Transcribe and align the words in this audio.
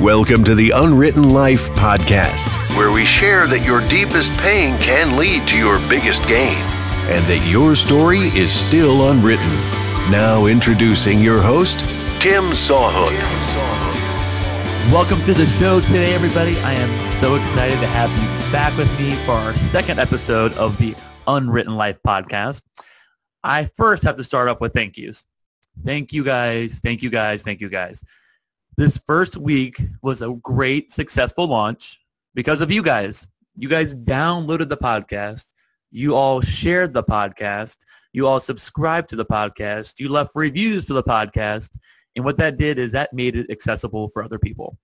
Welcome 0.00 0.44
to 0.44 0.54
the 0.54 0.70
Unwritten 0.74 1.28
Life 1.28 1.68
Podcast, 1.72 2.56
where 2.74 2.90
we 2.90 3.04
share 3.04 3.46
that 3.46 3.66
your 3.66 3.86
deepest 3.90 4.32
pain 4.38 4.78
can 4.78 5.18
lead 5.18 5.46
to 5.48 5.58
your 5.58 5.78
biggest 5.90 6.26
gain 6.26 6.56
and 7.12 7.22
that 7.26 7.46
your 7.46 7.74
story 7.74 8.20
is 8.32 8.50
still 8.50 9.10
unwritten. 9.10 9.46
Now, 10.10 10.46
introducing 10.46 11.20
your 11.20 11.42
host, 11.42 11.80
Tim 12.18 12.44
Sawhook. 12.44 13.12
Welcome 14.90 15.22
to 15.24 15.34
the 15.34 15.44
show 15.44 15.82
today, 15.82 16.14
everybody. 16.14 16.56
I 16.60 16.72
am 16.72 17.00
so 17.20 17.34
excited 17.34 17.78
to 17.80 17.86
have 17.88 18.10
you 18.10 18.50
back 18.50 18.74
with 18.78 18.88
me 18.98 19.10
for 19.26 19.32
our 19.32 19.52
second 19.56 20.00
episode 20.00 20.54
of 20.54 20.78
the 20.78 20.94
Unwritten 21.26 21.76
Life 21.76 21.98
Podcast. 22.02 22.62
I 23.44 23.66
first 23.66 24.04
have 24.04 24.16
to 24.16 24.24
start 24.24 24.48
off 24.48 24.62
with 24.62 24.72
thank 24.72 24.96
yous. 24.96 25.26
Thank 25.84 26.14
you 26.14 26.24
guys. 26.24 26.80
Thank 26.82 27.02
you 27.02 27.10
guys. 27.10 27.42
Thank 27.42 27.60
you 27.60 27.68
guys. 27.68 28.02
This 28.80 28.98
first 29.06 29.36
week 29.36 29.78
was 30.00 30.22
a 30.22 30.30
great, 30.42 30.90
successful 30.90 31.46
launch 31.46 32.00
because 32.32 32.62
of 32.62 32.70
you 32.70 32.82
guys. 32.82 33.26
You 33.54 33.68
guys 33.68 33.94
downloaded 33.94 34.70
the 34.70 34.76
podcast. 34.78 35.48
You 35.90 36.16
all 36.16 36.40
shared 36.40 36.94
the 36.94 37.04
podcast. 37.04 37.76
You 38.14 38.26
all 38.26 38.40
subscribed 38.40 39.10
to 39.10 39.16
the 39.16 39.26
podcast. 39.26 40.00
You 40.00 40.08
left 40.08 40.30
reviews 40.34 40.86
to 40.86 40.94
the 40.94 41.02
podcast. 41.02 41.68
And 42.16 42.24
what 42.24 42.38
that 42.38 42.56
did 42.56 42.78
is 42.78 42.90
that 42.92 43.12
made 43.12 43.36
it 43.36 43.50
accessible 43.50 44.08
for 44.14 44.24
other 44.24 44.38
people. 44.38 44.78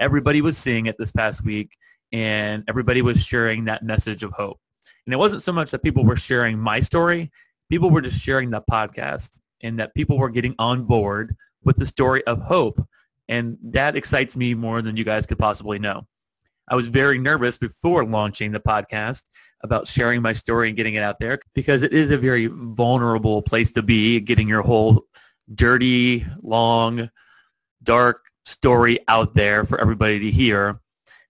Everybody 0.00 0.40
was 0.40 0.58
seeing 0.58 0.86
it 0.86 0.96
this 0.98 1.12
past 1.12 1.44
week 1.44 1.70
and 2.10 2.64
everybody 2.66 3.00
was 3.00 3.24
sharing 3.24 3.64
that 3.66 3.84
message 3.84 4.24
of 4.24 4.32
hope. 4.32 4.58
And 5.06 5.14
it 5.14 5.18
wasn't 5.18 5.42
so 5.42 5.52
much 5.52 5.70
that 5.70 5.84
people 5.84 6.04
were 6.04 6.16
sharing 6.16 6.58
my 6.58 6.80
story. 6.80 7.30
People 7.70 7.90
were 7.90 8.02
just 8.02 8.20
sharing 8.20 8.50
the 8.50 8.64
podcast 8.68 9.38
and 9.62 9.78
that 9.78 9.94
people 9.94 10.18
were 10.18 10.30
getting 10.30 10.56
on 10.58 10.82
board 10.82 11.36
with 11.62 11.76
the 11.76 11.86
story 11.86 12.24
of 12.24 12.42
hope 12.42 12.84
and 13.28 13.56
that 13.62 13.96
excites 13.96 14.36
me 14.36 14.54
more 14.54 14.82
than 14.82 14.96
you 14.96 15.04
guys 15.04 15.26
could 15.26 15.38
possibly 15.38 15.78
know. 15.78 16.06
I 16.68 16.74
was 16.74 16.88
very 16.88 17.18
nervous 17.18 17.58
before 17.58 18.04
launching 18.04 18.52
the 18.52 18.60
podcast 18.60 19.22
about 19.62 19.88
sharing 19.88 20.20
my 20.20 20.32
story 20.32 20.68
and 20.68 20.76
getting 20.76 20.94
it 20.94 21.02
out 21.02 21.18
there 21.20 21.38
because 21.54 21.82
it 21.82 21.92
is 21.92 22.10
a 22.10 22.18
very 22.18 22.46
vulnerable 22.46 23.42
place 23.42 23.70
to 23.72 23.82
be, 23.82 24.20
getting 24.20 24.48
your 24.48 24.62
whole 24.62 25.06
dirty, 25.54 26.26
long, 26.42 27.08
dark 27.82 28.24
story 28.44 28.98
out 29.08 29.34
there 29.34 29.64
for 29.64 29.80
everybody 29.80 30.18
to 30.18 30.30
hear. 30.30 30.80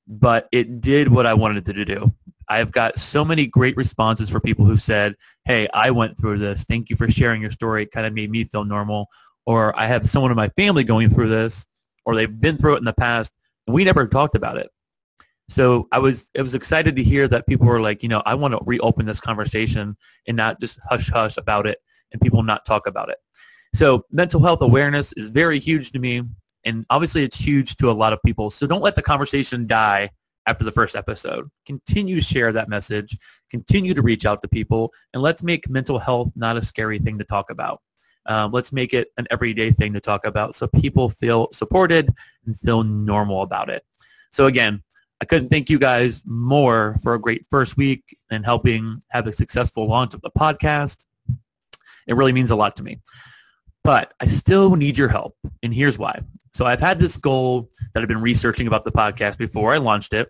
But 0.09 0.49
it 0.53 0.81
did 0.81 1.09
what 1.09 1.27
I 1.27 1.35
wanted 1.35 1.69
it 1.69 1.73
to 1.75 1.85
do. 1.85 2.15
I've 2.49 2.71
got 2.71 2.99
so 2.99 3.25
many 3.25 3.47
great 3.47 3.77
responses 3.77 4.31
for 4.31 4.41
people 4.41 4.65
who 4.65 4.77
said, 4.77 5.17
hey, 5.45 5.69
I 5.75 5.91
went 5.91 6.19
through 6.19 6.39
this. 6.39 6.65
Thank 6.65 6.91
you 6.91 6.97
for 6.97 7.11
sharing 7.11 7.43
your 7.43 7.51
story. 7.51 7.83
It 7.83 7.91
kind 7.91 8.07
of 8.07 8.15
made 8.15 8.31
me 8.31 8.45
feel 8.45 8.65
normal. 8.65 9.09
Or 9.47 9.79
I 9.79 9.87
have 9.87 10.09
someone 10.09 10.31
in 10.31 10.37
my 10.37 10.49
family 10.51 10.85
going 10.85 11.09
through 11.09 11.29
this 11.29 11.67
or 12.07 12.15
they've 12.15 12.41
been 12.41 12.57
through 12.57 12.77
it 12.77 12.79
in 12.79 12.85
the 12.85 12.95
past. 12.95 13.35
We 13.67 13.85
never 13.85 14.07
talked 14.07 14.35
about 14.35 14.57
it. 14.57 14.71
So 15.49 15.87
I 15.93 15.99
was 15.99 16.31
I 16.37 16.43
was 16.43 16.55
excited 16.55 16.97
to 16.97 17.03
hear 17.03 17.29
that 17.29 17.47
people 17.47 17.67
were 17.67 17.81
like, 17.81 18.03
you 18.03 18.09
know, 18.09 18.23
I 18.25 18.35
want 18.35 18.53
to 18.53 18.61
reopen 18.65 19.07
this 19.07 19.21
conversation 19.21 19.97
and 20.27 20.37
not 20.37 20.59
just 20.61 20.79
hush 20.89 21.11
hush 21.11 21.37
about 21.37 21.67
it 21.67 21.79
and 22.13 22.21
people 22.21 22.43
not 22.43 22.65
talk 22.65 22.87
about 22.87 23.11
it. 23.11 23.19
So 23.75 24.05
mental 24.11 24.43
health 24.43 24.63
awareness 24.63 25.13
is 25.13 25.29
very 25.29 25.61
huge 25.61 25.93
to 25.93 25.99
me 25.99 26.23
and 26.65 26.85
obviously 26.91 27.23
it's 27.23 27.39
huge 27.39 27.77
to 27.77 27.91
a 27.91 27.93
lot 27.93 28.13
of 28.13 28.21
people. 28.25 28.51
So 28.51 28.67
don't 28.67 28.83
let 28.83 28.97
the 28.97 29.03
conversation 29.03 29.67
die 29.67 30.11
after 30.47 30.65
the 30.65 30.73
first 30.73 30.97
episode. 30.97 31.49
Continue 31.65 32.17
to 32.17 32.21
share 32.21 32.53
that 32.53 32.69
message, 32.69 33.17
continue 33.51 33.95
to 33.95 34.03
reach 34.03 34.27
out 34.27 34.43
to 34.43 34.49
people, 34.49 34.93
and 35.13 35.23
let's 35.23 35.43
make 35.43 35.69
mental 35.69 35.99
health 35.99 36.31
not 36.35 36.57
a 36.57 36.63
scary 36.63 36.99
thing 36.99 37.19
to 37.19 37.25
talk 37.25 37.51
about. 37.51 37.81
Um, 38.27 38.53
let's 38.53 38.73
make 38.73 38.93
it 38.93 39.13
an 39.17 39.27
everyday 39.31 39.71
thing 39.71 39.93
to 39.93 40.01
talk 40.01 40.27
about 40.27 40.55
so 40.55 40.67
people 40.67 41.09
feel 41.11 41.49
supported 41.53 42.13
and 42.45 42.59
feel 42.61 42.83
normal 42.83 43.43
about 43.43 43.71
it. 43.71 43.85
So 44.33 44.47
again, 44.47 44.83
I 45.21 45.25
couldn't 45.25 45.49
thank 45.49 45.71
you 45.71 45.79
guys 45.79 46.23
more 46.27 46.97
for 47.03 47.15
a 47.15 47.21
great 47.21 47.47
first 47.51 47.77
week 47.77 48.17
and 48.31 48.45
helping 48.45 49.03
have 49.09 49.27
a 49.27 49.33
successful 49.33 49.89
launch 49.89 50.13
of 50.13 50.21
the 50.21 50.31
podcast. 50.31 51.05
It 52.07 52.15
really 52.17 52.33
means 52.33 52.51
a 52.51 52.57
lot 52.57 52.77
to 52.77 52.83
me. 52.83 53.01
But 53.83 54.13
I 54.21 54.27
still 54.27 54.75
need 54.75 54.99
your 54.99 55.09
help, 55.09 55.37
and 55.63 55.73
here's 55.73 55.97
why. 55.97 56.21
So 56.53 56.67
I've 56.67 56.81
had 56.81 56.99
this 56.99 57.17
goal 57.17 57.71
that 57.95 58.03
I've 58.03 58.09
been 58.09 58.21
researching 58.21 58.67
about 58.67 58.85
the 58.85 58.91
podcast 58.91 59.39
before 59.39 59.73
I 59.73 59.77
launched 59.77 60.13
it, 60.13 60.29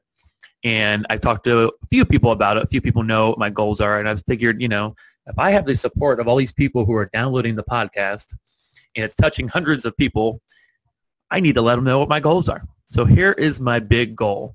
and 0.62 1.06
I've 1.09 1.22
talked 1.22 1.44
to 1.44 1.69
a 1.69 1.87
few 1.88 2.04
people 2.04 2.32
about 2.32 2.59
it. 2.59 2.65
A 2.65 2.66
few 2.66 2.82
people 2.82 3.03
know 3.03 3.31
what 3.31 3.38
my 3.38 3.48
goals 3.48 3.81
are, 3.81 3.98
and 3.98 4.09
I've 4.09 4.22
figured, 4.28 4.60
you 4.60 4.69
know, 4.69 4.94
if 5.26 5.38
I 5.38 5.50
have 5.50 5.66
the 5.66 5.75
support 5.75 6.20
of 6.20 6.28
all 6.28 6.37
these 6.37 6.53
people 6.53 6.84
who 6.84 6.94
are 6.94 7.06
downloading 7.12 7.56
the 7.56 7.64
podcast 7.64 8.34
and 8.94 9.04
it's 9.04 9.14
touching 9.14 9.48
hundreds 9.48 9.84
of 9.84 9.97
people, 9.97 10.41
I 11.31 11.41
need 11.41 11.54
to 11.54 11.62
let 11.62 11.76
them 11.76 11.84
know 11.84 11.98
what 11.98 12.09
my 12.09 12.20
goals 12.20 12.48
are. 12.48 12.62
So 12.84 13.04
here 13.04 13.32
is 13.32 13.60
my 13.60 13.81
big 13.81 14.15
goal. 14.15 14.54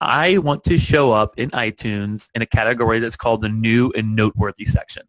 I 0.00 0.38
want 0.38 0.62
to 0.64 0.78
show 0.78 1.12
up 1.12 1.34
in 1.38 1.50
iTunes 1.50 2.28
in 2.34 2.42
a 2.42 2.46
category 2.46 3.00
that's 3.00 3.16
called 3.16 3.40
the 3.40 3.48
new 3.48 3.90
and 3.96 4.14
noteworthy 4.14 4.64
section. 4.64 5.02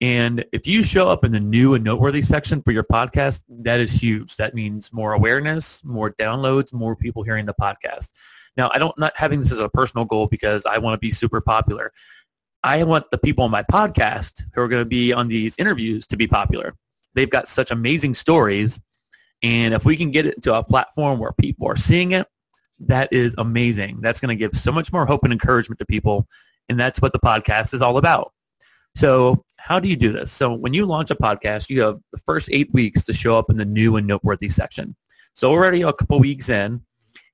And 0.00 0.44
if 0.52 0.66
you 0.66 0.82
show 0.82 1.08
up 1.08 1.24
in 1.24 1.30
the 1.30 1.38
new 1.38 1.74
and 1.74 1.84
noteworthy 1.84 2.22
section 2.22 2.60
for 2.62 2.72
your 2.72 2.82
podcast, 2.82 3.42
that 3.48 3.78
is 3.78 3.92
huge. 3.92 4.34
That 4.36 4.54
means 4.54 4.92
more 4.92 5.12
awareness, 5.12 5.84
more 5.84 6.10
downloads, 6.14 6.72
more 6.72 6.96
people 6.96 7.22
hearing 7.22 7.46
the 7.46 7.54
podcast. 7.54 8.08
Now, 8.56 8.68
I 8.74 8.78
don't 8.78 8.98
not 8.98 9.12
having 9.16 9.38
this 9.38 9.52
as 9.52 9.60
a 9.60 9.68
personal 9.68 10.04
goal 10.04 10.26
because 10.26 10.66
I 10.66 10.78
want 10.78 10.94
to 10.94 10.98
be 10.98 11.12
super 11.12 11.40
popular. 11.40 11.92
I 12.64 12.84
want 12.84 13.10
the 13.10 13.18
people 13.18 13.44
on 13.44 13.50
my 13.50 13.62
podcast 13.64 14.44
who 14.54 14.62
are 14.62 14.68
going 14.68 14.82
to 14.82 14.88
be 14.88 15.12
on 15.12 15.28
these 15.28 15.56
interviews 15.58 16.06
to 16.06 16.16
be 16.16 16.26
popular. 16.28 16.74
They've 17.14 17.30
got 17.30 17.48
such 17.48 17.70
amazing 17.70 18.14
stories. 18.14 18.78
And 19.42 19.74
if 19.74 19.84
we 19.84 19.96
can 19.96 20.12
get 20.12 20.26
it 20.26 20.40
to 20.42 20.54
a 20.54 20.62
platform 20.62 21.18
where 21.18 21.32
people 21.32 21.66
are 21.66 21.76
seeing 21.76 22.12
it, 22.12 22.28
that 22.78 23.12
is 23.12 23.34
amazing. 23.38 24.00
That's 24.00 24.20
going 24.20 24.36
to 24.36 24.36
give 24.36 24.58
so 24.58 24.70
much 24.70 24.92
more 24.92 25.06
hope 25.06 25.24
and 25.24 25.32
encouragement 25.32 25.80
to 25.80 25.86
people. 25.86 26.26
And 26.68 26.78
that's 26.78 27.02
what 27.02 27.12
the 27.12 27.18
podcast 27.18 27.74
is 27.74 27.82
all 27.82 27.98
about. 27.98 28.32
So 28.94 29.44
how 29.56 29.80
do 29.80 29.88
you 29.88 29.96
do 29.96 30.12
this? 30.12 30.30
So 30.30 30.54
when 30.54 30.74
you 30.74 30.86
launch 30.86 31.10
a 31.10 31.16
podcast, 31.16 31.70
you 31.70 31.82
have 31.82 31.98
the 32.12 32.18
first 32.18 32.48
eight 32.52 32.72
weeks 32.72 33.04
to 33.04 33.12
show 33.12 33.36
up 33.36 33.50
in 33.50 33.56
the 33.56 33.64
new 33.64 33.96
and 33.96 34.06
noteworthy 34.06 34.48
section. 34.48 34.94
So 35.34 35.50
already 35.50 35.82
a 35.82 35.92
couple 35.92 36.18
weeks 36.20 36.48
in, 36.48 36.82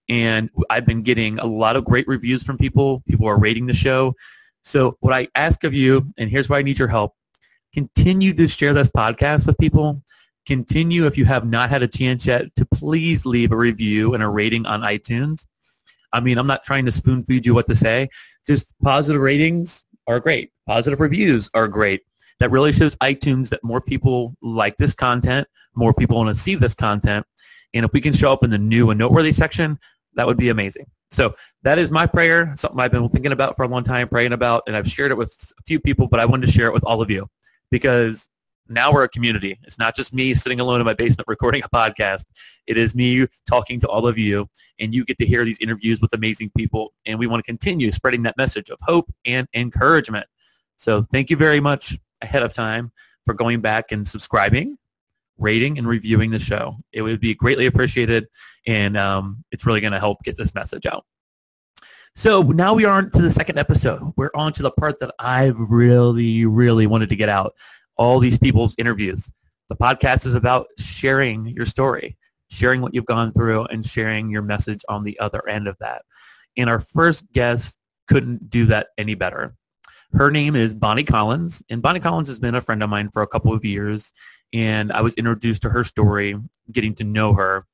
and 0.09 0.49
I've 0.71 0.87
been 0.87 1.03
getting 1.03 1.39
a 1.39 1.47
lot 1.47 1.77
of 1.77 1.85
great 1.85 2.07
reviews 2.09 2.43
from 2.43 2.57
people. 2.57 3.03
People 3.07 3.27
are 3.27 3.39
rating 3.39 3.67
the 3.67 3.75
show. 3.75 4.15
So 4.63 4.97
what 5.01 5.15
I 5.15 5.29
ask 5.35 5.65
of 5.65 5.75
you, 5.75 6.13
and 6.19 6.31
here's 6.31 6.49
why 6.49 6.59
I 6.59 6.63
need 6.63 6.79
your 6.79 6.89
help, 6.89 7.15
continue 7.73 8.35
to 8.35 8.47
share 8.47 8.75
this 8.75 8.89
podcast 8.89 9.47
with 9.47 9.59
people. 9.59 10.03
Continue, 10.47 11.07
if 11.07 11.19
you 11.19 11.25
have 11.27 11.47
not 11.47 11.71
had 11.71 11.83
a 11.83 11.89
chance 11.89 12.27
yet, 12.27 12.55
to 12.57 12.67
please 12.67 13.27
leave 13.27 13.53
a 13.53 13.57
review 13.57 14.15
and 14.15 14.23
a 14.23 14.29
rating 14.29 14.67
on 14.67 14.81
iTunes. 14.81 15.45
I 16.13 16.21
mean, 16.21 16.39
I'm 16.39 16.47
not 16.47 16.63
trying 16.63 16.87
to 16.87 16.93
spoon 16.93 17.23
feed 17.25 17.45
you 17.45 17.55
what 17.55 17.67
to 17.67 17.75
say. 17.75 18.09
Just 18.47 18.73
positive 18.83 19.21
ratings 19.21 19.85
are 20.07 20.21
great. 20.21 20.51
Positive 20.67 21.01
reviews 21.01 21.51
are 21.53 21.69
great. 21.69 22.03
That 22.41 22.51
really 22.51 22.73
shows 22.73 22.97
iTunes 22.97 23.51
that 23.51 23.63
more 23.63 23.81
people 23.81 24.37
like 24.41 24.77
this 24.79 24.95
content, 24.95 25.47
more 25.75 25.93
people 25.93 26.17
want 26.17 26.35
to 26.35 26.41
see 26.41 26.55
this 26.55 26.75
content. 26.75 27.27
And 27.75 27.85
if 27.85 27.93
we 27.93 28.01
can 28.01 28.13
show 28.13 28.33
up 28.33 28.43
in 28.43 28.51
the 28.51 28.59
new 28.59 28.91
and 28.91 28.99
noteworthy 28.99 29.33
section, 29.33 29.79
that 30.15 30.27
would 30.27 30.39
be 30.39 30.49
amazing. 30.49 30.87
So 31.11 31.35
that 31.63 31.79
is 31.79 31.91
my 31.91 32.07
prayer, 32.07 32.53
something 32.57 32.79
I've 32.79 32.93
been 32.93 33.09
thinking 33.09 33.33
about 33.33 33.57
for 33.57 33.63
a 33.63 33.69
long 33.69 33.85
time, 33.85 34.09
praying 34.09 34.33
about, 34.33 34.63
and 34.67 34.77
I've 34.77 34.89
shared 34.89 35.11
it 35.11 35.17
with 35.17 35.35
a 35.59 35.63
few 35.67 35.81
people, 35.81 36.07
but 36.07 36.21
I 36.21 36.27
wanted 36.27 36.47
to 36.47 36.53
share 36.53 36.67
it 36.67 36.75
with 36.75 36.85
all 36.85 37.01
of 37.01 37.11
you 37.11 37.29
because 37.71 38.29
now 38.69 38.93
we're 38.93 39.05
a 39.05 39.09
community. 39.09 39.59
It's 39.63 39.79
not 39.79 39.97
just 39.97 40.13
me 40.13 40.35
sitting 40.35 40.61
alone 40.61 40.81
in 40.81 40.87
my 40.87 40.95
basement 40.95 41.25
recording 41.29 41.63
a 41.65 41.69
podcast. 41.69 42.25
It 42.67 42.77
is 42.77 42.95
me 42.95 43.27
talking 43.49 43.81
to 43.81 43.89
all 43.89 44.07
of 44.07 44.19
you, 44.19 44.49
and 44.79 44.95
you 44.95 45.05
get 45.05 45.19
to 45.19 45.27
hear 45.27 45.45
these 45.45 45.59
interviews 45.61 46.01
with 46.01 46.13
amazing 46.13 46.51
people, 46.57 46.93
and 47.07 47.19
we 47.19 47.27
want 47.27 47.43
to 47.43 47.51
continue 47.51 47.91
spreading 47.91 48.23
that 48.25 48.37
message 48.37 48.69
of 48.69 48.79
hope 48.83 49.11
and 49.25 49.49
encouragement. 49.55 50.27
So 50.77 51.07
thank 51.13 51.31
you 51.31 51.37
very 51.37 51.61
much 51.61 51.99
ahead 52.21 52.43
of 52.43 52.53
time 52.53 52.93
for 53.25 53.33
going 53.35 53.61
back 53.61 53.93
and 53.93 54.07
subscribing 54.07 54.77
rating 55.39 55.79
and 55.79 55.87
reviewing 55.87 56.31
the 56.31 56.39
show. 56.39 56.77
It 56.93 57.03
would 57.03 57.21
be 57.21 57.35
greatly 57.35 57.67
appreciated, 57.67 58.27
and 58.67 58.97
um, 58.97 59.45
it's 59.51 59.65
really 59.65 59.81
going 59.81 59.93
to 59.93 60.01
help 60.01 60.23
get 60.25 60.37
this 60.37 60.55
message 60.55 60.87
out. 60.87 61.05
So 62.15 62.43
now 62.43 62.75
we 62.75 62.85
are 62.85 62.97
on 62.97 63.11
to 63.11 63.23
the 63.23 63.31
second 63.31 63.59
episode. 63.59 64.13
We're 64.17 64.31
on 64.35 64.53
to 64.55 64.63
the 64.63 64.73
part 64.73 64.99
that 65.01 65.15
I've 65.19 65.59
really, 65.59 66.45
really 66.47 66.87
wanted 66.87 67.11
to 67.11 67.17
get 67.17 67.29
out. 67.29 67.55
All 67.97 68.19
these 68.19 68.39
people's 68.39 68.75
interviews. 68.79 69.31
The 69.69 69.77
podcast 69.77 70.27
is 70.27 70.35
about 70.35 70.67
sharing 70.79 71.47
your 71.47 71.67
story, 71.67 72.17
sharing 72.51 72.81
what 72.81 72.95
you've 72.95 73.07
gone 73.07 73.33
through, 73.33 73.67
and 73.67 73.85
sharing 73.85 74.31
your 74.31 74.43
message 74.43 74.81
on 74.89 75.05
the 75.05 75.19
other 75.21 75.47
end 75.49 75.69
of 75.69 75.77
that. 75.81 76.03
And 76.57 76.69
our 76.69 76.81
first 76.81 77.31
guest 77.33 77.77
couldn't 78.09 78.51
do 78.51 78.67
that 78.67 78.89
any 78.99 79.15
better. 79.15 79.55
Her 80.13 80.31
name 80.31 80.57
is 80.57 80.75
Bonnie 80.75 81.05
Collins, 81.05 81.63
and 81.69 81.83
Bonnie 81.83 82.01
Collins 82.01 82.29
has 82.29 82.39
been 82.39 82.55
a 82.55 82.63
friend 82.63 82.83
of 82.83 82.89
mine 82.89 83.11
for 83.13 83.21
a 83.23 83.27
couple 83.27 83.53
of 83.53 83.65
years 83.65 84.11
and 84.53 84.93
I 84.93 85.01
was 85.01 85.15
introduced 85.15 85.63
to 85.63 85.71
her 85.71 85.85
story, 85.85 86.37
getting 86.73 86.95
to 86.97 87.05
know 87.05 87.35
her. 87.35 87.67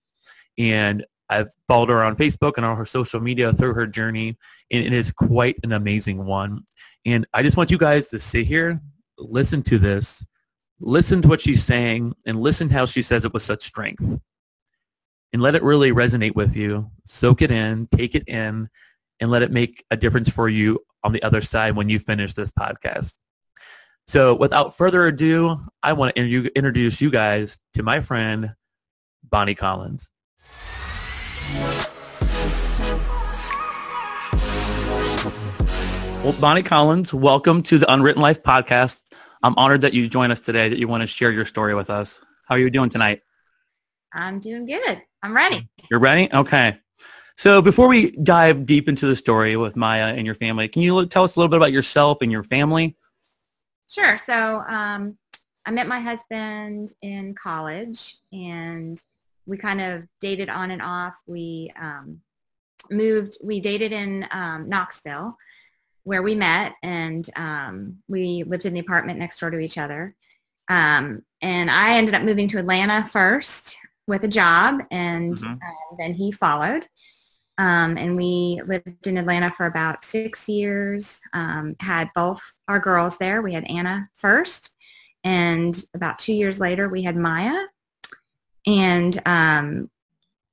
And 0.58 1.04
I've 1.30 1.48
followed 1.68 1.88
her 1.88 2.02
on 2.04 2.16
Facebook 2.16 2.54
and 2.56 2.66
all 2.66 2.76
her 2.76 2.86
social 2.86 3.20
media 3.20 3.52
through 3.52 3.74
her 3.74 3.86
journey, 3.86 4.36
and 4.70 4.84
it 4.84 4.92
is 4.92 5.10
quite 5.12 5.56
an 5.62 5.72
amazing 5.72 6.24
one. 6.24 6.64
And 7.06 7.26
I 7.32 7.42
just 7.42 7.56
want 7.56 7.70
you 7.70 7.78
guys 7.78 8.08
to 8.08 8.18
sit 8.18 8.46
here, 8.46 8.80
listen 9.18 9.62
to 9.64 9.78
this, 9.78 10.24
listen 10.80 11.22
to 11.22 11.28
what 11.28 11.40
she's 11.40 11.64
saying, 11.64 12.14
and 12.26 12.40
listen 12.40 12.68
how 12.70 12.86
she 12.86 13.02
says 13.02 13.24
it 13.24 13.32
with 13.32 13.42
such 13.42 13.62
strength. 13.64 14.20
and 15.34 15.42
let 15.42 15.56
it 15.56 15.62
really 15.64 15.90
resonate 15.90 16.36
with 16.36 16.54
you. 16.54 16.88
Soak 17.06 17.42
it 17.42 17.50
in, 17.50 17.88
take 17.88 18.14
it 18.14 18.22
in, 18.28 18.68
and 19.20 19.30
let 19.32 19.42
it 19.42 19.50
make 19.50 19.84
a 19.90 19.96
difference 19.96 20.30
for 20.30 20.48
you 20.48 20.78
on 21.02 21.12
the 21.12 21.22
other 21.24 21.40
side 21.40 21.74
when 21.74 21.88
you 21.88 21.98
finish 21.98 22.34
this 22.34 22.52
podcast. 22.52 23.14
So 24.06 24.34
without 24.34 24.76
further 24.76 25.06
ado, 25.06 25.58
I 25.82 25.94
want 25.94 26.14
to 26.14 26.52
introduce 26.54 27.00
you 27.00 27.10
guys 27.10 27.58
to 27.72 27.82
my 27.82 28.00
friend, 28.00 28.54
Bonnie 29.30 29.54
Collins. 29.54 30.10
Well, 36.22 36.34
Bonnie 36.38 36.62
Collins, 36.62 37.14
welcome 37.14 37.62
to 37.62 37.78
the 37.78 37.90
Unwritten 37.90 38.20
Life 38.20 38.42
podcast. 38.42 39.00
I'm 39.42 39.54
honored 39.56 39.80
that 39.80 39.94
you 39.94 40.06
join 40.06 40.30
us 40.30 40.40
today, 40.40 40.68
that 40.68 40.78
you 40.78 40.86
want 40.86 41.00
to 41.00 41.06
share 41.06 41.32
your 41.32 41.46
story 41.46 41.74
with 41.74 41.88
us. 41.88 42.20
How 42.44 42.56
are 42.56 42.58
you 42.58 42.68
doing 42.68 42.90
tonight? 42.90 43.22
I'm 44.12 44.38
doing 44.38 44.66
good. 44.66 45.00
I'm 45.22 45.34
ready. 45.34 45.66
You're 45.90 46.00
ready? 46.00 46.28
Okay. 46.32 46.76
So 47.38 47.62
before 47.62 47.88
we 47.88 48.10
dive 48.10 48.66
deep 48.66 48.86
into 48.86 49.06
the 49.06 49.16
story 49.16 49.56
with 49.56 49.76
Maya 49.76 50.14
and 50.14 50.26
your 50.26 50.34
family, 50.34 50.68
can 50.68 50.82
you 50.82 51.06
tell 51.06 51.24
us 51.24 51.36
a 51.36 51.40
little 51.40 51.48
bit 51.48 51.56
about 51.56 51.72
yourself 51.72 52.18
and 52.20 52.30
your 52.30 52.44
family? 52.44 52.96
Sure. 53.88 54.18
So 54.18 54.62
um, 54.66 55.16
I 55.66 55.70
met 55.70 55.86
my 55.86 56.00
husband 56.00 56.92
in 57.02 57.34
college 57.34 58.16
and 58.32 59.02
we 59.46 59.56
kind 59.56 59.80
of 59.80 60.04
dated 60.20 60.48
on 60.48 60.70
and 60.70 60.82
off. 60.82 61.22
We 61.26 61.72
um, 61.80 62.20
moved, 62.90 63.38
we 63.42 63.60
dated 63.60 63.92
in 63.92 64.26
um, 64.30 64.68
Knoxville 64.68 65.36
where 66.04 66.22
we 66.22 66.34
met 66.34 66.74
and 66.82 67.28
um, 67.36 67.98
we 68.08 68.44
lived 68.44 68.66
in 68.66 68.74
the 68.74 68.80
apartment 68.80 69.18
next 69.18 69.40
door 69.40 69.50
to 69.50 69.58
each 69.58 69.78
other. 69.78 70.14
Um, 70.68 71.22
and 71.40 71.70
I 71.70 71.96
ended 71.96 72.14
up 72.14 72.22
moving 72.22 72.48
to 72.48 72.58
Atlanta 72.58 73.02
first 73.04 73.76
with 74.06 74.24
a 74.24 74.28
job 74.28 74.82
and 74.90 75.34
mm-hmm. 75.34 75.52
uh, 75.52 75.96
then 75.98 76.14
he 76.14 76.30
followed. 76.30 76.86
Um, 77.56 77.96
and 77.96 78.16
we 78.16 78.60
lived 78.66 79.06
in 79.06 79.16
Atlanta 79.16 79.50
for 79.50 79.66
about 79.66 80.04
six 80.04 80.48
years, 80.48 81.20
um, 81.32 81.76
had 81.80 82.10
both 82.14 82.40
our 82.68 82.80
girls 82.80 83.16
there. 83.18 83.42
We 83.42 83.54
had 83.54 83.64
Anna 83.70 84.08
first 84.14 84.72
and 85.22 85.84
about 85.94 86.18
two 86.18 86.34
years 86.34 86.58
later 86.60 86.88
we 86.88 87.02
had 87.02 87.16
Maya. 87.16 87.66
And 88.66 89.20
um, 89.26 89.90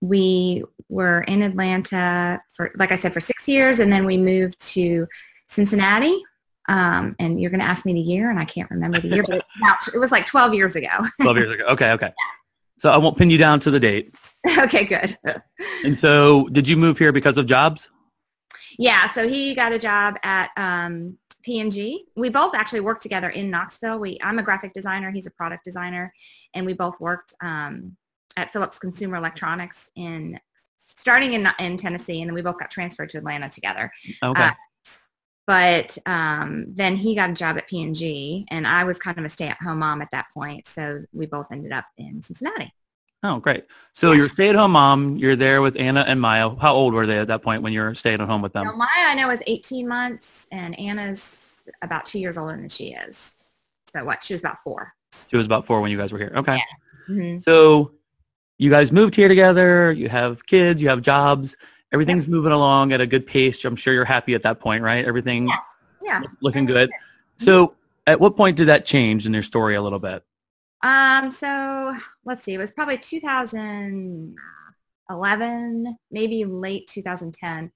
we 0.02 0.64
were 0.90 1.22
in 1.22 1.42
Atlanta 1.42 2.42
for, 2.54 2.72
like 2.78 2.92
I 2.92 2.96
said, 2.96 3.14
for 3.14 3.20
six 3.20 3.48
years 3.48 3.80
and 3.80 3.92
then 3.92 4.06
we 4.06 4.18
moved 4.18 4.60
to 4.74 5.08
Cincinnati. 5.48 6.22
Um, 6.70 7.16
and 7.20 7.42
you're 7.42 7.50
going 7.50 7.60
to 7.60 7.66
ask 7.66 7.86
me 7.86 7.94
the 7.94 8.00
year, 8.00 8.30
and 8.30 8.40
I 8.40 8.46
can't 8.46 8.70
remember 8.70 9.00
the 9.00 9.08
year, 9.08 9.24
but 9.28 9.38
it, 9.38 9.96
it 9.96 9.98
was 9.98 10.12
like 10.12 10.26
12 10.28 10.54
years 10.54 10.76
ago. 10.76 10.88
12 11.22 11.38
years 11.38 11.54
ago. 11.56 11.66
Okay, 11.70 11.92
okay. 11.92 12.14
So 12.78 12.90
I 12.90 12.98
won't 12.98 13.16
pin 13.16 13.30
you 13.30 13.38
down 13.38 13.60
to 13.60 13.70
the 13.70 13.80
date. 13.80 14.16
okay, 14.60 14.86
good. 14.86 15.18
and 15.84 15.98
so 15.98 16.48
did 16.50 16.68
you 16.68 16.78
move 16.78 16.98
here 16.98 17.12
because 17.12 17.38
of 17.38 17.46
jobs? 17.46 17.90
Yeah, 18.78 19.12
so 19.12 19.28
he 19.28 19.54
got 19.54 19.74
a 19.74 19.80
job 19.80 20.16
at 20.24 20.50
um, 20.58 21.18
P&G. 21.44 22.06
We 22.16 22.30
both 22.30 22.56
actually 22.56 22.82
worked 22.82 23.02
together 23.02 23.30
in 23.30 23.50
Knoxville. 23.50 24.00
We, 24.00 24.18
I'm 24.22 24.40
a 24.40 24.44
graphic 24.44 24.74
designer. 24.74 25.12
He's 25.12 25.28
a 25.28 25.32
product 25.32 25.66
designer. 25.66 26.14
And 26.54 26.66
we 26.66 26.74
both 26.74 27.00
worked 27.00 27.34
um, 27.42 27.98
at 28.38 28.52
Philips 28.54 28.80
Consumer 28.80 29.18
Electronics 29.18 29.90
in 29.96 30.40
starting 30.96 31.34
in, 31.34 31.48
in 31.60 31.78
Tennessee. 31.78 32.22
And 32.22 32.30
then 32.30 32.36
we 32.36 32.42
both 32.42 32.58
got 32.58 32.72
transferred 32.72 33.10
to 33.10 33.18
Atlanta 33.18 33.50
together. 33.50 33.92
Okay. 34.24 34.44
Uh, 34.44 34.52
but 35.48 35.98
um, 36.06 36.66
then 36.70 36.96
he 36.96 37.16
got 37.16 37.32
a 37.32 37.34
job 37.34 37.58
at 37.58 37.68
P&G, 37.68 38.46
and 38.50 38.66
I 38.66 38.84
was 38.84 39.00
kind 39.00 39.18
of 39.18 39.26
a 39.26 39.30
stay-at-home 39.30 39.80
mom 39.80 40.02
at 40.02 40.10
that 40.12 40.28
point. 40.34 40.68
So 40.68 41.02
we 41.12 41.26
both 41.26 41.52
ended 41.52 41.74
up 41.74 41.86
in 41.98 42.22
Cincinnati. 42.24 42.74
Oh, 43.24 43.40
great. 43.40 43.66
So 43.94 44.14
you're 44.14 44.26
a 44.26 44.30
stay-at-home 44.30 44.72
mom. 44.72 45.18
You're 45.18 45.36
there 45.36 45.62
with 45.62 45.76
Anna 45.80 46.04
and 46.08 46.20
Maya. 46.20 46.56
How 46.60 46.74
old 46.74 46.94
were 46.94 47.06
they 47.06 47.20
at 47.20 47.28
that 47.28 47.44
point 47.44 47.62
when 47.62 47.72
you 47.72 47.82
were 47.82 47.94
staying 47.94 48.20
at 48.20 48.28
home 48.28 48.42
with 48.42 48.54
them? 48.54 48.66
Maya, 48.78 48.88
I 48.96 49.16
know, 49.16 49.28
was 49.28 49.42
18 49.46 49.88
months, 49.88 50.48
and 50.52 50.78
Anna's 50.80 51.64
about 51.84 52.06
two 52.06 52.20
years 52.20 52.38
older 52.38 52.58
than 52.58 52.70
she 52.70 52.94
is. 52.94 53.38
So 53.94 54.04
what? 54.04 54.24
She 54.24 54.34
was 54.34 54.42
about 54.42 54.60
four. 54.60 54.94
She 55.28 55.38
was 55.38 55.46
about 55.46 55.66
four 55.66 55.82
when 55.82 55.92
you 55.92 55.98
guys 55.98 56.12
were 56.12 56.18
here. 56.18 56.34
Okay. 56.36 56.56
Yeah. 56.56 57.14
Mm-hmm. 57.14 57.38
So 57.40 57.92
you 58.58 58.72
guys 58.72 58.92
moved 58.92 59.16
here 59.16 59.28
together. 59.28 59.92
You 59.92 60.10
have 60.10 60.46
kids. 60.46 60.82
You 60.82 60.90
have 60.90 61.02
jobs 61.02 61.56
everything's 61.92 62.26
yeah. 62.26 62.32
moving 62.32 62.52
along 62.52 62.94
at 62.94 63.02
a 63.02 63.08
good 63.08 63.26
pace. 63.28 63.64
I'm 63.66 63.76
sure 63.76 63.94
you're 63.94 64.06
happy 64.06 64.34
at 64.34 64.44
that 64.44 64.60
point, 64.60 64.84
right? 64.84 65.06
Everything 65.06 65.48
yeah. 65.48 65.58
yeah. 66.04 66.22
looking 66.42 66.66
good. 66.66 66.90
So 67.38 67.76
at 68.08 68.20
what 68.20 68.36
point 68.36 68.58
did 68.58 68.68
that 68.68 68.86
change 68.86 69.26
in 69.26 69.34
your 69.34 69.44
story 69.44 69.76
a 69.76 69.82
little 69.82 70.00
bit? 70.00 70.24
Um, 70.84 71.30
so 71.30 71.96
let's 72.26 72.44
see, 72.44 72.54
it 72.54 72.58
was 72.58 72.72
probably 72.72 72.98
2011, 72.98 75.98
maybe 76.10 76.46
late 76.46 76.88
2010. 76.88 77.72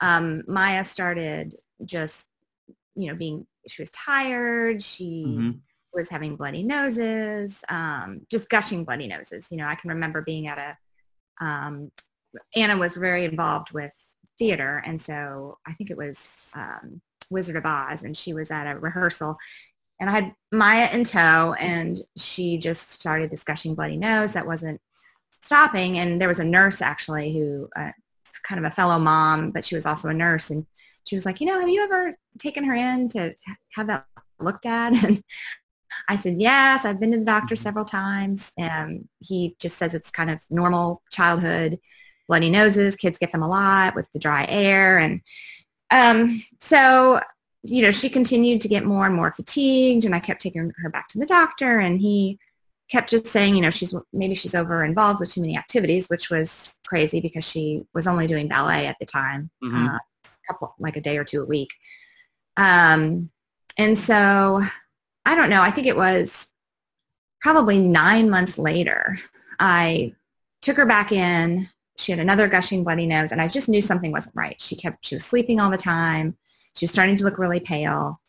Um, 0.00 0.42
Maya 0.46 0.84
started 0.84 1.54
just, 1.84 2.28
you 2.94 3.08
know, 3.08 3.14
being, 3.14 3.46
she 3.66 3.82
was 3.82 3.90
tired. 3.90 4.82
She 4.82 5.24
mm-hmm. 5.26 5.50
was 5.92 6.08
having 6.08 6.36
bloody 6.36 6.62
noses, 6.62 7.60
um, 7.68 8.20
just 8.30 8.48
gushing 8.48 8.84
bloody 8.84 9.08
noses. 9.08 9.48
You 9.50 9.58
know, 9.58 9.66
I 9.66 9.74
can 9.74 9.90
remember 9.90 10.22
being 10.22 10.46
at 10.46 10.58
a, 10.58 10.78
um, 11.44 11.90
Anna 12.54 12.76
was 12.76 12.94
very 12.94 13.24
involved 13.24 13.72
with 13.72 13.92
theater, 14.38 14.82
and 14.86 15.00
so 15.00 15.58
I 15.66 15.72
think 15.72 15.90
it 15.90 15.96
was 15.96 16.50
um, 16.54 17.00
Wizard 17.30 17.56
of 17.56 17.66
Oz, 17.66 18.04
and 18.04 18.16
she 18.16 18.34
was 18.34 18.50
at 18.50 18.66
a 18.66 18.78
rehearsal, 18.78 19.36
and 20.04 20.10
I 20.10 20.20
had 20.20 20.34
Maya 20.52 20.90
in 20.92 21.02
tow, 21.04 21.54
and 21.54 21.98
she 22.18 22.58
just 22.58 22.90
started 22.90 23.30
this 23.30 23.42
gushing 23.42 23.74
bloody 23.74 23.96
nose 23.96 24.32
that 24.32 24.46
wasn't 24.46 24.78
stopping, 25.42 25.96
and 25.96 26.20
there 26.20 26.28
was 26.28 26.40
a 26.40 26.44
nurse 26.44 26.82
actually 26.82 27.32
who, 27.32 27.70
uh, 27.74 27.92
kind 28.42 28.58
of 28.58 28.70
a 28.70 28.74
fellow 28.74 28.98
mom, 28.98 29.50
but 29.50 29.64
she 29.64 29.74
was 29.74 29.86
also 29.86 30.08
a 30.08 30.14
nurse, 30.14 30.50
and 30.50 30.66
she 31.06 31.16
was 31.16 31.24
like, 31.24 31.40
you 31.40 31.46
know, 31.46 31.58
have 31.58 31.70
you 31.70 31.82
ever 31.82 32.18
taken 32.38 32.64
her 32.64 32.74
in 32.74 33.08
to 33.10 33.34
have 33.72 33.86
that 33.86 34.06
looked 34.38 34.66
at? 34.66 34.92
And 35.04 35.22
I 36.08 36.16
said, 36.16 36.40
yes, 36.40 36.84
I've 36.84 36.98
been 36.98 37.12
to 37.12 37.18
the 37.18 37.24
doctor 37.24 37.54
mm-hmm. 37.54 37.62
several 37.62 37.84
times. 37.84 38.52
And 38.58 39.08
he 39.20 39.54
just 39.60 39.78
says 39.78 39.94
it's 39.94 40.10
kind 40.10 40.28
of 40.28 40.42
normal 40.50 41.02
childhood 41.12 41.78
bloody 42.26 42.50
noses. 42.50 42.96
Kids 42.96 43.18
get 43.18 43.30
them 43.30 43.44
a 43.44 43.48
lot 43.48 43.94
with 43.94 44.10
the 44.12 44.18
dry 44.18 44.44
air. 44.48 44.98
And 44.98 45.20
um, 45.92 46.42
so, 46.60 47.20
you 47.66 47.82
know, 47.82 47.90
she 47.90 48.10
continued 48.10 48.60
to 48.60 48.68
get 48.68 48.84
more 48.84 49.06
and 49.06 49.14
more 49.14 49.32
fatigued 49.32 50.04
and 50.04 50.14
I 50.14 50.20
kept 50.20 50.42
taking 50.42 50.70
her 50.76 50.90
back 50.90 51.08
to 51.08 51.18
the 51.18 51.26
doctor 51.26 51.80
and 51.80 51.98
he 51.98 52.38
kept 52.90 53.08
just 53.08 53.26
saying, 53.26 53.56
you 53.56 53.62
know, 53.62 53.70
she's 53.70 53.94
maybe 54.12 54.34
she's 54.34 54.54
over 54.54 54.84
involved 54.84 55.18
with 55.18 55.32
too 55.32 55.40
many 55.40 55.56
activities, 55.56 56.08
which 56.08 56.28
was 56.28 56.76
crazy 56.86 57.20
because 57.20 57.48
she 57.48 57.82
was 57.94 58.06
only 58.06 58.26
doing 58.26 58.48
ballet 58.48 58.86
at 58.86 58.96
the 59.00 59.06
time, 59.06 59.50
mm-hmm. 59.64 59.88
uh, 59.88 59.96
a 59.96 60.30
couple, 60.46 60.74
like 60.78 60.96
a 60.96 61.00
day 61.00 61.16
or 61.16 61.24
two 61.24 61.42
a 61.42 61.46
week. 61.46 61.70
Um, 62.58 63.30
and 63.78 63.96
so 63.96 64.60
I 65.24 65.34
don't 65.34 65.48
know, 65.48 65.62
I 65.62 65.70
think 65.70 65.86
it 65.86 65.96
was 65.96 66.48
probably 67.40 67.78
nine 67.78 68.28
months 68.28 68.58
later, 68.58 69.18
I 69.58 70.12
took 70.60 70.76
her 70.76 70.86
back 70.86 71.12
in 71.12 71.68
she 71.96 72.12
had 72.12 72.18
another 72.18 72.48
gushing 72.48 72.82
bloody 72.82 73.06
nose 73.06 73.32
and 73.32 73.40
I 73.40 73.48
just 73.48 73.68
knew 73.68 73.80
something 73.80 74.10
wasn't 74.10 74.34
right. 74.34 74.60
She 74.60 74.76
kept, 74.76 75.06
she 75.06 75.14
was 75.14 75.24
sleeping 75.24 75.60
all 75.60 75.70
the 75.70 75.76
time. 75.76 76.36
She 76.76 76.84
was 76.84 76.90
starting 76.90 77.16
to 77.16 77.24
look 77.24 77.38
really 77.38 77.60
pale. 77.60 78.20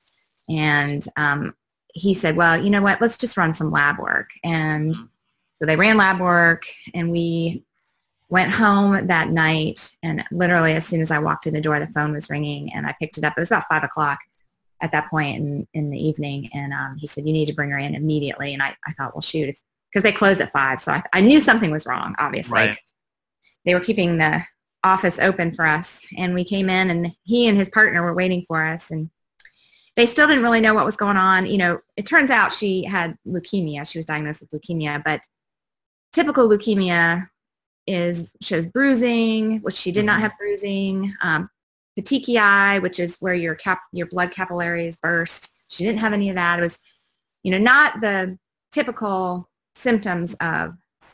And 0.49 1.05
um, 1.17 1.55
he 1.93 2.13
said, 2.13 2.35
well, 2.35 2.61
you 2.61 2.69
know 2.69 2.81
what, 2.81 3.01
let's 3.01 3.17
just 3.17 3.37
run 3.37 3.53
some 3.53 3.71
lab 3.71 3.97
work. 3.99 4.29
And 4.43 4.95
so 4.95 5.65
they 5.65 5.75
ran 5.75 5.97
lab 5.97 6.19
work 6.19 6.63
and 6.93 7.09
we 7.11 7.63
went 8.29 8.51
home 8.51 9.07
that 9.07 9.29
night 9.29 9.95
and 10.03 10.23
literally 10.31 10.73
as 10.73 10.85
soon 10.85 11.01
as 11.01 11.11
I 11.11 11.19
walked 11.19 11.47
in 11.47 11.53
the 11.53 11.61
door, 11.61 11.79
the 11.79 11.87
phone 11.87 12.11
was 12.11 12.29
ringing 12.29 12.73
and 12.73 12.85
I 12.85 12.95
picked 12.99 13.17
it 13.17 13.23
up. 13.23 13.33
It 13.37 13.41
was 13.41 13.51
about 13.51 13.67
five 13.69 13.83
o'clock 13.83 14.19
at 14.81 14.91
that 14.91 15.09
point 15.09 15.37
in, 15.37 15.67
in 15.73 15.89
the 15.89 15.97
evening. 15.97 16.49
And 16.53 16.73
um, 16.73 16.97
he 16.97 17.07
said, 17.07 17.25
you 17.25 17.33
need 17.33 17.45
to 17.47 17.53
bring 17.53 17.71
her 17.71 17.79
in 17.79 17.95
immediately. 17.95 18.53
And 18.53 18.61
I, 18.61 18.75
I 18.85 18.91
thought, 18.93 19.15
well, 19.15 19.21
shoot, 19.21 19.57
because 19.89 20.03
they 20.03 20.11
close 20.11 20.41
at 20.41 20.51
five. 20.51 20.81
So 20.81 20.91
I, 20.91 21.03
I 21.13 21.21
knew 21.21 21.39
something 21.39 21.71
was 21.71 21.85
wrong, 21.85 22.15
obviously. 22.19 22.53
Right 22.53 22.77
they 23.65 23.73
were 23.73 23.79
keeping 23.79 24.17
the 24.17 24.41
office 24.86 25.20
open 25.20 25.51
for 25.51 25.65
us. 25.65 26.01
And 26.18 26.34
we 26.34 26.46
came 26.46 26.70
in 26.70 26.89
and 26.89 27.12
he 27.24 27.48
and 27.48 27.58
his 27.58 27.70
partner 27.70 28.01
were 28.04 28.13
waiting 28.13 28.44
for 28.44 28.63
us. 28.63 28.92
And 28.92 29.10
they 29.96 30.06
still 30.06 30.27
didn't 30.27 30.44
really 30.44 30.62
know 30.62 30.74
what 30.74 30.86
was 30.86 30.98
going 30.98 31.18
on. 31.18 31.46
You 31.46 31.58
know, 31.58 31.80
it 31.98 32.06
turns 32.06 32.30
out 32.30 32.54
she 32.54 32.84
had 32.84 33.18
leukemia. 33.27 33.89
She 33.89 33.98
was 33.98 34.06
diagnosed 34.06 34.42
with 34.42 34.62
leukemia, 34.62 35.04
but 35.04 35.22
typical 36.13 36.48
leukemia 36.48 37.27
is 37.88 38.36
shows 38.42 38.68
bruising, 38.68 39.60
which 39.62 39.75
she 39.75 39.92
did 39.92 40.06
not 40.06 40.13
mm-hmm. 40.13 40.22
have 40.24 40.38
bruising, 40.39 41.13
um, 41.22 41.50
petechiae, 42.00 42.82
which 42.82 43.00
is 43.00 43.18
where 43.20 43.36
your 43.36 43.56
cap 43.56 43.80
your 43.92 44.08
blood 44.08 44.32
capillaries 44.32 44.98
burst. 44.98 45.51
She 45.70 45.84
didn't 45.84 46.00
have 46.00 46.13
any 46.13 46.30
of 46.30 46.36
that. 46.36 46.60
It 46.60 46.63
was, 46.63 46.80
you 47.44 47.51
know, 47.51 47.58
not 47.58 48.01
the 48.01 48.38
typical 48.72 49.50
symptoms 49.75 50.36
of 50.42 50.74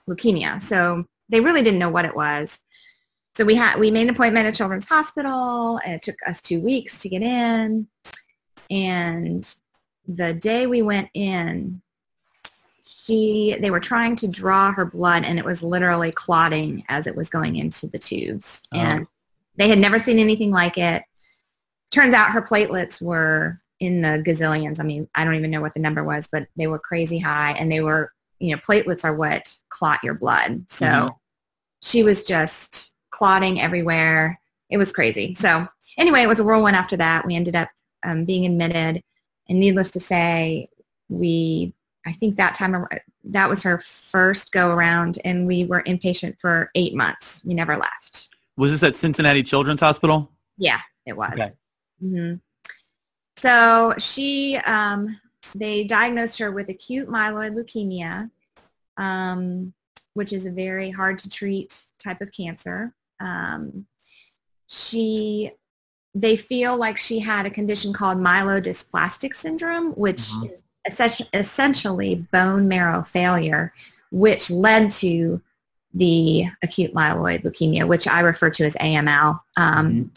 leukemia. 0.09 0.61
So 0.61 1.05
they 1.29 1.39
really 1.39 1.61
didn't 1.61 1.79
know 1.79 1.89
what 1.89 2.05
it 2.05 2.15
was. 2.15 2.59
So 3.41 3.45
we 3.45 3.55
had 3.55 3.79
we 3.79 3.89
made 3.89 4.03
an 4.03 4.09
appointment 4.09 4.45
at 4.45 4.53
Children's 4.53 4.87
Hospital. 4.87 5.79
And 5.83 5.95
it 5.95 6.03
took 6.03 6.15
us 6.27 6.41
two 6.41 6.61
weeks 6.61 6.99
to 6.99 7.09
get 7.09 7.23
in. 7.23 7.87
And 8.69 9.55
the 10.07 10.35
day 10.35 10.67
we 10.67 10.83
went 10.83 11.09
in, 11.15 11.81
she 12.83 13.57
they 13.59 13.71
were 13.71 13.79
trying 13.79 14.15
to 14.17 14.27
draw 14.27 14.71
her 14.71 14.85
blood 14.85 15.25
and 15.25 15.39
it 15.39 15.45
was 15.45 15.63
literally 15.63 16.11
clotting 16.11 16.85
as 16.87 17.07
it 17.07 17.15
was 17.15 17.31
going 17.31 17.55
into 17.55 17.87
the 17.87 17.97
tubes 17.97 18.61
oh. 18.75 18.77
and 18.77 19.07
they 19.55 19.69
had 19.69 19.79
never 19.79 19.97
seen 19.97 20.19
anything 20.19 20.51
like 20.51 20.77
it 20.77 21.01
turns 21.89 22.13
out 22.13 22.29
her 22.29 22.43
platelets 22.43 23.01
were 23.01 23.57
in 23.79 24.01
the 24.01 24.21
gazillions 24.25 24.79
i 24.79 24.83
mean 24.83 25.09
i 25.15 25.23
don't 25.23 25.35
even 25.35 25.49
know 25.49 25.61
what 25.61 25.73
the 25.73 25.79
number 25.79 26.03
was 26.03 26.27
but 26.31 26.47
they 26.57 26.67
were 26.67 26.79
crazy 26.79 27.17
high 27.17 27.53
and 27.53 27.71
they 27.71 27.81
were 27.81 28.11
you 28.39 28.51
know 28.51 28.61
platelets 28.61 29.03
are 29.03 29.15
what 29.15 29.51
clot 29.69 29.99
your 30.03 30.13
blood 30.13 30.63
so 30.67 30.85
mm-hmm. 30.85 31.07
she 31.81 32.03
was 32.03 32.23
just 32.23 32.90
clotting 33.21 33.61
everywhere 33.61 34.39
it 34.69 34.77
was 34.77 34.91
crazy 34.91 35.35
so 35.35 35.67
anyway 35.97 36.21
it 36.23 36.27
was 36.27 36.39
a 36.39 36.43
whirlwind 36.43 36.75
after 36.75 36.97
that 36.97 37.25
we 37.25 37.35
ended 37.35 37.55
up 37.55 37.69
um, 38.03 38.25
being 38.25 38.45
admitted 38.45 39.03
and 39.47 39.59
needless 39.59 39.91
to 39.91 39.99
say 39.99 40.67
we 41.09 41.73
I 42.05 42.11
think 42.13 42.35
that 42.35 42.55
time 42.55 42.85
that 43.25 43.49
was 43.49 43.61
her 43.63 43.77
first 43.77 44.51
go 44.51 44.69
around, 44.69 45.19
and 45.23 45.45
we 45.45 45.65
were 45.65 45.83
inpatient 45.83 46.39
for 46.39 46.71
eight 46.75 46.95
months. 46.95 47.43
We 47.45 47.53
never 47.53 47.77
left. 47.77 48.29
Was 48.57 48.71
this 48.71 48.83
at 48.83 48.95
Cincinnati 48.95 49.43
Children's 49.43 49.81
Hospital? 49.81 50.31
Yeah, 50.57 50.79
it 51.05 51.15
was. 51.15 51.33
Okay. 51.33 51.49
Mm-hmm. 52.03 52.35
So 53.37 53.93
she, 53.97 54.57
um, 54.57 55.19
they 55.55 55.83
diagnosed 55.83 56.39
her 56.39 56.51
with 56.51 56.69
acute 56.69 57.07
myeloid 57.07 57.55
leukemia, 57.55 58.29
um, 58.97 59.73
which 60.13 60.33
is 60.33 60.45
a 60.45 60.51
very 60.51 60.89
hard 60.89 61.19
to 61.19 61.29
treat 61.29 61.85
type 62.03 62.21
of 62.21 62.31
cancer. 62.31 62.93
Um, 63.21 63.85
she, 64.67 65.51
they 66.13 66.35
feel 66.35 66.77
like 66.77 66.97
she 66.97 67.19
had 67.19 67.45
a 67.45 67.49
condition 67.49 67.93
called 67.93 68.17
myelodysplastic 68.17 69.35
syndrome, 69.35 69.91
which 69.93 70.29
mm-hmm. 70.29 70.47
is 70.47 71.27
essentially 71.33 72.27
bone 72.31 72.67
marrow 72.67 73.03
failure, 73.03 73.73
which 74.11 74.49
led 74.49 74.89
to 74.91 75.41
the 75.93 76.45
acute 76.63 76.93
myeloid 76.93 77.43
leukemia, 77.43 77.87
which 77.87 78.07
I 78.07 78.21
refer 78.21 78.49
to 78.49 78.65
as 78.65 78.75
AML. 78.75 79.39
Um, 79.57 79.91
mm-hmm. 79.91 80.07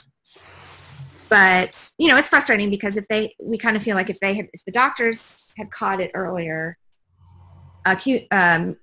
But 1.29 1.91
you 1.99 2.09
know, 2.09 2.17
it's 2.17 2.29
frustrating 2.29 2.71
because 2.71 2.97
if 2.97 3.09
they, 3.09 3.35
we 3.41 3.59
kind 3.59 3.77
of 3.77 3.83
feel 3.83 3.97
like 3.97 4.11
if 4.11 4.21
they 4.21 4.35
had, 4.35 4.47
if 4.53 4.65
the 4.65 4.73
doctors 4.73 5.53
had 5.57 5.71
caught 5.71 6.01
it 6.01 6.13
earlier, 6.15 6.79
acute 7.85 8.25
um, 8.31 8.77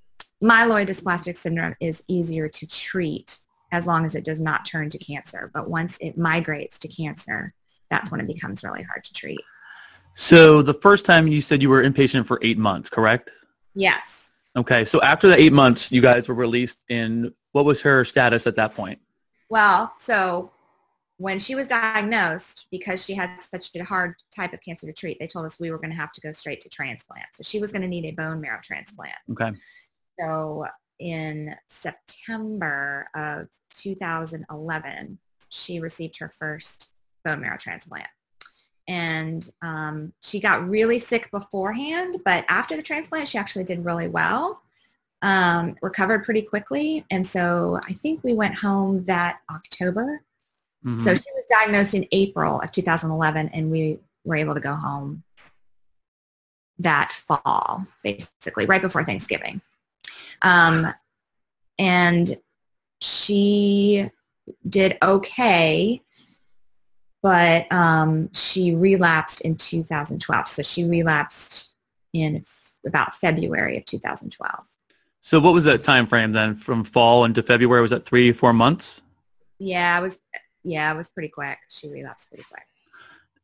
myelodysplastic 0.43 1.37
syndrome 1.37 1.75
is 1.79 2.03
easier 2.07 2.49
to 2.49 2.67
treat 2.67 3.39
as 3.71 3.87
long 3.87 4.05
as 4.05 4.15
it 4.15 4.23
does 4.23 4.39
not 4.39 4.65
turn 4.65 4.89
to 4.89 4.97
cancer. 4.97 5.51
But 5.53 5.69
once 5.69 5.97
it 6.01 6.17
migrates 6.17 6.77
to 6.79 6.87
cancer, 6.87 7.53
that's 7.89 8.11
when 8.11 8.19
it 8.21 8.27
becomes 8.27 8.63
really 8.63 8.83
hard 8.83 9.03
to 9.03 9.13
treat. 9.13 9.41
So 10.15 10.61
the 10.61 10.73
first 10.73 11.05
time 11.05 11.27
you 11.27 11.41
said 11.41 11.61
you 11.61 11.69
were 11.69 11.83
inpatient 11.83 12.25
for 12.25 12.39
eight 12.41 12.57
months, 12.57 12.89
correct? 12.89 13.31
Yes. 13.75 14.33
Okay. 14.55 14.83
So 14.83 15.01
after 15.01 15.27
the 15.27 15.39
eight 15.39 15.53
months, 15.53 15.91
you 15.91 16.01
guys 16.01 16.27
were 16.27 16.35
released 16.35 16.79
in, 16.89 17.33
what 17.53 17.65
was 17.65 17.81
her 17.81 18.03
status 18.03 18.47
at 18.47 18.55
that 18.57 18.75
point? 18.75 18.99
Well, 19.49 19.93
so 19.97 20.51
when 21.17 21.39
she 21.39 21.55
was 21.55 21.67
diagnosed, 21.67 22.67
because 22.71 23.05
she 23.05 23.13
had 23.13 23.37
such 23.41 23.69
a 23.75 23.83
hard 23.83 24.15
type 24.35 24.53
of 24.53 24.59
cancer 24.61 24.87
to 24.87 24.93
treat, 24.93 25.19
they 25.19 25.27
told 25.27 25.45
us 25.45 25.59
we 25.59 25.71
were 25.71 25.77
going 25.77 25.91
to 25.91 25.95
have 25.95 26.11
to 26.13 26.21
go 26.21 26.31
straight 26.31 26.59
to 26.61 26.69
transplant. 26.69 27.27
So 27.33 27.43
she 27.43 27.59
was 27.59 27.71
going 27.71 27.83
to 27.83 27.87
need 27.87 28.05
a 28.05 28.11
bone 28.11 28.41
marrow 28.41 28.59
transplant. 28.63 29.13
Okay. 29.31 29.51
So 30.19 30.65
in 31.01 31.55
September 31.67 33.07
of 33.15 33.47
2011, 33.73 35.17
she 35.49 35.79
received 35.79 36.17
her 36.19 36.29
first 36.29 36.91
bone 37.25 37.41
marrow 37.41 37.57
transplant 37.57 38.07
and 38.87 39.49
um, 39.61 40.11
she 40.21 40.39
got 40.39 40.67
really 40.67 40.99
sick 40.99 41.29
beforehand, 41.31 42.17
but 42.25 42.43
after 42.49 42.75
the 42.75 42.81
transplant, 42.81 43.27
she 43.27 43.37
actually 43.37 43.63
did 43.63 43.85
really 43.85 44.07
well, 44.07 44.61
um, 45.21 45.75
recovered 45.81 46.23
pretty 46.23 46.41
quickly. 46.41 47.05
And 47.11 47.25
so 47.25 47.79
I 47.87 47.93
think 47.93 48.23
we 48.23 48.33
went 48.33 48.55
home 48.55 49.05
that 49.05 49.39
October. 49.49 50.21
Mm-hmm. 50.85 50.99
So 50.99 51.13
she 51.13 51.29
was 51.33 51.45
diagnosed 51.49 51.93
in 51.93 52.05
April 52.11 52.59
of 52.59 52.71
2011, 52.71 53.49
and 53.53 53.71
we 53.71 53.99
were 54.25 54.35
able 54.35 54.55
to 54.55 54.59
go 54.59 54.75
home 54.75 55.23
that 56.79 57.11
fall, 57.11 57.85
basically, 58.03 58.65
right 58.65 58.81
before 58.81 59.05
Thanksgiving. 59.05 59.61
Um, 60.41 60.87
and 61.77 62.37
she 63.01 64.09
did 64.67 64.97
okay 65.01 66.01
but 67.21 67.71
um, 67.71 68.31
she 68.33 68.73
relapsed 68.73 69.41
in 69.41 69.55
2012. 69.55 70.47
So 70.47 70.61
she 70.61 70.83
relapsed 70.83 71.75
in 72.13 72.37
f- 72.37 72.75
about 72.85 73.13
February 73.13 73.77
of 73.77 73.85
2012. 73.85 74.67
So 75.21 75.39
what 75.39 75.53
was 75.53 75.63
that 75.65 75.83
time 75.83 76.07
frame 76.07 76.31
then 76.31 76.55
from 76.55 76.83
fall 76.83 77.25
into 77.25 77.43
February? 77.43 77.81
Was 77.81 77.91
that 77.91 78.05
three, 78.05 78.31
four 78.31 78.53
months? 78.53 79.03
Yeah, 79.59 79.99
it 79.99 80.01
was. 80.01 80.19
Yeah, 80.63 80.91
it 80.93 80.97
was 80.97 81.09
pretty 81.09 81.29
quick. 81.29 81.57
She 81.69 81.89
relapsed 81.89 82.29
pretty 82.29 82.43
quick. 82.43 82.63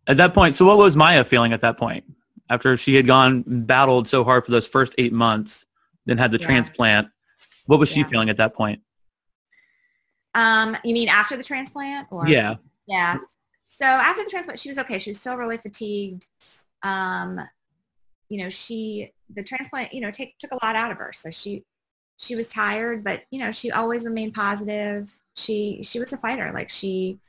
At 0.07 0.17
that 0.17 0.33
point, 0.33 0.55
so 0.55 0.65
what 0.65 0.77
was 0.77 0.95
Maya 0.95 1.23
feeling 1.23 1.53
at 1.53 1.61
that 1.61 1.77
point? 1.77 2.03
After 2.49 2.77
she 2.77 2.95
had 2.95 3.05
gone 3.05 3.43
battled 3.45 4.07
so 4.07 4.23
hard 4.23 4.45
for 4.45 4.51
those 4.51 4.67
first 4.67 4.95
eight 4.97 5.13
months, 5.13 5.65
then 6.07 6.17
had 6.17 6.31
the 6.31 6.39
yeah. 6.39 6.47
transplant, 6.47 7.07
what 7.67 7.79
was 7.79 7.95
yeah. 7.95 8.03
she 8.03 8.09
feeling 8.09 8.29
at 8.29 8.37
that 8.37 8.55
point? 8.55 8.81
Um, 10.33 10.75
you 10.83 10.93
mean 10.93 11.09
after 11.09 11.37
the 11.37 11.43
transplant? 11.43 12.07
Or? 12.09 12.27
Yeah. 12.27 12.55
Yeah. 12.87 13.17
So 13.79 13.85
after 13.85 14.23
the 14.23 14.29
transplant, 14.29 14.59
she 14.59 14.69
was 14.69 14.79
okay. 14.79 14.97
She 14.97 15.11
was 15.11 15.19
still 15.19 15.35
really 15.35 15.57
fatigued. 15.57 16.27
Um, 16.81 17.39
you 18.29 18.39
know, 18.39 18.49
she 18.49 19.11
the 19.33 19.43
transplant, 19.43 19.93
you 19.93 20.01
know, 20.01 20.09
take, 20.09 20.37
took 20.39 20.51
a 20.51 20.65
lot 20.65 20.75
out 20.75 20.91
of 20.91 20.97
her. 20.97 21.11
So 21.13 21.29
she 21.29 21.63
she 22.17 22.35
was 22.35 22.47
tired, 22.47 23.03
but 23.03 23.23
you 23.29 23.39
know, 23.39 23.51
she 23.51 23.71
always 23.71 24.05
remained 24.05 24.33
positive. 24.33 25.11
She 25.35 25.81
she 25.83 25.99
was 25.99 26.13
a 26.13 26.17
fighter. 26.17 26.51
Like 26.53 26.69
she 26.69 27.19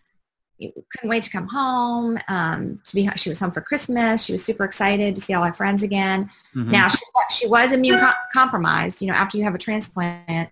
couldn't 0.58 1.08
wait 1.08 1.22
to 1.22 1.30
come 1.30 1.46
home. 1.46 2.18
Um, 2.28 2.80
to 2.84 2.94
be 2.94 3.08
she 3.16 3.28
was 3.28 3.40
home 3.40 3.50
for 3.50 3.60
Christmas. 3.60 4.24
She 4.24 4.32
was 4.32 4.44
super 4.44 4.64
excited 4.64 5.14
to 5.14 5.20
see 5.20 5.34
all 5.34 5.44
her 5.44 5.52
friends 5.52 5.82
again. 5.82 6.30
Mm-hmm. 6.54 6.70
Now 6.70 6.88
she 6.88 7.00
she 7.30 7.46
was 7.46 7.72
immune 7.72 8.00
compromised. 8.32 9.00
You 9.00 9.08
know, 9.08 9.14
after 9.14 9.38
you 9.38 9.44
have 9.44 9.54
a 9.54 9.58
transplant, 9.58 10.50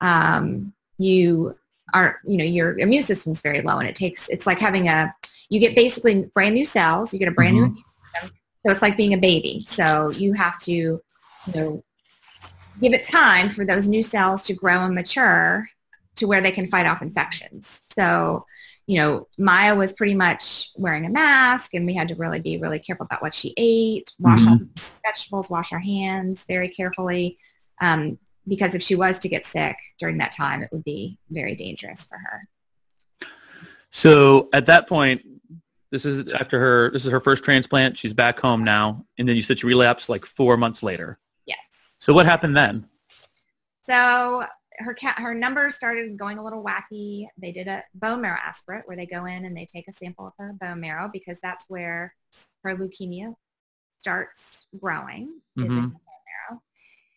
um, 0.00 0.72
you 0.98 1.54
are 1.94 2.20
you 2.26 2.36
know 2.36 2.44
your 2.44 2.78
immune 2.78 3.02
system 3.02 3.32
is 3.32 3.40
very 3.40 3.62
low, 3.62 3.78
and 3.78 3.88
it 3.88 3.94
takes 3.94 4.28
it's 4.28 4.46
like 4.46 4.58
having 4.58 4.88
a 4.88 5.14
you 5.48 5.58
get 5.58 5.74
basically 5.74 6.30
brand 6.34 6.54
new 6.54 6.64
cells. 6.64 7.12
You 7.12 7.18
get 7.18 7.28
a 7.28 7.32
brand 7.32 7.56
mm-hmm. 7.56 7.74
new 7.74 7.82
system. 8.14 8.36
So 8.64 8.72
it's 8.72 8.82
like 8.82 8.96
being 8.96 9.14
a 9.14 9.18
baby. 9.18 9.64
So 9.66 10.10
you 10.10 10.34
have 10.34 10.58
to, 10.60 10.72
you 10.72 11.02
know, 11.54 11.82
give 12.80 12.92
it 12.92 13.04
time 13.04 13.50
for 13.50 13.64
those 13.64 13.88
new 13.88 14.02
cells 14.02 14.42
to 14.42 14.54
grow 14.54 14.84
and 14.84 14.94
mature 14.94 15.66
to 16.16 16.26
where 16.26 16.40
they 16.40 16.50
can 16.50 16.66
fight 16.66 16.86
off 16.86 17.02
infections. 17.02 17.82
So, 17.90 18.46
you 18.86 18.96
know, 18.96 19.28
Maya 19.38 19.74
was 19.74 19.92
pretty 19.92 20.14
much 20.14 20.70
wearing 20.76 21.06
a 21.06 21.10
mask 21.10 21.74
and 21.74 21.86
we 21.86 21.94
had 21.94 22.08
to 22.08 22.14
really 22.16 22.40
be 22.40 22.58
really 22.58 22.78
careful 22.78 23.06
about 23.06 23.22
what 23.22 23.34
she 23.34 23.54
ate, 23.56 24.12
wash 24.18 24.40
mm-hmm. 24.40 24.50
our 24.50 24.84
vegetables, 25.04 25.48
wash 25.48 25.72
our 25.72 25.78
hands 25.78 26.44
very 26.48 26.68
carefully. 26.68 27.38
Um, 27.80 28.18
because 28.48 28.74
if 28.74 28.82
she 28.82 28.94
was 28.94 29.18
to 29.20 29.28
get 29.28 29.46
sick 29.46 29.76
during 29.98 30.18
that 30.18 30.32
time, 30.32 30.62
it 30.62 30.70
would 30.72 30.84
be 30.84 31.18
very 31.30 31.54
dangerous 31.54 32.04
for 32.04 32.18
her. 32.18 33.28
So 33.90 34.48
at 34.52 34.66
that 34.66 34.88
point, 34.88 35.22
this 35.90 36.04
is 36.04 36.32
after 36.32 36.58
her. 36.60 36.90
This 36.92 37.04
is 37.04 37.10
her 37.10 37.20
first 37.20 37.42
transplant. 37.42 37.98
She's 37.98 38.14
back 38.14 38.38
home 38.38 38.62
now, 38.62 39.04
and 39.18 39.28
then 39.28 39.36
you 39.36 39.42
said 39.42 39.58
she 39.58 39.66
relapsed 39.66 40.08
like 40.08 40.24
four 40.24 40.56
months 40.56 40.82
later. 40.82 41.18
Yes. 41.46 41.58
So 41.98 42.12
what 42.12 42.26
happened 42.26 42.56
then? 42.56 42.86
So 43.82 44.44
her 44.80 44.94
cat, 44.94 45.18
her 45.18 45.34
numbers 45.34 45.74
started 45.74 46.18
going 46.18 46.38
a 46.38 46.44
little 46.44 46.62
wacky. 46.62 47.26
They 47.38 47.52
did 47.52 47.68
a 47.68 47.84
bone 47.94 48.20
marrow 48.20 48.38
aspirate 48.42 48.86
where 48.86 48.96
they 48.96 49.06
go 49.06 49.26
in 49.26 49.44
and 49.44 49.56
they 49.56 49.66
take 49.66 49.88
a 49.88 49.92
sample 49.92 50.26
of 50.26 50.32
her 50.38 50.54
bone 50.60 50.80
marrow 50.80 51.10
because 51.12 51.38
that's 51.42 51.66
where 51.68 52.14
her 52.64 52.76
leukemia 52.76 53.34
starts 53.98 54.66
growing. 54.78 55.40
Mm-hmm. 55.58 55.62
Is 55.62 55.76
in 55.76 55.82
mm-hmm. 55.82 55.88
bone 55.88 56.00
marrow, 56.50 56.62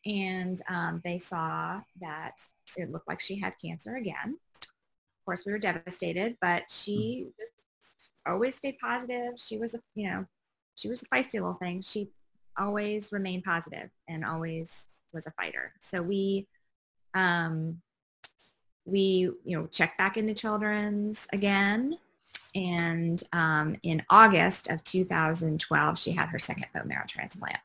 and 0.05 0.61
um, 0.69 1.01
they 1.03 1.17
saw 1.17 1.81
that 2.01 2.41
it 2.77 2.91
looked 2.91 3.07
like 3.07 3.19
she 3.19 3.39
had 3.39 3.53
cancer 3.63 3.95
again. 3.95 4.37
Of 4.61 5.25
course, 5.25 5.45
we 5.45 5.51
were 5.51 5.59
devastated, 5.59 6.35
but 6.41 6.69
she 6.69 7.27
mm. 7.27 7.31
just 7.39 8.11
always 8.27 8.55
stayed 8.55 8.77
positive. 8.79 9.33
She 9.37 9.57
was 9.57 9.73
a, 9.73 9.79
you 9.95 10.09
know, 10.09 10.25
she 10.75 10.89
was 10.89 11.03
a 11.03 11.05
feisty 11.05 11.35
little 11.35 11.53
thing. 11.53 11.81
She 11.81 12.09
always 12.57 13.11
remained 13.11 13.43
positive 13.43 13.89
and 14.07 14.25
always 14.25 14.87
was 15.13 15.27
a 15.27 15.31
fighter. 15.31 15.73
So 15.79 16.01
we, 16.01 16.47
um, 17.13 17.81
we, 18.85 19.29
you 19.45 19.57
know, 19.57 19.67
checked 19.67 19.97
back 19.97 20.17
into 20.17 20.33
children's 20.33 21.27
again. 21.31 21.97
And 22.55 23.21
um, 23.33 23.75
in 23.83 24.03
August 24.09 24.69
of 24.69 24.83
2012, 24.83 25.97
she 25.97 26.11
had 26.11 26.29
her 26.29 26.39
second 26.39 26.67
bone 26.73 26.87
marrow 26.87 27.05
transplant. 27.07 27.57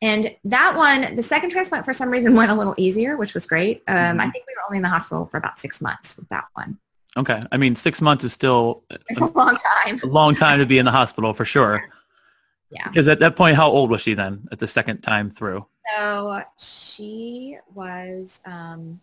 And 0.00 0.34
that 0.44 0.76
one, 0.76 1.16
the 1.16 1.22
second 1.22 1.50
transplant 1.50 1.84
for 1.84 1.92
some 1.92 2.10
reason 2.10 2.34
went 2.36 2.50
a 2.50 2.54
little 2.54 2.74
easier, 2.76 3.16
which 3.16 3.34
was 3.34 3.46
great. 3.46 3.82
Um, 3.88 3.94
mm-hmm. 3.94 4.20
I 4.20 4.30
think 4.30 4.44
we 4.46 4.54
were 4.54 4.62
only 4.68 4.78
in 4.78 4.82
the 4.82 4.88
hospital 4.88 5.26
for 5.26 5.36
about 5.36 5.60
six 5.60 5.80
months 5.80 6.16
with 6.16 6.28
that 6.28 6.46
one. 6.54 6.78
Okay. 7.16 7.42
I 7.50 7.56
mean, 7.56 7.74
six 7.74 8.00
months 8.00 8.22
is 8.24 8.32
still 8.32 8.84
it's 8.90 9.20
a, 9.20 9.24
a 9.24 9.26
long 9.26 9.56
time. 9.56 10.00
A 10.02 10.06
long 10.06 10.34
time 10.34 10.60
to 10.60 10.66
be 10.66 10.78
in 10.78 10.84
the 10.84 10.92
hospital 10.92 11.34
for 11.34 11.44
sure. 11.44 11.82
Yeah. 12.70 12.86
Because 12.88 13.08
at 13.08 13.18
that 13.20 13.34
point, 13.34 13.56
how 13.56 13.68
old 13.68 13.90
was 13.90 14.02
she 14.02 14.14
then 14.14 14.46
at 14.52 14.58
the 14.58 14.68
second 14.68 14.98
time 14.98 15.30
through? 15.30 15.66
So 15.94 16.42
she 16.58 17.56
was 17.74 18.40
um, 18.44 19.00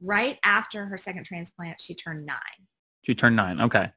right 0.00 0.38
after 0.44 0.86
her 0.86 0.98
second 0.98 1.24
transplant. 1.24 1.80
She 1.80 1.94
turned 1.94 2.26
nine. 2.26 2.38
She 3.02 3.14
turned 3.14 3.36
nine. 3.36 3.60
Okay. 3.60 3.90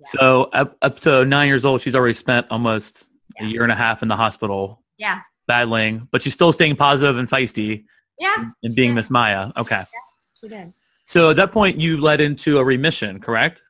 Yeah. 0.00 0.06
So 0.20 0.42
up, 0.52 0.76
up 0.82 1.00
to 1.00 1.24
nine 1.24 1.48
years 1.48 1.64
old, 1.64 1.80
she's 1.80 1.94
already 1.94 2.14
spent 2.14 2.46
almost 2.50 3.08
Yeah. 3.38 3.46
a 3.46 3.48
year 3.48 3.62
and 3.62 3.72
a 3.72 3.74
half 3.76 4.02
in 4.02 4.08
the 4.08 4.16
hospital 4.16 4.82
Yeah. 4.98 5.20
battling, 5.46 6.08
but 6.12 6.22
she's 6.22 6.34
still 6.34 6.52
staying 6.52 6.76
positive 6.76 7.16
and 7.18 7.28
feisty 7.28 7.84
Yeah. 8.18 8.50
and 8.62 8.74
being. 8.74 8.94
Miss 8.94 9.10
Maya. 9.10 9.50
Okay. 9.56 9.76
Yeah, 9.78 9.84
She 10.34 10.48
did. 10.48 10.72
So 11.06 11.30
at 11.30 11.36
that 11.36 11.52
point, 11.52 11.80
you 11.80 12.00
led 12.00 12.20
into 12.20 12.58
a 12.58 12.64
remission, 12.64 13.20
correct? 13.20 13.62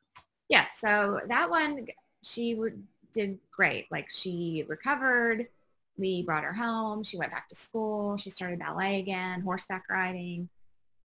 Yes. 0.49 0.69
So 0.81 1.21
that 1.29 1.49
one, 1.51 1.87
she 2.23 2.55
re- 2.55 2.73
did 3.13 3.39
great. 3.51 3.87
Like 3.91 4.11
she 4.11 4.65
recovered. 4.69 5.49
We 5.97 6.23
brought 6.23 6.45
her 6.45 6.53
home. 6.53 7.03
She 7.05 7.17
went 7.17 7.33
back 7.33 7.49
to 7.49 7.55
school. 7.55 8.17
She 8.17 8.31
started 8.31 8.59
ballet 8.59 8.99
again, 8.99 9.41
horseback 9.41 9.85
riding. 9.91 10.49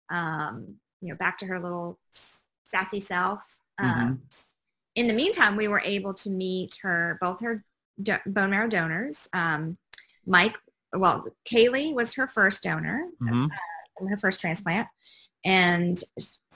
Um, 0.10 0.75
you 1.01 1.10
know, 1.10 1.15
back 1.15 1.38
to 1.39 1.46
her 1.46 1.60
little 1.60 2.00
sassy 2.63 3.00
self. 3.00 3.58
Um, 3.77 4.22
in 4.96 5.08
the 5.08 5.13
meantime, 5.13 5.56
we 5.56 5.68
were 5.68 5.82
able 5.84 6.13
to 6.15 6.30
meet 6.30 6.77
her, 6.82 7.18
both 7.20 7.42
her 7.42 7.63
do- 8.01 8.18
bone 8.25 8.51
marrow 8.51 8.68
donors. 8.68 9.27
Um, 9.34 9.77
Mike, 10.25 10.56
well, 10.94 11.25
Kaylee 11.51 11.94
was 11.94 12.13
her 12.13 12.27
first 12.27 12.63
donor, 12.63 13.08
hmm 13.20 13.48
her 14.10 14.18
first 14.18 14.42
transplant, 14.42 14.89
and 15.46 16.04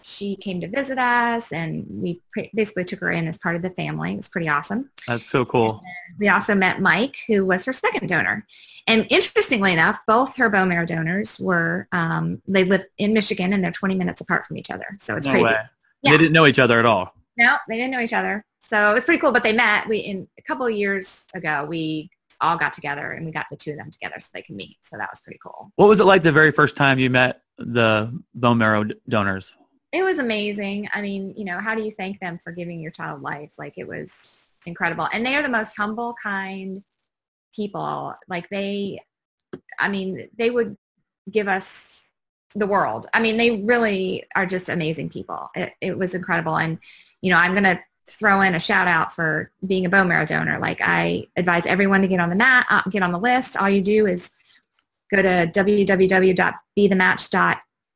she 0.09 0.35
came 0.35 0.59
to 0.61 0.67
visit 0.67 0.97
us, 0.97 1.51
and 1.51 1.85
we 1.89 2.21
basically 2.53 2.83
took 2.83 2.99
her 2.99 3.11
in 3.11 3.27
as 3.27 3.37
part 3.37 3.55
of 3.55 3.61
the 3.61 3.69
family. 3.71 4.13
It 4.13 4.17
was 4.17 4.29
pretty 4.29 4.49
awesome. 4.49 4.89
That's 5.07 5.25
so 5.25 5.45
cool. 5.45 5.81
We 6.19 6.27
also 6.29 6.55
met 6.55 6.81
Mike, 6.81 7.17
who 7.27 7.45
was 7.45 7.65
her 7.65 7.73
second 7.73 8.07
donor. 8.09 8.45
And 8.87 9.05
interestingly 9.09 9.71
enough, 9.73 9.99
both 10.07 10.35
her 10.37 10.49
bone 10.49 10.69
marrow 10.69 10.85
donors 10.85 11.39
were, 11.39 11.87
um, 11.91 12.41
they 12.47 12.63
live 12.63 12.83
in 12.97 13.13
Michigan 13.13 13.53
and 13.53 13.63
they're 13.63 13.71
20 13.71 13.93
minutes 13.95 14.19
apart 14.21 14.45
from 14.45 14.57
each 14.57 14.71
other. 14.71 14.85
So 14.99 15.15
it's 15.15 15.27
No 15.27 15.33
crazy. 15.33 15.45
way. 15.45 15.57
Yeah. 16.01 16.11
They 16.11 16.17
didn't 16.17 16.33
know 16.33 16.47
each 16.47 16.59
other 16.59 16.79
at 16.79 16.85
all. 16.85 17.13
No, 17.37 17.57
they 17.67 17.75
didn't 17.75 17.91
know 17.91 17.99
each 17.99 18.13
other. 18.13 18.43
So 18.61 18.91
it 18.91 18.93
was 18.93 19.05
pretty 19.05 19.19
cool, 19.19 19.31
but 19.31 19.43
they 19.43 19.53
met. 19.53 19.87
We 19.87 19.97
in 19.99 20.27
a 20.37 20.41
couple 20.41 20.65
of 20.65 20.73
years 20.73 21.27
ago, 21.35 21.65
we 21.65 22.09
all 22.41 22.57
got 22.57 22.73
together 22.73 23.11
and 23.11 23.25
we 23.25 23.31
got 23.31 23.45
the 23.51 23.57
two 23.57 23.71
of 23.71 23.77
them 23.77 23.91
together 23.91 24.15
so 24.19 24.29
they 24.33 24.41
could 24.41 24.55
meet. 24.55 24.77
So 24.81 24.97
that 24.97 25.09
was 25.11 25.21
pretty 25.21 25.39
cool. 25.43 25.71
What 25.75 25.87
was 25.87 25.99
it 25.99 26.05
like 26.05 26.23
the 26.23 26.31
very 26.31 26.51
first 26.51 26.75
time 26.75 26.97
you 26.99 27.09
met 27.09 27.41
the 27.57 28.17
bone 28.33 28.57
marrow 28.57 28.85
donors? 29.07 29.53
It 29.91 30.03
was 30.03 30.19
amazing. 30.19 30.87
I 30.93 31.01
mean, 31.01 31.33
you 31.35 31.45
know, 31.45 31.59
how 31.59 31.73
do 31.73 31.83
you 31.83 31.91
thank 31.91 32.19
them 32.19 32.39
for 32.43 32.51
giving 32.51 32.79
your 32.79 32.91
child 32.91 33.21
life? 33.21 33.53
Like 33.57 33.73
it 33.77 33.87
was 33.87 34.11
incredible. 34.65 35.07
And 35.11 35.25
they 35.25 35.35
are 35.35 35.41
the 35.41 35.49
most 35.49 35.75
humble, 35.75 36.15
kind 36.21 36.83
people. 37.55 38.13
Like 38.27 38.49
they, 38.49 38.99
I 39.79 39.89
mean, 39.89 40.29
they 40.37 40.51
would 40.51 40.77
give 41.31 41.47
us 41.47 41.91
the 42.55 42.67
world. 42.67 43.07
I 43.13 43.19
mean, 43.19 43.37
they 43.37 43.61
really 43.61 44.23
are 44.35 44.45
just 44.45 44.69
amazing 44.69 45.09
people. 45.09 45.49
It, 45.55 45.73
it 45.81 45.97
was 45.97 46.15
incredible. 46.15 46.57
And, 46.57 46.77
you 47.21 47.31
know, 47.31 47.37
I'm 47.37 47.53
going 47.53 47.63
to 47.63 47.79
throw 48.07 48.41
in 48.41 48.55
a 48.55 48.59
shout 48.59 48.87
out 48.87 49.11
for 49.11 49.51
being 49.65 49.85
a 49.85 49.89
bone 49.89 50.07
marrow 50.07 50.25
donor. 50.25 50.59
Like 50.59 50.81
I 50.81 51.27
advise 51.35 51.65
everyone 51.65 52.01
to 52.01 52.07
get 52.07 52.19
on 52.19 52.29
the 52.29 52.35
mat, 52.35 52.65
uh, 52.69 52.81
get 52.89 53.03
on 53.03 53.11
the 53.11 53.19
list. 53.19 53.55
All 53.57 53.69
you 53.69 53.81
do 53.81 54.07
is 54.07 54.31
go 55.11 55.21
to 55.21 55.49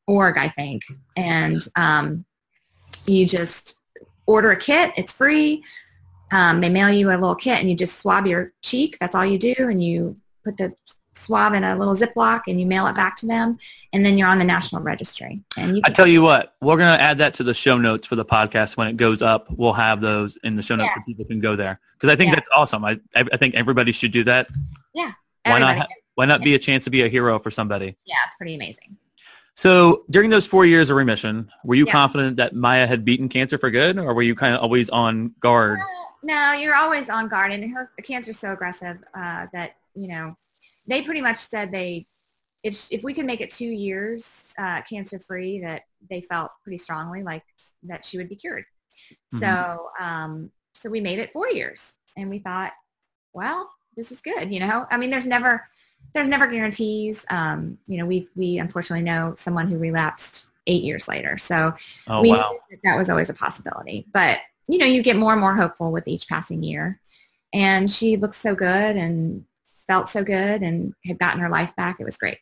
www.bethematch.org, 0.09 0.37
I 0.37 0.49
think. 0.49 0.83
And 1.15 1.61
um, 1.75 2.25
you 3.05 3.25
just 3.25 3.77
order 4.25 4.51
a 4.51 4.55
kit. 4.55 4.91
It's 4.97 5.13
free. 5.13 5.63
Um, 6.31 6.61
they 6.61 6.69
mail 6.69 6.89
you 6.89 7.09
a 7.09 7.11
little 7.11 7.35
kit 7.35 7.59
and 7.59 7.69
you 7.69 7.75
just 7.75 7.99
swab 7.99 8.25
your 8.25 8.53
cheek. 8.61 8.97
That's 8.99 9.13
all 9.15 9.25
you 9.25 9.37
do. 9.37 9.53
And 9.59 9.83
you 9.83 10.15
put 10.43 10.57
the 10.57 10.73
swab 11.15 11.53
in 11.53 11.63
a 11.63 11.77
little 11.77 11.95
Ziploc 11.95 12.41
and 12.47 12.59
you 12.59 12.65
mail 12.65 12.87
it 12.87 12.95
back 12.95 13.15
to 13.17 13.27
them. 13.27 13.57
And 13.93 14.03
then 14.03 14.17
you're 14.17 14.27
on 14.27 14.39
the 14.39 14.45
national 14.45 14.81
registry. 14.81 15.41
And 15.57 15.75
you 15.75 15.81
I 15.85 15.89
tell 15.91 16.07
you 16.07 16.23
what, 16.23 16.55
we're 16.61 16.77
going 16.77 16.97
to 16.97 17.01
add 17.03 17.19
that 17.19 17.35
to 17.35 17.43
the 17.43 17.53
show 17.53 17.77
notes 17.77 18.07
for 18.07 18.15
the 18.15 18.25
podcast 18.25 18.77
when 18.77 18.87
it 18.87 18.97
goes 18.97 19.21
up. 19.21 19.45
We'll 19.51 19.73
have 19.73 20.01
those 20.01 20.37
in 20.43 20.55
the 20.55 20.63
show 20.63 20.75
notes 20.75 20.89
Yeah. 20.95 21.01
so 21.01 21.05
people 21.05 21.25
can 21.25 21.39
go 21.39 21.55
there 21.55 21.79
because 21.99 22.09
I 22.11 22.15
think 22.15 22.29
Yeah. 22.29 22.35
that's 22.35 22.49
awesome. 22.55 22.83
I 22.83 22.99
I 23.15 23.37
think 23.37 23.53
everybody 23.53 23.91
should 23.91 24.11
do 24.11 24.23
that. 24.23 24.47
Yeah. 24.95 25.11
Why 25.45 25.59
not? 25.59 25.69
everybody- 25.71 25.93
Why 26.15 26.25
not 26.25 26.41
be 26.41 26.55
a 26.55 26.59
chance 26.59 26.83
to 26.85 26.89
be 26.89 27.03
a 27.03 27.09
hero 27.09 27.37
for 27.39 27.51
somebody? 27.51 27.95
yeah, 28.05 28.15
it's 28.25 28.35
pretty 28.35 28.55
amazing. 28.55 28.97
So 29.55 30.03
during 30.09 30.29
those 30.29 30.47
four 30.47 30.65
years 30.65 30.89
of 30.89 30.95
remission, 30.97 31.49
were 31.63 31.75
you 31.75 31.85
Yeah. 31.85 31.91
confident 31.91 32.37
that 32.37 32.55
Maya 32.55 32.87
had 32.87 33.05
beaten 33.05 33.29
cancer 33.29 33.57
for 33.57 33.69
good, 33.69 33.97
or 33.99 34.13
were 34.13 34.23
you 34.23 34.35
kind 34.35 34.55
of 34.55 34.61
always 34.61 34.89
on 34.89 35.33
guard? 35.39 35.79
No, 36.23 36.53
you're 36.53 36.75
always 36.75 37.09
on 37.09 37.27
guard, 37.27 37.51
and 37.51 37.71
her 37.75 37.91
cancer's 38.03 38.39
so 38.39 38.53
aggressive 38.53 38.97
uh, 39.13 39.47
that 39.53 39.75
you 39.93 40.07
know 40.07 40.35
they 40.87 41.01
pretty 41.01 41.21
much 41.21 41.37
said 41.37 41.71
they 41.71 42.05
if 42.63 42.87
if 42.91 43.03
we 43.03 43.13
could 43.13 43.25
make 43.25 43.41
it 43.41 43.51
two 43.51 43.67
years 43.67 44.53
uh, 44.57 44.81
cancer 44.89 45.19
free, 45.19 45.59
that 45.59 45.83
they 46.09 46.21
felt 46.21 46.51
pretty 46.63 46.77
strongly 46.77 47.23
like 47.23 47.43
that 47.83 48.05
she 48.05 48.17
would 48.17 48.29
be 48.29 48.35
cured. 48.37 48.65
Mhm. 49.33 49.39
So 49.39 49.89
um, 49.99 50.51
so 50.73 50.89
we 50.89 51.01
made 51.01 51.19
it 51.19 51.31
four 51.33 51.49
years, 51.49 51.97
and 52.17 52.29
we 52.29 52.39
thought, 52.39 52.71
well, 53.33 53.69
this 53.95 54.11
is 54.11 54.21
good. 54.21 54.49
You 54.51 54.61
know, 54.61 54.87
I 54.89 54.97
mean, 54.97 55.09
there's 55.11 55.27
never 55.27 55.67
there's 56.13 56.29
never 56.29 56.47
guarantees. 56.47 57.25
Um, 57.29 57.77
you 57.87 57.97
know, 57.97 58.05
we 58.05 58.27
we 58.35 58.59
unfortunately 58.59 59.03
know 59.03 59.33
someone 59.35 59.67
who 59.67 59.77
relapsed 59.77 60.47
eight 60.67 60.83
years 60.83 61.07
later, 61.07 61.37
so 61.37 61.73
Oh 62.07 62.21
we 62.21 62.29
wow! 62.29 62.51
knew 62.51 62.59
that, 62.71 62.79
that 62.83 62.97
was 62.97 63.09
always 63.09 63.29
a 63.29 63.33
possibility. 63.33 64.05
But 64.11 64.39
you 64.67 64.77
know, 64.77 64.85
you 64.85 65.01
get 65.03 65.17
more 65.17 65.31
and 65.31 65.41
more 65.41 65.55
hopeful 65.55 65.91
with 65.91 66.07
each 66.07 66.27
passing 66.27 66.63
year. 66.63 66.99
And 67.53 67.89
she 67.89 68.17
looked 68.17 68.35
so 68.35 68.55
good 68.55 68.95
and 68.95 69.45
felt 69.87 70.09
so 70.09 70.23
good 70.23 70.61
and 70.61 70.93
had 71.05 71.19
gotten 71.19 71.39
her 71.41 71.49
life 71.49 71.75
back. 71.75 71.97
It 71.99 72.05
was 72.05 72.17
great. 72.17 72.37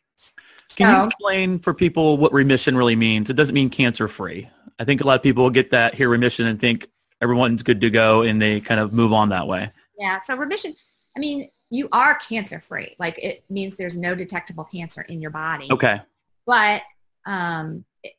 Can 0.76 0.96
you 0.96 1.06
explain 1.06 1.58
for 1.58 1.74
people 1.74 2.16
what 2.16 2.32
remission 2.32 2.76
really 2.76 2.96
means? 2.96 3.28
It 3.28 3.34
doesn't 3.34 3.54
mean 3.54 3.68
cancer 3.68 4.08
free. 4.08 4.48
I 4.78 4.84
think 4.84 5.02
a 5.02 5.06
lot 5.06 5.16
of 5.16 5.22
people 5.22 5.50
get 5.50 5.70
that 5.70 5.94
here 5.94 6.08
remission 6.08 6.46
and 6.46 6.58
think 6.58 6.88
everyone's 7.20 7.62
good 7.62 7.80
to 7.82 7.90
go, 7.90 8.22
and 8.22 8.40
they 8.40 8.60
kind 8.60 8.80
of 8.80 8.92
move 8.92 9.12
on 9.12 9.28
that 9.28 9.46
way. 9.46 9.70
Yeah. 9.98 10.20
So 10.24 10.34
remission, 10.36 10.74
I 11.14 11.20
mean, 11.20 11.50
you 11.72 11.88
are 11.90 12.14
cancer 12.16 12.60
free. 12.60 12.94
Like 12.98 13.18
it 13.18 13.44
means 13.48 13.76
there's 13.76 13.96
no 13.96 14.14
detectable 14.14 14.64
cancer 14.64 15.00
in 15.02 15.22
your 15.22 15.30
body. 15.30 15.68
Okay. 15.72 16.00
But 16.46 16.82
um, 17.26 17.84
it- 18.04 18.12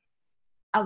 a, 0.74 0.84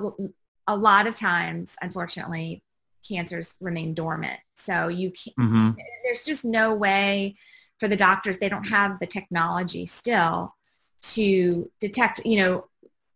a 0.68 0.76
lot 0.76 1.08
of 1.08 1.16
times, 1.16 1.76
unfortunately, 1.82 2.62
cancers 3.08 3.56
remain 3.62 3.94
dormant. 3.94 4.38
So 4.56 4.90
you 4.90 5.12
can't, 5.12 5.36
hmm 5.38 5.70
there's 6.04 6.26
just 6.26 6.44
no 6.44 6.74
way 6.74 7.36
for 7.80 7.88
the 7.88 7.96
doctors 7.96 8.38
they 8.38 8.50
don't 8.50 8.66
have 8.68 9.00
the 9.00 9.06
technology 9.08 9.86
still 9.86 10.56
to 11.04 11.70
detect 11.80 12.26
you 12.26 12.38
know 12.44 12.66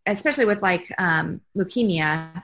especially 0.06 0.46
with 0.46 0.62
like 0.62 0.86
um, 0.98 1.42
leukemia 1.58 2.44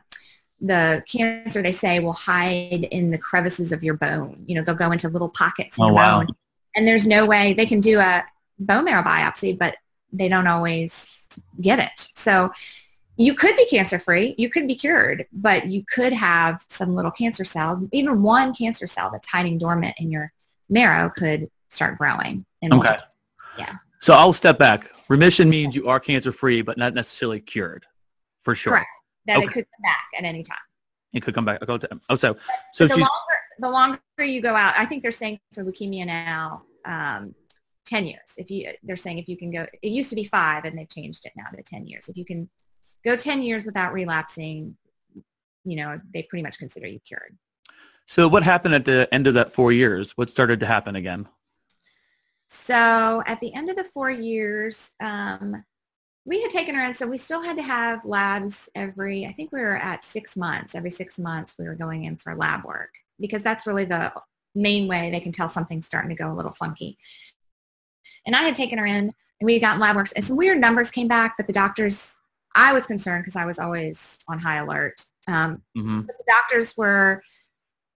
the 0.62 1.04
cancer 1.08 1.62
they 1.62 1.72
say 1.72 2.00
will 2.00 2.14
hide 2.14 2.88
in 2.92 3.12
the 3.12 3.18
crevices 3.18 3.72
of 3.72 3.84
your 3.84 3.94
bone 3.94 4.42
you 4.48 4.56
know 4.56 4.62
they'll 4.64 4.74
go 4.76 4.92
into 4.92 5.08
little 5.10 5.30
pockets 5.30 5.78
in 5.78 5.84
Oh, 5.84 5.88
your 5.88 5.96
wow. 5.96 6.18
bone 6.20 6.28
and 6.78 6.88
there's 6.88 7.06
no 7.06 7.26
way 7.26 7.52
they 7.54 7.66
can 7.66 7.82
do 7.82 8.00
a 8.00 8.24
bone 8.60 8.86
marrow 8.86 9.04
biopsy 9.04 9.58
but 9.58 9.76
they 10.14 10.30
don't 10.30 10.48
always 10.48 11.06
get 11.60 11.80
it 11.80 12.10
so 12.16 12.50
you 13.18 13.34
could 13.34 13.56
be 13.58 13.66
cancer 13.66 14.00
free 14.00 14.34
you 14.38 14.50
could 14.50 14.68
be 14.68 14.76
cured 14.76 15.26
but 15.34 15.66
you 15.68 15.84
could 15.94 16.14
have 16.14 16.64
some 16.70 16.96
little 16.96 17.12
cancer 17.12 17.44
cells 17.44 17.80
even 17.92 18.24
one 18.24 18.54
cancer 18.54 18.88
cell 18.88 19.10
that's 19.12 19.28
hiding 19.28 19.58
dormant 19.58 19.96
in 19.98 20.10
your 20.10 20.32
marrow 20.70 21.10
could 21.10 21.50
start 21.70 21.98
growing 21.98 22.46
and 22.62 22.74
Okay. 22.74 22.84
multiply. 22.84 23.06
Yeah. 23.58 23.74
So 24.00 24.14
I'll 24.14 24.32
step 24.34 24.58
back. 24.60 24.90
Remission 25.10 25.50
means 25.50 25.76
you 25.76 25.88
are 25.88 26.00
cancer 26.00 26.32
free, 26.32 26.62
but 26.62 26.78
not 26.78 26.94
necessarily 26.94 27.40
cured, 27.40 27.86
for 28.44 28.54
sure. 28.56 28.74
Correct. 28.74 28.88
that 29.26 29.38
Okay. 29.38 29.46
it 29.46 29.52
could 29.52 29.66
come 29.66 29.82
back 29.84 30.06
at 30.18 30.24
any 30.24 30.44
time 30.44 30.58
It 31.14 31.22
could 31.24 31.34
come 31.34 31.44
back. 31.46 31.60
Oh, 31.68 32.16
so 32.16 32.38
so 32.74 32.88
the 32.88 32.96
longer 32.98 33.38
the 33.60 33.70
longer 33.70 34.00
you 34.20 34.40
go 34.42 34.54
out 34.56 34.74
i 34.78 34.86
think 34.86 35.02
they're 35.02 35.12
saying 35.12 35.40
for 35.54 35.64
leukemia 35.64 36.06
now 36.06 36.62
um, 36.86 37.34
10 37.86 38.06
years 38.06 38.34
if 38.38 38.52
you 38.52 38.70
they're 38.84 38.98
saying 38.98 39.18
if 39.18 39.30
you 39.30 39.38
can 39.38 39.52
go 39.52 39.66
it 39.82 39.90
used 39.90 40.10
to 40.10 40.16
be 40.16 40.24
five 40.24 40.66
and 40.66 40.78
they've 40.78 40.90
changed 40.90 41.26
it 41.26 41.32
now 41.38 41.46
to 41.56 41.64
10 41.64 41.88
years 41.88 42.10
if 42.10 42.18
you 42.18 42.26
can 42.26 42.50
go 43.06 43.16
10 43.16 43.44
years 43.44 43.66
without 43.66 43.94
relapsing 43.94 44.76
you 45.64 45.76
know 45.78 46.00
they 46.14 46.24
pretty 46.24 46.44
much 46.44 46.60
consider 46.60 46.88
you 46.88 47.00
cured 47.00 47.38
so 48.08 48.28
what 48.30 48.44
happened 48.44 48.74
at 48.74 48.86
the 48.86 49.08
end 49.12 49.28
of 49.28 49.34
that 49.34 49.52
four 49.52 49.74
years? 49.74 50.12
What 50.18 50.30
started 50.30 50.62
to 50.62 50.66
happen 50.66 50.96
again? 50.96 51.28
So 52.48 53.22
at 53.26 53.42
the 53.42 53.54
end 53.54 53.70
of 53.70 53.76
the 53.76 53.84
four 53.84 54.10
years, 54.10 54.92
um, 55.02 55.64
we 56.26 56.42
had 56.42 56.50
taken 56.50 56.74
her 56.76 56.86
in, 56.86 56.94
so 56.94 57.06
we 57.06 57.18
still 57.18 57.42
had 57.42 57.58
to 57.58 57.62
have 57.62 58.06
labs 58.06 58.70
every, 58.76 59.26
I 59.26 59.34
think 59.34 59.52
we 59.52 59.60
were 59.60 59.76
at 59.78 60.06
six 60.06 60.38
months. 60.38 60.74
Every 60.74 60.90
six 60.90 61.20
months 61.20 61.56
we 61.60 61.66
were 61.66 61.76
going 61.76 62.06
in 62.06 62.16
for 62.16 62.34
lab 62.34 62.64
work 62.64 62.94
because 63.20 63.42
that's 63.42 63.68
really 63.68 63.86
the 63.86 64.14
main 64.58 64.88
way 64.88 65.10
they 65.10 65.20
can 65.20 65.32
tell 65.32 65.50
something's 65.50 65.86
starting 65.86 66.10
to 66.10 66.16
go 66.16 66.32
a 66.32 66.36
little 66.36 66.52
funky. 66.52 66.98
And 68.26 68.36
I 68.36 68.44
had 68.44 68.56
taken 68.56 68.78
her 68.80 68.86
in 68.86 69.06
and 69.40 69.46
we 69.46 69.54
had 69.54 69.62
gotten 69.62 69.80
lab 69.80 69.96
works 69.96 70.12
and 70.14 70.26
some 70.26 70.38
weird 70.38 70.60
numbers 70.60 70.92
came 70.92 71.08
back, 71.08 71.36
but 71.38 71.48
the 71.48 71.54
doctors, 71.54 72.18
I 72.56 72.74
was 72.74 72.88
concerned 72.88 73.24
because 73.24 73.36
I 73.36 73.46
was 73.46 73.60
always 73.60 74.18
on 74.28 74.40
high 74.40 74.58
alert. 74.58 75.06
Um, 75.28 75.62
hmm 75.76 76.02
but 76.02 76.18
the 76.18 76.24
doctors 76.28 76.76
were 76.78 77.22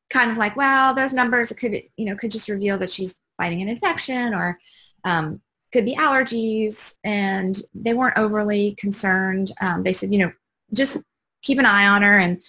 kind 0.09 0.29
of 0.29 0.37
like, 0.37 0.55
well, 0.55 0.93
those 0.93 1.13
numbers 1.13 1.51
could, 1.53 1.81
you 1.97 2.05
know, 2.05 2.15
could 2.15 2.31
just 2.31 2.49
reveal 2.49 2.77
that 2.77 2.89
she's 2.91 3.15
fighting 3.37 3.61
an 3.61 3.69
infection 3.69 4.33
or 4.33 4.59
um, 5.05 5.41
could 5.73 5.85
be 5.85 5.95
allergies. 5.95 6.93
And 7.03 7.57
they 7.73 7.93
weren't 7.93 8.17
overly 8.17 8.75
concerned. 8.75 9.51
Um, 9.61 9.83
they 9.83 9.93
said, 9.93 10.11
you 10.11 10.19
know, 10.19 10.31
just 10.73 10.97
keep 11.41 11.57
an 11.59 11.65
eye 11.65 11.87
on 11.87 12.01
her. 12.01 12.19
And 12.19 12.43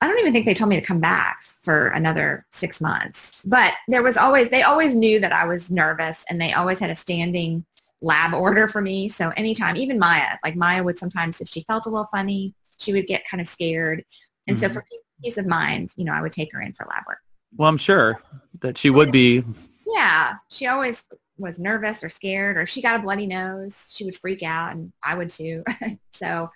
I 0.00 0.08
don't 0.08 0.18
even 0.18 0.32
think 0.32 0.44
they 0.44 0.54
told 0.54 0.68
me 0.68 0.76
to 0.78 0.86
come 0.86 1.00
back 1.00 1.42
for 1.62 1.88
another 1.88 2.44
six 2.50 2.80
months. 2.80 3.44
But 3.44 3.74
there 3.88 4.02
was 4.02 4.16
always, 4.16 4.50
they 4.50 4.62
always 4.62 4.94
knew 4.94 5.18
that 5.20 5.32
I 5.32 5.46
was 5.46 5.70
nervous 5.70 6.24
and 6.28 6.40
they 6.40 6.52
always 6.52 6.78
had 6.78 6.90
a 6.90 6.94
standing 6.94 7.64
lab 8.02 8.34
order 8.34 8.68
for 8.68 8.82
me. 8.82 9.08
So 9.08 9.30
anytime, 9.30 9.76
even 9.76 9.98
Maya, 9.98 10.36
like 10.44 10.56
Maya 10.56 10.82
would 10.82 10.98
sometimes, 10.98 11.40
if 11.40 11.48
she 11.48 11.62
felt 11.62 11.86
a 11.86 11.90
little 11.90 12.08
funny, 12.12 12.54
she 12.78 12.92
would 12.92 13.06
get 13.06 13.26
kind 13.28 13.40
of 13.40 13.48
scared. 13.48 14.04
And 14.46 14.56
mm-hmm. 14.56 14.66
so 14.66 14.74
for 14.74 14.84
peace 15.22 15.38
of 15.38 15.46
mind, 15.46 15.94
you 15.96 16.04
know, 16.04 16.12
I 16.12 16.20
would 16.20 16.32
take 16.32 16.52
her 16.52 16.60
in 16.60 16.72
for 16.74 16.86
lab 16.90 17.04
work. 17.06 17.18
Well, 17.56 17.68
I'm 17.68 17.78
sure 17.78 18.20
that 18.60 18.76
she 18.76 18.90
would 18.90 19.10
be. 19.10 19.44
Yeah, 19.86 20.34
she 20.50 20.66
always 20.66 21.04
was 21.38 21.58
nervous 21.58 22.02
or 22.04 22.08
scared, 22.08 22.56
or 22.56 22.62
if 22.62 22.68
she 22.68 22.82
got 22.82 23.00
a 23.00 23.02
bloody 23.02 23.26
nose, 23.26 23.92
she 23.94 24.04
would 24.04 24.16
freak 24.16 24.42
out, 24.42 24.72
and 24.72 24.92
I 25.02 25.14
would 25.14 25.30
too. 25.30 25.64
so 26.14 26.48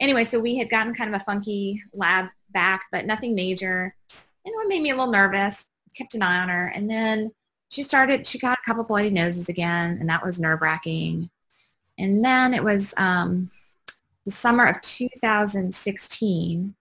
anyway, 0.00 0.24
so 0.24 0.38
we 0.38 0.56
had 0.56 0.70
gotten 0.70 0.94
kind 0.94 1.14
of 1.14 1.20
a 1.20 1.24
funky 1.24 1.82
lab 1.92 2.26
back, 2.54 2.86
but 2.90 3.04
nothing 3.04 3.34
major. 3.34 3.94
And 4.44 4.54
what 4.54 4.68
made 4.68 4.82
me 4.82 4.90
a 4.90 4.94
little 4.94 5.12
nervous, 5.12 5.66
kept 5.94 6.14
an 6.14 6.22
eye 6.22 6.40
on 6.40 6.48
her. 6.48 6.68
And 6.68 6.88
then 6.88 7.32
she 7.68 7.82
started, 7.82 8.26
she 8.26 8.38
got 8.38 8.58
a 8.58 8.62
couple 8.64 8.84
bloody 8.84 9.10
noses 9.10 9.48
again, 9.48 9.98
and 10.00 10.08
that 10.08 10.24
was 10.24 10.40
nerve 10.40 10.62
wracking. 10.62 11.28
And 11.98 12.24
then 12.24 12.54
it 12.54 12.64
was 12.64 12.94
um, 12.96 13.50
the 14.24 14.30
summer 14.30 14.66
of 14.66 14.80
2016. 14.80 16.74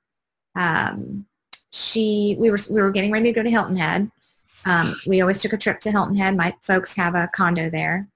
Um, 0.56 1.26
she, 1.72 2.36
we 2.40 2.52
were, 2.52 2.60
we 2.70 2.82
were 2.82 2.92
getting 2.92 3.12
ready 3.12 3.26
to 3.26 3.34
go 3.34 3.44
to 3.44 3.50
Hilton 3.50 3.76
Head. 3.76 4.12
Um, 4.66 4.96
we 5.08 5.22
always 5.22 5.42
took 5.42 5.54
a 5.54 5.58
trip 5.58 5.80
to 5.82 5.92
Hilton 5.92 6.16
Head. 6.16 6.38
My 6.38 6.56
folks 6.62 6.96
have 6.96 7.16
a 7.16 7.30
condo 7.34 7.70
there. 7.70 8.08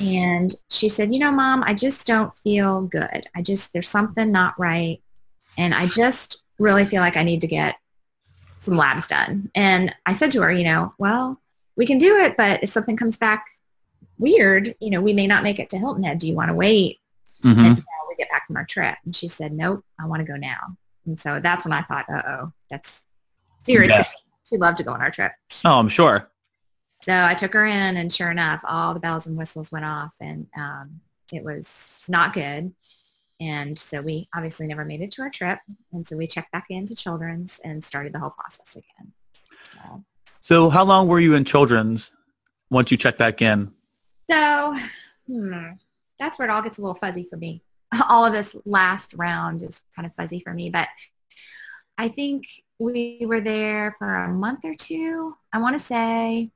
And 0.00 0.54
she 0.70 0.88
said, 0.88 1.12
you 1.12 1.18
know, 1.18 1.32
mom, 1.32 1.62
I 1.64 1.74
just 1.74 2.06
don't 2.06 2.34
feel 2.36 2.82
good. 2.82 3.26
I 3.34 3.42
just, 3.42 3.72
there's 3.72 3.88
something 3.88 4.30
not 4.30 4.58
right. 4.58 5.00
And 5.56 5.74
I 5.74 5.86
just 5.86 6.42
really 6.58 6.84
feel 6.84 7.00
like 7.00 7.16
I 7.16 7.22
need 7.22 7.40
to 7.42 7.46
get 7.46 7.76
some 8.58 8.76
labs 8.76 9.06
done. 9.06 9.50
And 9.54 9.94
I 10.04 10.12
said 10.12 10.32
to 10.32 10.42
her, 10.42 10.52
you 10.52 10.64
know, 10.64 10.94
well, 10.98 11.40
we 11.76 11.86
can 11.86 11.98
do 11.98 12.16
it, 12.16 12.36
but 12.36 12.62
if 12.62 12.70
something 12.70 12.96
comes 12.96 13.16
back 13.16 13.46
weird, 14.18 14.74
you 14.80 14.90
know, 14.90 15.00
we 15.00 15.12
may 15.12 15.26
not 15.26 15.44
make 15.44 15.60
it 15.60 15.70
to 15.70 15.78
Hilton 15.78 16.02
Head. 16.02 16.18
Do 16.18 16.26
you 16.26 16.34
want 16.34 16.48
to 16.48 16.54
wait 16.54 16.98
mm-hmm. 17.44 17.58
until 17.58 17.84
we 18.08 18.16
get 18.16 18.30
back 18.30 18.46
from 18.46 18.56
our 18.56 18.64
trip? 18.64 18.96
And 19.04 19.14
she 19.14 19.28
said, 19.28 19.52
nope, 19.52 19.84
I 20.00 20.06
want 20.06 20.20
to 20.20 20.30
go 20.30 20.36
now. 20.36 20.76
And 21.06 21.18
so 21.18 21.40
that's 21.40 21.64
when 21.64 21.72
I 21.72 21.82
thought, 21.82 22.06
uh-oh, 22.10 22.52
that's 22.68 23.04
serious. 23.62 23.92
Yeah. 23.92 24.04
She 24.44 24.56
loved 24.56 24.78
to 24.78 24.84
go 24.84 24.92
on 24.92 25.00
our 25.00 25.10
trip. 25.10 25.32
Oh, 25.64 25.78
I'm 25.78 25.88
sure. 25.88 26.28
So 27.02 27.12
I 27.14 27.34
took 27.34 27.54
her 27.54 27.64
in 27.64 27.96
and 27.96 28.12
sure 28.12 28.30
enough, 28.30 28.62
all 28.64 28.92
the 28.92 29.00
bells 29.00 29.26
and 29.28 29.38
whistles 29.38 29.70
went 29.70 29.84
off 29.84 30.14
and 30.20 30.48
um, 30.56 31.00
it 31.32 31.44
was 31.44 32.02
not 32.08 32.32
good. 32.32 32.74
And 33.40 33.78
so 33.78 34.00
we 34.00 34.28
obviously 34.34 34.66
never 34.66 34.84
made 34.84 35.00
it 35.00 35.12
to 35.12 35.22
our 35.22 35.30
trip. 35.30 35.60
And 35.92 36.06
so 36.06 36.16
we 36.16 36.26
checked 36.26 36.52
back 36.52 36.66
into 36.70 36.94
children's 36.94 37.60
and 37.64 37.84
started 37.84 38.12
the 38.12 38.18
whole 38.18 38.30
process 38.30 38.74
again. 38.74 39.12
So, 39.64 40.04
so 40.40 40.70
how 40.70 40.84
long 40.84 41.08
were 41.08 41.20
you 41.20 41.34
in 41.34 41.44
children's 41.44 42.12
once 42.70 42.90
you 42.90 42.96
checked 42.96 43.18
back 43.18 43.40
in? 43.42 43.72
So 44.30 44.76
hmm, 45.26 45.70
that's 46.18 46.38
where 46.38 46.48
it 46.48 46.50
all 46.50 46.62
gets 46.62 46.78
a 46.78 46.80
little 46.80 46.94
fuzzy 46.94 47.26
for 47.28 47.36
me. 47.36 47.62
All 48.10 48.26
of 48.26 48.34
this 48.34 48.54
last 48.66 49.14
round 49.14 49.62
is 49.62 49.80
kind 49.96 50.04
of 50.04 50.14
fuzzy 50.14 50.40
for 50.40 50.52
me, 50.52 50.68
but 50.68 50.88
I 51.96 52.08
think 52.08 52.46
we 52.78 53.20
were 53.22 53.40
there 53.40 53.96
for 53.98 54.14
a 54.14 54.28
month 54.28 54.64
or 54.64 54.74
two. 54.74 55.34
I 55.52 55.58
want 55.58 55.76
to 55.76 55.82
say, 55.82 56.50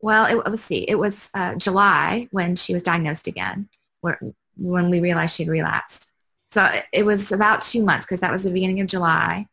well, 0.00 0.26
it, 0.26 0.48
let's 0.48 0.62
see, 0.62 0.84
it 0.88 0.94
was 0.94 1.30
uh, 1.34 1.56
July 1.56 2.28
when 2.30 2.56
she 2.56 2.72
was 2.72 2.82
diagnosed 2.82 3.26
again, 3.26 3.68
where, 4.00 4.18
when 4.56 4.90
we 4.90 5.00
realized 5.00 5.34
she'd 5.34 5.48
relapsed. 5.48 6.09
So 6.52 6.68
it 6.92 7.04
was 7.04 7.32
about 7.32 7.62
two 7.62 7.82
months 7.82 8.06
because 8.06 8.20
that 8.20 8.32
was 8.32 8.42
the 8.42 8.50
beginning 8.50 8.80
of 8.80 8.86
July. 8.86 9.46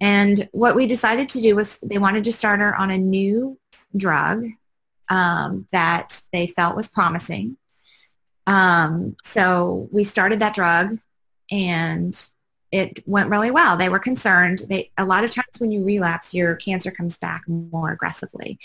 And 0.00 0.48
what 0.52 0.74
we 0.74 0.86
decided 0.86 1.28
to 1.30 1.40
do 1.40 1.54
was 1.54 1.78
they 1.80 1.98
wanted 1.98 2.24
to 2.24 2.32
start 2.32 2.60
her 2.60 2.74
on 2.76 2.90
a 2.90 2.98
new 2.98 3.58
drug 3.96 4.44
um, 5.08 5.66
that 5.72 6.22
they 6.32 6.46
felt 6.46 6.76
was 6.76 6.88
promising. 6.88 7.56
Um, 8.46 9.16
so 9.22 9.88
we 9.92 10.04
started 10.04 10.40
that 10.40 10.54
drug 10.54 10.92
and 11.50 12.28
it 12.72 13.06
went 13.06 13.28
really 13.28 13.50
well. 13.50 13.76
They 13.76 13.90
were 13.90 13.98
concerned. 13.98 14.62
They 14.68 14.90
a 14.96 15.04
lot 15.04 15.24
of 15.24 15.30
times 15.30 15.58
when 15.58 15.70
you 15.70 15.84
relapse, 15.84 16.32
your 16.34 16.56
cancer 16.56 16.90
comes 16.90 17.18
back 17.18 17.46
more 17.46 17.92
aggressively, 17.92 18.58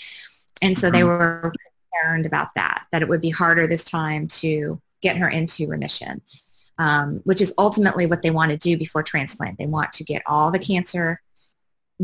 and 0.61 0.77
so 0.77 0.87
mm-hmm. 0.87 0.95
they 0.95 1.03
were 1.03 1.53
concerned 1.91 2.25
about 2.25 2.53
that. 2.55 2.85
That 2.91 3.01
it 3.01 3.09
would 3.09 3.21
be 3.21 3.29
harder 3.29 3.67
this 3.67 3.83
time 3.83 4.27
to 4.29 4.81
get 5.01 5.17
her 5.17 5.29
into 5.29 5.67
remission, 5.67 6.21
um, 6.77 7.21
which 7.23 7.41
is 7.41 7.53
ultimately 7.57 8.05
what 8.05 8.21
they 8.21 8.31
want 8.31 8.51
to 8.51 8.57
do 8.57 8.77
before 8.77 9.03
transplant. 9.03 9.57
They 9.57 9.65
want 9.65 9.93
to 9.93 10.03
get 10.03 10.21
all 10.27 10.51
the 10.51 10.59
cancer 10.59 11.21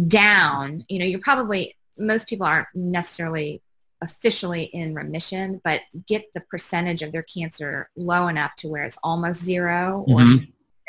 down. 0.07 0.85
You 0.89 0.99
know, 0.99 1.05
you're 1.05 1.19
probably 1.19 1.75
most 1.97 2.27
people 2.27 2.45
aren't 2.45 2.67
necessarily 2.73 3.61
officially 4.01 4.63
in 4.63 4.93
remission, 4.93 5.61
but 5.63 5.81
get 6.07 6.25
the 6.33 6.41
percentage 6.41 7.01
of 7.01 7.11
their 7.11 7.23
cancer 7.23 7.89
low 7.95 8.27
enough 8.27 8.55
to 8.57 8.67
where 8.67 8.83
it's 8.83 8.97
almost 9.03 9.43
0 9.43 10.05
mm-hmm. 10.07 10.13
or 10.13 10.21
you 10.23 10.47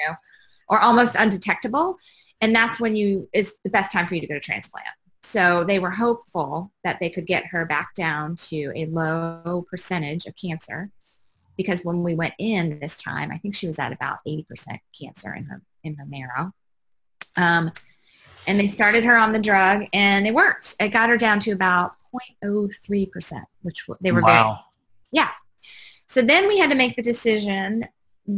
know 0.09 0.15
or 0.69 0.81
almost 0.81 1.15
undetectable. 1.15 1.97
And 2.41 2.55
that's 2.55 2.81
when 2.81 2.97
you 2.97 3.29
is 3.33 3.55
the 3.65 3.71
best 3.71 3.93
time 3.93 4.07
for 4.07 4.15
you 4.15 4.21
to 4.21 4.27
go 4.27 4.35
to 4.35 4.41
transplant. 4.41 4.87
So 5.23 5.65
they 5.65 5.79
were 5.79 5.91
hopeful 5.91 6.71
that 6.85 6.99
they 7.01 7.09
could 7.09 7.27
get 7.27 7.47
her 7.47 7.65
back 7.65 7.95
down 7.95 8.37
to 8.37 8.73
a 8.77 8.87
low 8.87 9.65
percentage 9.71 10.27
of 10.27 10.37
cancer 10.37 10.91
because 11.57 11.83
when 11.83 12.03
we 12.03 12.15
went 12.15 12.35
in 12.39 12.79
this 12.81 12.97
time, 12.97 13.31
I 13.31 13.39
think 13.39 13.55
she 13.55 13.67
was 13.67 13.79
at 13.79 13.93
about 13.93 14.19
80% 14.27 14.79
cancer 14.99 15.35
in 15.35 15.45
her 15.45 15.63
in 15.83 15.97
her 15.97 16.07
marrow. 16.07 16.53
Um, 17.37 17.73
and 18.47 18.59
they 18.59 18.69
started 18.69 19.05
her 19.05 19.17
on 19.17 19.33
the 19.33 19.39
drug 19.39 19.87
and 19.93 20.27
it 20.27 20.35
worked. 20.35 20.77
It 20.81 20.89
got 20.89 21.09
her 21.09 21.17
down 21.17 21.41
to 21.41 21.53
about 21.53 21.95
0.03%, 22.43 23.43
which 23.63 23.87
they 24.01 24.13
were 24.13 24.21
wow. 24.21 24.45
very, 24.45 24.59
yeah. 25.13 25.31
So 26.07 26.23
then 26.23 26.47
we 26.47 26.59
had 26.59 26.71
to 26.71 26.77
make 26.77 26.97
the 26.97 27.03
decision, 27.03 27.89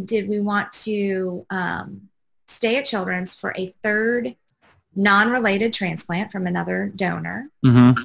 did 0.05 0.29
we 0.29 0.41
want 0.41 0.73
to 0.73 1.45
um, 1.51 2.09
stay 2.47 2.77
at 2.77 2.85
Children's 2.85 3.35
for 3.35 3.53
a 3.57 3.69
third 3.83 4.37
non-related 4.95 5.73
transplant 5.73 6.33
from 6.33 6.47
another 6.47 6.93
donor? 6.95 7.51
Mm-hmm. 7.65 8.03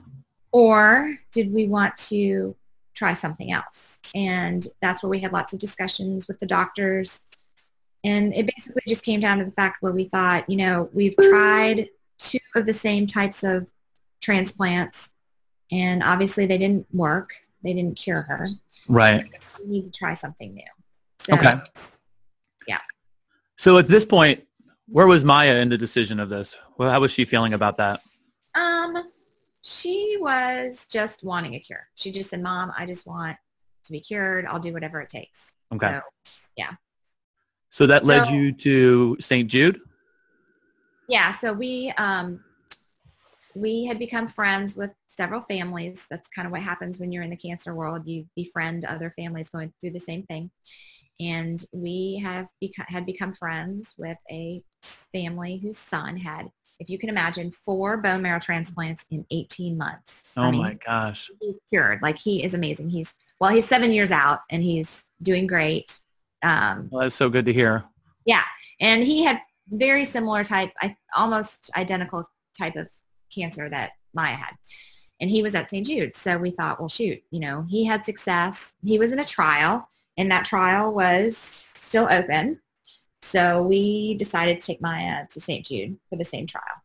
Or 0.52 1.18
did 1.32 1.54
we 1.54 1.68
want 1.68 1.96
to 1.98 2.56
try 3.02 3.14
something 3.14 3.52
else? 3.52 4.00
And 4.14 4.68
that's 4.80 5.02
where 5.02 5.10
we 5.10 5.20
had 5.20 5.34
lots 5.34 5.54
of 5.54 5.60
discussions 5.60 6.28
with 6.28 6.40
the 6.40 6.46
doctors. 6.46 7.22
And 8.04 8.32
it 8.34 8.52
basically 8.56 8.84
just 8.88 9.04
came 9.04 9.20
down 9.20 9.40
to 9.40 9.46
the 9.46 9.52
fact 9.52 9.82
where 9.82 9.92
we 9.92 10.06
thought, 10.06 10.48
you 10.48 10.58
know, 10.58 10.88
we've 10.94 11.16
tried 11.16 11.90
two 12.20 12.38
of 12.56 12.68
the 12.68 12.74
same 12.74 13.08
types 13.08 13.44
of 13.44 13.68
transplants 14.22 15.10
and 15.72 16.04
obviously 16.04 16.46
they 16.46 16.60
didn't 16.60 16.86
work. 16.94 17.32
They 17.64 17.74
didn't 17.74 17.98
cure 17.98 18.22
her. 18.24 18.48
Right. 18.88 19.26
So 19.26 19.64
we 19.64 19.70
need 19.70 19.86
to 19.86 19.92
try 19.92 20.14
something 20.14 20.54
new. 20.54 20.64
So, 21.20 21.34
okay. 21.34 21.56
Yeah. 22.68 22.80
So 23.58 23.80
at 23.80 23.88
this 23.88 24.06
point, 24.06 24.44
where 24.88 25.08
was 25.08 25.24
Maya 25.24 25.56
in 25.56 25.70
the 25.70 25.78
decision 25.78 26.20
of 26.20 26.30
this? 26.30 26.56
Well, 26.78 26.92
how 26.92 27.00
was 27.00 27.12
she 27.12 27.26
feeling 27.26 27.54
about 27.54 27.78
that? 27.78 28.02
Um, 28.54 29.11
she 29.62 30.18
was 30.20 30.88
just 30.88 31.24
wanting 31.24 31.56
a 31.56 31.60
cure. 31.60 31.88
She 31.96 32.12
just 32.12 32.30
said, 32.30 32.42
"Mom, 32.42 32.72
I 32.78 32.86
just 32.86 33.08
want 33.08 33.38
to 33.86 33.92
be 33.92 34.00
cured. 34.00 34.46
I'll 34.46 34.60
do 34.60 34.74
whatever 34.74 35.02
it 35.02 35.10
takes." 35.10 35.54
Okay. 35.74 35.90
So, 35.90 36.02
yeah. 36.58 36.72
So 37.70 37.88
that 37.88 38.04
led 38.04 38.28
so, 38.28 38.34
you 38.34 38.52
to 38.52 39.18
St. 39.20 39.50
Jude. 39.50 39.80
Yeah. 41.08 41.32
So 41.34 41.54
we 41.54 41.92
um, 41.98 42.44
we 43.56 43.86
had 43.86 44.00
become 44.00 44.28
friends 44.28 44.76
with 44.76 44.92
several 45.08 45.42
families. 45.42 46.06
That's 46.10 46.30
kind 46.30 46.46
of 46.46 46.52
what 46.52 46.62
happens 46.62 47.00
when 47.00 47.12
you're 47.12 47.24
in 47.24 47.30
the 47.30 47.38
cancer 47.38 47.76
world. 47.76 48.08
You 48.08 48.26
befriend 48.36 48.86
other 48.86 49.12
families 49.12 49.50
going 49.50 49.72
through 49.80 49.92
the 49.92 50.00
same 50.00 50.24
thing 50.24 50.52
and 51.22 51.64
we 51.72 52.20
have 52.24 52.50
beca- 52.62 52.90
had 52.90 53.06
become 53.06 53.34
friends 53.34 53.94
with 53.98 54.18
a 54.32 54.64
family 55.14 55.60
whose 55.62 55.78
son 55.78 56.18
had 56.18 56.50
if 56.82 56.90
you 56.90 56.98
can 56.98 57.10
imagine 57.10 57.52
four 57.52 57.96
bone 57.98 58.24
marrow 58.24 58.40
transplants 58.40 59.06
in 59.12 59.24
18 59.30 59.78
months. 59.78 60.34
Oh 60.36 60.42
I 60.42 60.52
mean, 60.52 60.62
my 60.62 60.74
gosh 60.74 61.30
he's 61.40 61.56
cured. 61.70 62.02
Like 62.02 62.18
he 62.18 62.44
is 62.44 62.56
amazing. 62.56 62.90
He's 62.90 63.14
well 63.40 63.52
he's 63.52 63.68
seven 63.68 63.92
years 63.92 64.12
out 64.12 64.40
and 64.50 64.64
he's 64.64 65.06
doing 65.22 65.46
great. 65.46 66.00
Um, 66.44 66.90
well, 66.92 67.04
that's 67.04 67.16
so 67.16 67.30
good 67.30 67.46
to 67.46 67.54
hear. 67.54 67.86
Yeah. 68.26 68.44
And 68.80 69.04
he 69.04 69.24
had 69.24 69.40
very 69.70 70.06
similar 70.06 70.44
type 70.44 70.72
I, 70.82 70.96
almost 71.16 71.70
identical 71.78 72.28
type 72.58 72.76
of 72.76 72.90
cancer 73.34 73.70
that 73.70 73.92
maya 74.16 74.36
had. 74.36 74.56
And 75.22 75.30
he 75.30 75.44
was 75.44 75.54
at 75.54 75.70
st 75.70 75.86
jude 75.86 76.16
so 76.16 76.40
we 76.40 76.50
thought 76.50 76.80
well 76.80 76.90
shoot 76.90 77.22
you 77.30 77.40
know 77.40 77.64
he 77.70 77.86
had 77.86 78.06
success. 78.06 78.74
He 78.82 78.98
was 78.98 79.12
in 79.12 79.20
a 79.20 79.26
trial 79.26 79.88
and 80.18 80.32
that 80.32 80.46
trial 80.46 80.92
was 80.92 81.64
still 81.76 82.08
open. 82.10 82.60
So 83.32 83.62
we 83.62 84.16
decided 84.16 84.60
to 84.60 84.68
take 84.68 84.82
Maya 84.82 85.26
to 85.30 85.40
St. 85.40 85.66
Jude 85.66 85.98
for 86.10 86.18
the 86.18 86.26
same 86.26 86.46
trial. 86.46 86.84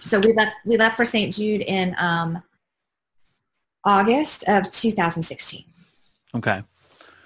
So 0.00 0.18
we 0.18 0.32
left, 0.32 0.56
we 0.64 0.78
left 0.78 0.96
for 0.96 1.04
St. 1.04 1.34
Jude 1.34 1.60
in 1.60 1.94
um, 1.98 2.42
August 3.84 4.44
of 4.48 4.70
2016. 4.70 5.64
Okay. 6.34 6.62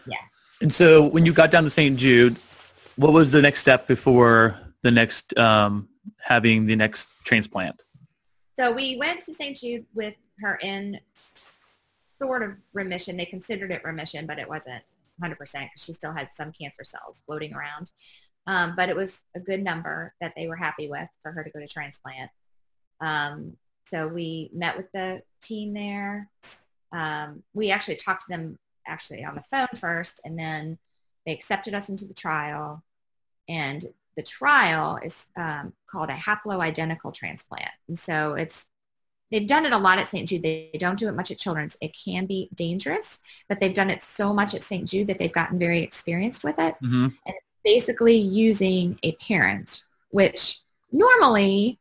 Yeah. 0.09 0.17
And 0.61 0.75
so 0.75 1.07
when 1.07 1.25
you 1.25 1.33
got 1.33 1.53
down 1.53 1.63
to 1.63 1.71
St. 1.71 1.97
Jude, 1.97 2.37
what 2.97 3.13
was 3.13 3.31
the 3.31 3.41
next 3.41 3.61
step 3.61 3.87
before 3.87 4.59
the 4.83 4.91
next 4.91 5.39
um, 5.39 5.89
having 6.19 6.67
the 6.67 6.75
next 6.75 7.11
transplant? 7.25 7.81
So 8.59 8.73
we 8.73 8.97
went 8.97 9.21
to 9.21 9.35
St. 9.35 9.57
Jude 9.57 9.87
with 9.95 10.15
her 10.41 10.59
in 10.63 10.99
sort 12.19 12.43
of 12.43 12.57
remission. 12.75 13.17
They 13.17 13.25
considered 13.25 13.71
it 13.71 13.85
remission, 13.85 14.27
but 14.27 14.41
it 14.41 14.49
wasn't 14.49 14.83
100% 15.23 15.39
because 15.39 15.69
she 15.77 15.93
still 15.93 16.13
had 16.13 16.29
some 16.37 16.53
cancer 16.53 16.85
cells 16.85 17.23
floating 17.27 17.55
around. 17.55 17.91
Um, 18.47 18.75
but 18.77 18.89
it 18.89 18.97
was 18.97 19.23
a 19.37 19.41
good 19.41 19.63
number 19.63 20.15
that 20.21 20.33
they 20.37 20.49
were 20.49 20.57
happy 20.57 20.89
with 20.89 21.09
for 21.23 21.33
her 21.33 21.45
to 21.45 21.51
go 21.51 21.61
to 21.61 21.69
transplant. 21.69 22.31
Um, 23.01 23.57
so 23.87 24.09
we 24.09 24.51
met 24.53 24.77
with 24.77 24.91
the 24.93 25.23
team 25.43 25.75
there. 25.75 26.29
Um, 26.93 27.43
we 27.55 27.71
actually 27.71 27.97
talked 27.97 28.23
to 28.23 28.29
them 28.29 28.59
actually 28.87 29.25
on 29.25 29.35
the 29.35 29.43
phone 29.43 29.69
first, 29.77 30.21
and 30.25 30.39
then 30.39 30.79
they 31.27 31.33
accepted 31.33 31.75
us 31.75 31.89
into 31.89 32.07
the 32.07 32.15
trial. 32.15 32.83
And 33.49 33.85
the 34.17 34.23
trial 34.23 34.99
is 35.03 35.29
um, 35.37 35.73
called 35.89 36.11
a 36.11 36.15
haploidentical 36.15 37.15
transplant. 37.15 37.71
And 37.89 37.99
so 37.99 38.35
it's 38.35 38.67
they've 39.31 39.47
done 39.47 39.65
it 39.67 39.73
a 39.73 39.79
lot 39.79 39.99
at 39.99 40.09
St. 40.09 40.29
Jude. 40.29 40.43
They 40.43 40.71
don't 40.79 40.99
do 40.99 41.09
it 41.09 41.13
much 41.15 41.31
at 41.31 41.39
Children's. 41.39 41.77
It 41.81 41.97
can 41.97 42.27
be 42.27 42.49
dangerous, 42.55 43.21
but 43.49 43.61
they've 43.61 43.75
done 43.75 43.91
it 43.91 44.03
so 44.03 44.33
much 44.33 44.55
at 44.55 44.63
St. 44.63 44.89
Jude 44.89 45.07
that 45.07 45.19
they've 45.19 45.33
gotten 45.33 45.59
very 45.59 45.81
experienced 45.81 46.45
with 46.45 46.59
it. 46.59 46.75
Mm-hmm. 46.83 47.09
And 47.27 47.35
basically 47.65 48.17
using 48.17 48.99
a 49.03 49.13
parent, 49.13 49.85
which 50.11 50.61
normally 50.93 51.79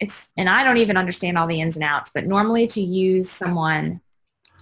it's, 0.00 0.30
and 0.36 0.48
I 0.48 0.62
don't 0.64 0.76
even 0.76 0.96
understand 0.96 1.36
all 1.36 1.46
the 1.46 1.60
ins 1.60 1.76
and 1.76 1.84
outs, 1.84 2.10
but 2.14 2.26
normally 2.26 2.66
to 2.68 2.80
use 2.80 3.28
someone 3.30 4.00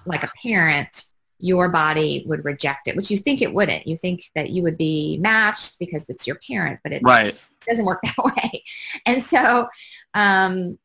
like 0.07 0.25
a 0.25 0.29
parent, 0.43 1.05
your 1.39 1.69
body 1.69 2.25
would 2.27 2.45
reject 2.45 2.89
it, 2.89 2.97
which 2.97 3.11
you 3.11 3.19
think 3.19 3.43
it 3.43 3.53
wouldn't. 3.53 3.87
You 3.87 3.97
think 3.97 4.25
that 4.35 4.51
you 4.51 4.63
would 4.63 4.79
be 4.79 5.19
matched 5.19 5.79
because 5.79 6.03
it's 6.09 6.27
your 6.27 6.39
parent, 6.49 6.81
but 6.83 6.93
it 6.93 7.03
Right. 7.05 7.39
doesn't 7.69 7.85
work 7.85 8.01
that 8.03 8.25
way. 8.25 8.65
And 9.05 9.23
so 9.23 9.69
um, 10.15 10.79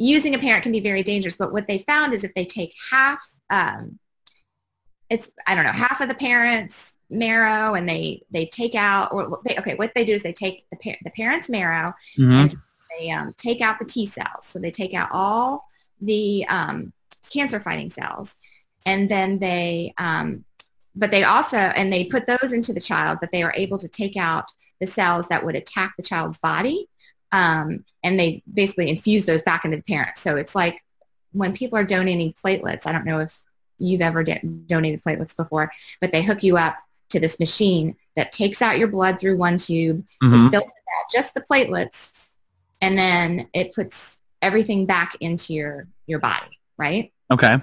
using 0.00 0.34
a 0.34 0.38
parent 0.38 0.62
can 0.62 0.72
be 0.72 0.80
very 0.80 1.02
dangerous. 1.02 1.36
But 1.36 1.52
what 1.52 1.66
they 1.68 1.78
found 1.78 2.14
is 2.14 2.24
if 2.24 2.32
they 2.34 2.46
take 2.46 2.74
half, 2.90 3.22
um, 3.50 3.98
it's, 5.10 5.30
I 5.46 5.54
don't 5.54 5.64
know, 5.64 5.72
half 5.72 6.00
of 6.00 6.08
the 6.08 6.14
parent's 6.14 6.94
marrow 7.10 7.74
and 7.74 7.86
they, 7.86 8.22
they 8.30 8.46
take 8.46 8.74
out, 8.74 9.12
or 9.12 9.40
they, 9.44 9.56
okay, 9.58 9.74
what 9.74 9.92
they 9.94 10.04
do 10.04 10.14
is 10.14 10.22
they 10.22 10.32
take 10.32 10.64
the, 10.70 10.76
par- 10.76 10.96
the 11.04 11.10
parent's 11.10 11.48
marrow 11.50 11.92
Mm-hmm. 12.18 12.54
they 12.98 13.10
um, 13.10 13.34
take 13.36 13.60
out 13.60 13.78
the 13.78 13.84
T 13.84 14.06
cells. 14.06 14.46
So 14.46 14.58
they 14.58 14.70
take 14.70 14.94
out 14.94 15.10
all 15.12 15.66
the 16.00 16.46
um, 16.48 16.92
cancer 17.30 17.60
fighting 17.60 17.90
cells. 17.90 18.36
And 18.86 19.08
then 19.08 19.38
they, 19.38 19.92
um, 19.98 20.44
but 20.94 21.10
they 21.10 21.24
also, 21.24 21.58
and 21.58 21.92
they 21.92 22.04
put 22.04 22.24
those 22.26 22.52
into 22.52 22.72
the 22.72 22.80
child, 22.80 23.18
but 23.20 23.30
they 23.32 23.42
are 23.42 23.52
able 23.54 23.76
to 23.78 23.88
take 23.88 24.16
out 24.16 24.46
the 24.80 24.86
cells 24.86 25.28
that 25.28 25.44
would 25.44 25.56
attack 25.56 25.92
the 25.96 26.02
child's 26.02 26.38
body. 26.38 26.88
Um, 27.32 27.84
and 28.02 28.18
they 28.18 28.42
basically 28.52 28.88
infuse 28.88 29.26
those 29.26 29.42
back 29.42 29.64
into 29.64 29.76
the 29.76 29.82
parent. 29.82 30.18
So 30.18 30.36
it's 30.36 30.54
like 30.54 30.82
when 31.32 31.52
people 31.54 31.78
are 31.78 31.84
donating 31.84 32.32
platelets, 32.32 32.86
I 32.86 32.92
don't 32.92 33.04
know 33.04 33.20
if 33.20 33.40
you've 33.78 34.00
ever 34.00 34.22
de- 34.24 34.40
donated 34.66 35.00
platelets 35.02 35.36
before, 35.36 35.70
but 36.00 36.10
they 36.10 36.22
hook 36.22 36.42
you 36.42 36.56
up 36.56 36.76
to 37.10 37.20
this 37.20 37.38
machine 37.38 37.96
that 38.16 38.32
takes 38.32 38.60
out 38.62 38.78
your 38.78 38.88
blood 38.88 39.18
through 39.18 39.36
one 39.36 39.58
tube, 39.58 40.04
Mm-hmm. 40.22 40.46
it 40.46 40.50
filters 40.50 40.70
out 40.70 41.04
just 41.12 41.34
the 41.34 41.40
platelets, 41.40 42.12
and 42.80 42.98
then 42.98 43.48
it 43.52 43.72
puts 43.74 44.18
everything 44.42 44.86
back 44.86 45.16
into 45.20 45.54
your 45.54 45.86
your 46.06 46.18
body, 46.18 46.58
right? 46.78 47.12
Okay. 47.30 47.58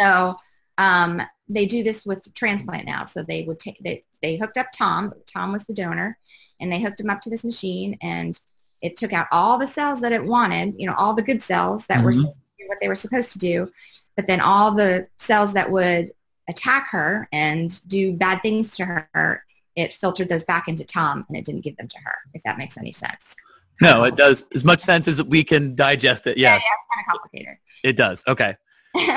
So 0.00 0.36
um, 0.78 1.22
they 1.48 1.66
do 1.66 1.82
this 1.82 2.04
with 2.04 2.32
transplant 2.34 2.86
now. 2.86 3.04
So 3.04 3.22
they 3.22 3.42
would 3.44 3.58
take 3.60 3.78
they 3.82 4.02
they 4.22 4.36
hooked 4.36 4.56
up 4.56 4.68
Tom. 4.76 5.12
Tom 5.32 5.52
was 5.52 5.64
the 5.64 5.74
donor, 5.74 6.18
and 6.60 6.70
they 6.72 6.80
hooked 6.80 7.00
him 7.00 7.10
up 7.10 7.20
to 7.22 7.30
this 7.30 7.44
machine, 7.44 7.98
and 8.02 8.38
it 8.82 8.96
took 8.96 9.12
out 9.12 9.26
all 9.32 9.56
the 9.58 9.66
cells 9.66 10.00
that 10.00 10.12
it 10.12 10.24
wanted. 10.24 10.74
You 10.76 10.86
know, 10.86 10.94
all 10.94 11.14
the 11.14 11.22
good 11.22 11.40
cells 11.42 11.86
that 11.86 12.02
were 12.02 12.12
Mhm. 12.12 12.22
to 12.32 12.32
do 12.58 12.64
what 12.68 12.78
they 12.80 12.88
were 12.88 12.94
supposed 12.94 13.32
to 13.32 13.38
do, 13.38 13.70
but 14.16 14.26
then 14.26 14.40
all 14.40 14.72
the 14.72 15.06
cells 15.18 15.52
that 15.54 15.70
would 15.70 16.10
attack 16.48 16.88
her 16.90 17.28
and 17.32 17.80
do 17.88 18.12
bad 18.12 18.42
things 18.42 18.76
to 18.76 18.84
her, 18.84 19.44
it 19.76 19.92
filtered 19.94 20.28
those 20.28 20.44
back 20.44 20.68
into 20.68 20.84
Tom, 20.84 21.24
and 21.28 21.36
it 21.36 21.44
didn't 21.44 21.62
give 21.62 21.76
them 21.76 21.88
to 21.88 21.98
her. 22.04 22.14
If 22.34 22.42
that 22.42 22.58
makes 22.58 22.76
any 22.76 22.92
sense. 22.92 23.34
No, 23.80 24.04
it 24.04 24.16
does 24.16 24.44
as 24.54 24.64
much 24.64 24.80
sense 24.80 25.08
as 25.08 25.22
we 25.22 25.42
can 25.44 25.74
digest 25.74 26.26
it. 26.26 26.36
Yes, 26.36 26.62
Kind 26.94 27.04
of 27.06 27.12
complicated. 27.12 27.56
it 27.82 27.96
does. 27.96 28.22
Okay. 28.28 28.54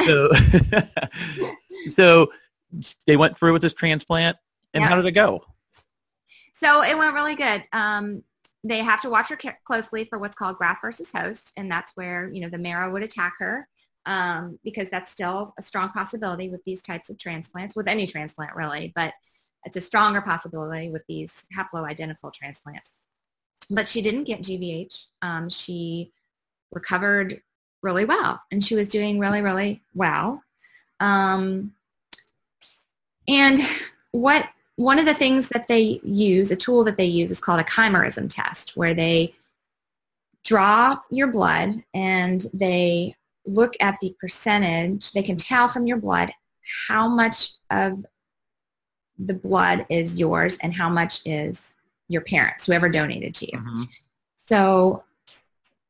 So, 0.05 0.29
so 1.87 2.31
they 3.05 3.17
went 3.17 3.37
through 3.37 3.53
with 3.53 3.61
this 3.61 3.73
transplant, 3.73 4.37
and 4.73 4.81
Yeah. 4.81 4.87
how 4.89 4.95
did 4.95 5.05
it 5.05 5.11
go? 5.11 5.43
So 6.53 6.83
it 6.83 6.97
went 6.97 7.13
really 7.13 7.35
good. 7.35 7.63
Um, 7.73 8.23
they 8.65 8.79
have 8.79 8.99
to 9.01 9.09
watch 9.11 9.29
her 9.29 9.37
closely 9.63 10.05
for 10.05 10.17
what's 10.17 10.35
called 10.35 10.57
graft 10.57 10.81
versus 10.81 11.11
host, 11.11 11.53
and 11.55 11.69
that's 11.69 11.95
where 11.95 12.29
you 12.33 12.41
know 12.41 12.49
the 12.49 12.57
marrow 12.57 12.91
would 12.91 13.03
attack 13.03 13.35
her 13.37 13.67
um, 14.07 14.59
because 14.63 14.89
that's 14.89 15.11
still 15.11 15.53
a 15.59 15.61
strong 15.61 15.89
possibility 15.89 16.49
with 16.49 16.63
these 16.65 16.81
types 16.81 17.09
of 17.09 17.17
transplants, 17.19 17.75
with 17.75 17.87
any 17.87 18.07
transplant 18.07 18.55
really, 18.55 18.91
but 18.95 19.13
it's 19.65 19.77
a 19.77 19.81
stronger 19.81 20.21
possibility 20.21 20.89
with 20.89 21.03
these 21.07 21.43
haploidentical 21.55 22.33
transplants. 22.33 22.93
But 23.69 23.87
she 23.87 24.01
didn't 24.01 24.25
get 24.25 24.41
GVH. 24.41 25.05
Um, 25.21 25.49
she 25.49 26.11
recovered 26.71 27.41
really 27.81 28.05
well, 28.05 28.41
and 28.51 28.63
she 28.63 28.75
was 28.75 28.87
doing 28.87 29.19
really, 29.19 29.41
really 29.41 29.81
well. 29.93 30.43
Um, 30.99 31.73
and 33.27 33.59
what 34.11 34.49
one 34.77 34.99
of 34.99 35.05
the 35.05 35.13
things 35.13 35.49
that 35.49 35.67
they 35.67 35.99
use, 36.03 36.51
a 36.51 36.55
tool 36.55 36.83
that 36.83 36.97
they 36.97 37.05
use 37.05 37.31
is 37.31 37.39
called 37.39 37.59
a 37.59 37.63
chimerism 37.63 38.33
test, 38.33 38.75
where 38.75 38.93
they 38.93 39.33
draw 40.43 40.97
your 41.11 41.27
blood 41.27 41.83
and 41.93 42.45
they 42.53 43.15
look 43.45 43.75
at 43.79 43.99
the 44.01 44.15
percentage. 44.19 45.11
They 45.11 45.23
can 45.23 45.37
tell 45.37 45.67
from 45.67 45.87
your 45.87 45.97
blood 45.97 46.31
how 46.87 47.07
much 47.07 47.51
of 47.69 48.05
the 49.17 49.33
blood 49.33 49.85
is 49.89 50.19
yours 50.19 50.57
and 50.61 50.73
how 50.73 50.89
much 50.89 51.21
is 51.25 51.75
your 52.07 52.21
parents, 52.21 52.65
whoever 52.65 52.89
donated 52.89 53.33
to 53.35 53.45
you. 53.45 53.59
Mhm. 53.59 53.87
So 54.47 55.03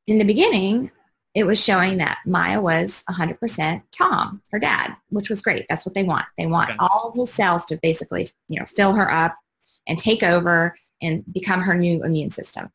in 0.06 0.20
the 0.20 0.26
beginning, 0.26 0.92
it 1.36 1.46
was 1.46 1.62
showing 1.62 1.98
that 1.98 2.20
Maya 2.26 2.62
was 2.62 3.04
100% 3.10 3.82
Tom, 3.92 4.42
her 4.52 4.60
dad, 4.60 4.96
which 5.10 5.30
was 5.30 5.42
great. 5.42 5.66
That's 5.68 5.86
what 5.86 5.94
they 5.94 6.04
want. 6.04 6.26
They 6.38 6.46
want 6.46 6.70
Okay. 6.70 6.78
all 6.80 7.10
of 7.10 7.16
his 7.16 7.32
cells 7.32 7.66
to 7.66 7.78
basically, 7.82 8.30
you 8.48 8.58
know, 8.58 8.66
fill 8.66 8.94
her 8.94 9.12
up 9.12 9.36
and 9.86 10.00
take 10.00 10.24
over 10.24 10.74
and 11.02 11.24
become 11.32 11.62
her 11.62 11.76
new 11.76 12.04
immune 12.04 12.32
system. 12.32 12.72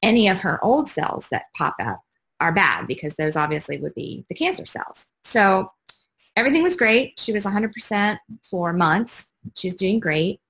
Any 0.00 0.28
of 0.28 0.40
her 0.40 0.64
old 0.64 0.88
cells 0.88 1.26
that 1.32 1.46
pop 1.56 1.74
up 1.80 2.00
are 2.40 2.52
bad 2.52 2.86
because 2.86 3.16
those 3.16 3.36
obviously 3.36 3.78
would 3.78 3.94
be 3.94 4.24
the 4.28 4.34
cancer 4.34 4.64
cells. 4.64 5.08
So 5.24 5.72
everything 6.36 6.62
was 6.62 6.76
great. 6.76 7.18
She 7.18 7.32
was 7.32 7.44
100% 7.44 8.18
for 8.42 8.72
months. 8.72 9.26
She 9.56 9.66
was 9.66 9.74
doing 9.74 9.98
great. 9.98 10.40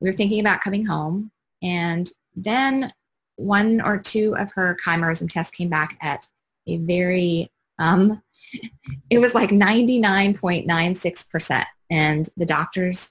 We 0.00 0.08
were 0.08 0.16
thinking 0.16 0.40
about 0.40 0.62
coming 0.62 0.86
home. 0.86 1.30
And 1.62 2.10
then 2.34 2.92
one 3.36 3.80
or 3.82 3.98
two 3.98 4.34
of 4.36 4.52
her 4.52 4.76
chimerism 4.84 5.28
tests 5.30 5.54
came 5.54 5.68
back 5.68 5.98
at 6.00 6.26
a 6.74 6.78
very, 6.78 7.52
um, 7.78 8.22
it 9.10 9.18
was 9.18 9.34
like 9.34 9.50
99.96%. 9.50 11.64
And 11.90 12.28
the 12.36 12.46
doctors 12.46 13.10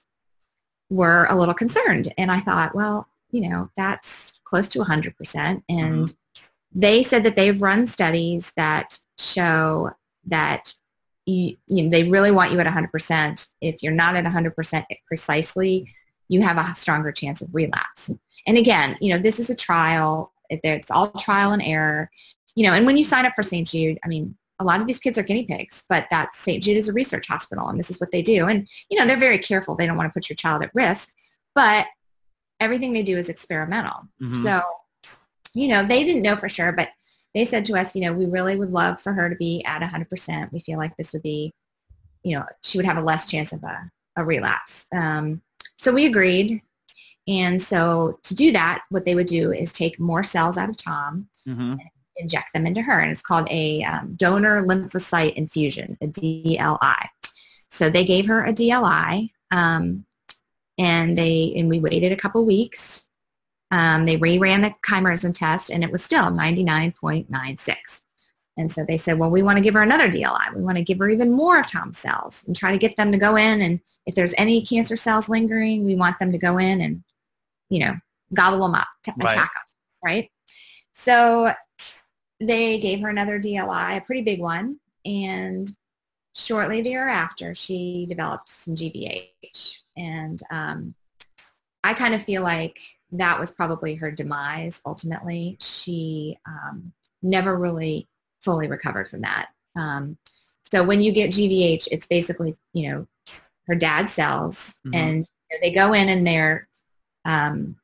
were 0.90 1.28
a 1.30 1.36
little 1.36 1.54
concerned. 1.54 2.14
And 2.18 2.32
I 2.32 2.40
thought, 2.40 2.74
well, 2.74 3.08
you 3.32 3.48
know, 3.48 3.70
that's 3.76 4.40
close 4.44 4.68
to 4.70 4.80
100%. 4.80 5.62
And 5.70 6.14
they 6.74 7.04
said 7.04 7.24
that 7.24 7.36
they've 7.36 7.62
run 7.62 7.86
studies 7.86 8.52
that 8.56 8.98
show 9.18 9.92
that 10.26 10.74
you, 11.26 11.58
you 11.68 11.84
know, 11.84 11.90
they 11.90 12.04
really 12.04 12.32
want 12.32 12.52
you 12.52 12.60
at 12.60 12.66
100%. 12.66 13.48
If 13.62 13.84
you're 13.84 13.94
not 13.94 14.16
at 14.16 14.26
100% 14.26 14.86
precisely, 15.08 15.88
you 16.28 16.42
have 16.42 16.58
a 16.58 16.74
stronger 16.76 17.12
chance 17.12 17.42
of 17.42 17.54
relapse. 17.54 18.10
And 18.48 18.58
again, 18.58 18.98
you 19.00 19.14
know, 19.14 19.22
this 19.22 19.40
is 19.40 19.50
a 19.50 19.56
trial. 19.56 20.32
It's 20.50 20.90
all 20.90 21.12
trial 21.12 21.52
and 21.52 21.62
error. 21.62 22.10
You 22.60 22.66
know, 22.68 22.74
and 22.74 22.86
when 22.86 22.98
you 22.98 23.06
sign 23.06 23.26
up 23.26 23.36
for 23.36 23.42
St. 23.44 23.66
Jude, 23.66 23.98
I 24.04 24.10
mean, 24.10 24.36
a 24.60 24.66
lot 24.66 24.82
of 24.82 24.86
these 24.88 25.00
kids 25.00 25.18
are 25.18 25.24
guinea 25.24 25.46
pigs, 25.46 25.86
but 25.88 26.08
that 26.12 26.36
St. 26.36 26.62
Jude 26.62 26.76
is 26.76 26.90
a 26.90 26.94
research 26.94 27.26
hospital 27.26 27.70
and 27.70 27.80
this 27.80 27.90
is 27.90 28.02
what 28.02 28.12
they 28.12 28.22
do. 28.22 28.48
And, 28.50 28.68
you 28.90 29.00
know, 29.00 29.06
they're 29.06 29.16
very 29.16 29.38
careful. 29.38 29.76
They 29.76 29.86
don't 29.88 29.96
want 29.96 30.12
to 30.12 30.14
put 30.14 30.28
your 30.28 30.36
child 30.36 30.62
at 30.62 30.72
risk, 30.74 31.14
but 31.56 31.88
everything 32.60 32.92
they 32.92 33.02
do 33.02 33.18
is 33.18 33.30
experimental. 33.30 34.10
Mhm. 34.22 34.44
So, 34.44 34.62
you 35.54 35.70
know, 35.70 35.86
they 35.86 36.04
didn't 36.04 36.22
know 36.22 36.36
for 36.36 36.50
sure, 36.50 36.74
but 36.74 36.90
they 37.34 37.46
said 37.46 37.64
to 37.64 37.78
us, 37.78 37.96
you 37.96 38.02
know, 38.02 38.12
we 38.12 38.26
really 38.26 38.58
would 38.58 38.72
love 38.72 39.00
for 39.00 39.14
her 39.14 39.30
to 39.30 39.38
be 39.38 39.64
at 39.64 39.82
100%. 39.82 40.52
We 40.52 40.60
feel 40.60 40.78
like 40.78 40.98
this 40.98 41.14
would 41.14 41.24
be, 41.24 41.54
you 42.24 42.38
know, 42.38 42.46
she 42.62 42.78
would 42.78 42.86
have 42.86 42.98
a 42.98 43.02
less 43.02 43.32
chance 43.32 43.54
of 43.54 43.64
a, 43.64 43.90
a 44.18 44.26
relapse. 44.26 44.86
Um, 44.94 45.42
so 45.78 45.94
we 45.94 46.06
agreed. 46.06 46.62
And 47.26 47.62
so 47.62 48.20
to 48.24 48.36
do 48.36 48.52
that, 48.52 48.82
what 48.90 49.06
they 49.06 49.16
would 49.16 49.28
do 49.28 49.54
is 49.54 49.72
take 49.72 49.98
more 49.98 50.24
cells 50.24 50.58
out 50.58 50.68
of 50.70 50.76
Tom, 50.76 51.30
Mhm. 51.48 51.80
Inject 52.20 52.54
them 52.54 52.66
into 52.66 52.82
her. 52.82 53.00
And 53.00 53.12
it's 53.12 53.22
called 53.22 53.48
a 53.50 53.84
um, 53.84 54.14
donor 54.16 54.64
lymphocyte 54.64 55.34
infusion, 55.34 55.98
a 56.02 56.08
DLI. 56.08 57.08
So 57.70 57.90
they 57.90 58.06
gave 58.06 58.28
her 58.28 58.46
a 58.46 58.54
DLI, 58.54 59.30
um, 59.52 60.06
and 60.78 61.18
they 61.18 61.54
and 61.56 61.70
we 61.70 61.80
waited 61.80 62.12
a 62.12 62.18
couple 62.18 62.46
weeks. 62.46 63.06
Um, 63.72 64.06
they 64.06 64.18
reran 64.18 64.62
the 64.62 64.74
chimerism 64.88 65.38
test, 65.38 65.70
and 65.70 65.84
it 65.84 65.92
was 65.92 66.04
still 66.04 66.26
99.96. 66.26 68.02
And 68.58 68.70
so 68.70 68.84
they 68.84 68.98
said, 68.98 69.18
well, 69.18 69.30
we 69.30 69.42
want 69.42 69.58
to 69.58 69.64
give 69.64 69.76
her 69.76 69.84
another 69.84 70.10
DLI. 70.10 70.54
We 70.54 70.62
want 70.62 70.78
to 70.78 70.84
give 70.84 71.00
her 71.00 71.10
even 71.10 71.32
more 71.32 71.62
TOM 71.62 71.94
cells 71.94 72.44
and 72.46 72.54
try 72.56 72.74
to 72.74 72.78
get 72.78 72.98
them 72.98 73.12
to 73.14 73.18
go 73.18 73.38
in. 73.38 73.62
And 73.62 73.80
if 74.06 74.16
there's 74.16 74.34
any 74.38 74.66
cancer 74.66 74.98
cells 74.98 75.30
lingering, 75.30 75.86
we 75.86 75.96
want 75.96 76.20
them 76.20 76.32
to 76.34 76.38
go 76.38 76.58
in 76.58 76.82
and, 76.82 77.04
you 77.70 77.80
know, 77.80 77.94
gobble 78.36 78.60
them 78.60 78.76
up, 78.76 78.88
to 79.06 79.14
right. 79.18 79.32
attack 79.32 79.54
them, 79.54 79.64
right? 80.04 80.30
So 80.94 81.54
they 82.40 82.80
gave 82.80 83.02
her 83.02 83.10
another 83.10 83.40
DLI, 83.40 83.98
a 83.98 84.02
pretty 84.02 84.22
big 84.22 84.40
one. 84.40 84.80
And 85.06 85.70
shortly 86.36 86.82
thereafter, 86.82 87.54
she 87.54 88.06
developed 88.08 88.50
some 88.50 88.76
GVH. 88.76 89.80
And 89.98 90.42
um, 90.50 90.96
I 91.84 91.94
kind 91.94 92.14
of 92.14 92.24
feel 92.24 92.44
like 92.44 92.80
that 93.12 93.40
was 93.40 93.52
probably 93.52 93.96
her 93.96 94.12
demise 94.12 94.82
ultimately. 94.86 95.58
She 95.60 96.38
um, 96.46 96.94
never 97.22 97.58
really 97.58 98.08
fully 98.42 98.68
recovered 98.68 99.10
from 99.10 99.22
that. 99.22 99.50
Um, 99.76 100.18
so 100.72 100.84
when 100.84 101.02
you 101.02 101.12
get 101.12 101.32
GVH, 101.32 101.88
it's 101.92 102.08
basically, 102.08 102.56
you 102.74 102.90
know, 102.90 103.08
her 103.68 103.76
dad's 103.76 104.14
cells 104.14 104.78
mm-hmm. 104.86 104.96
and 104.96 105.30
they 105.62 105.72
go 105.72 105.94
in 105.94 106.10
and 106.10 106.26
they're, 106.26 106.68
um, 107.26 107.76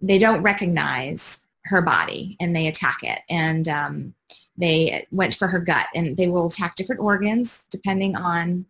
they 0.00 0.18
don't 0.18 0.42
recognize 0.42 1.43
her 1.66 1.82
body 1.82 2.36
and 2.40 2.54
they 2.54 2.66
attack 2.66 2.98
it. 3.02 3.20
And 3.28 3.68
um, 3.68 4.14
they 4.56 5.06
went 5.10 5.34
for 5.34 5.48
her 5.48 5.60
gut 5.60 5.86
and 5.94 6.16
they 6.16 6.28
will 6.28 6.46
attack 6.46 6.76
different 6.76 7.00
organs 7.00 7.66
depending 7.70 8.16
on, 8.16 8.66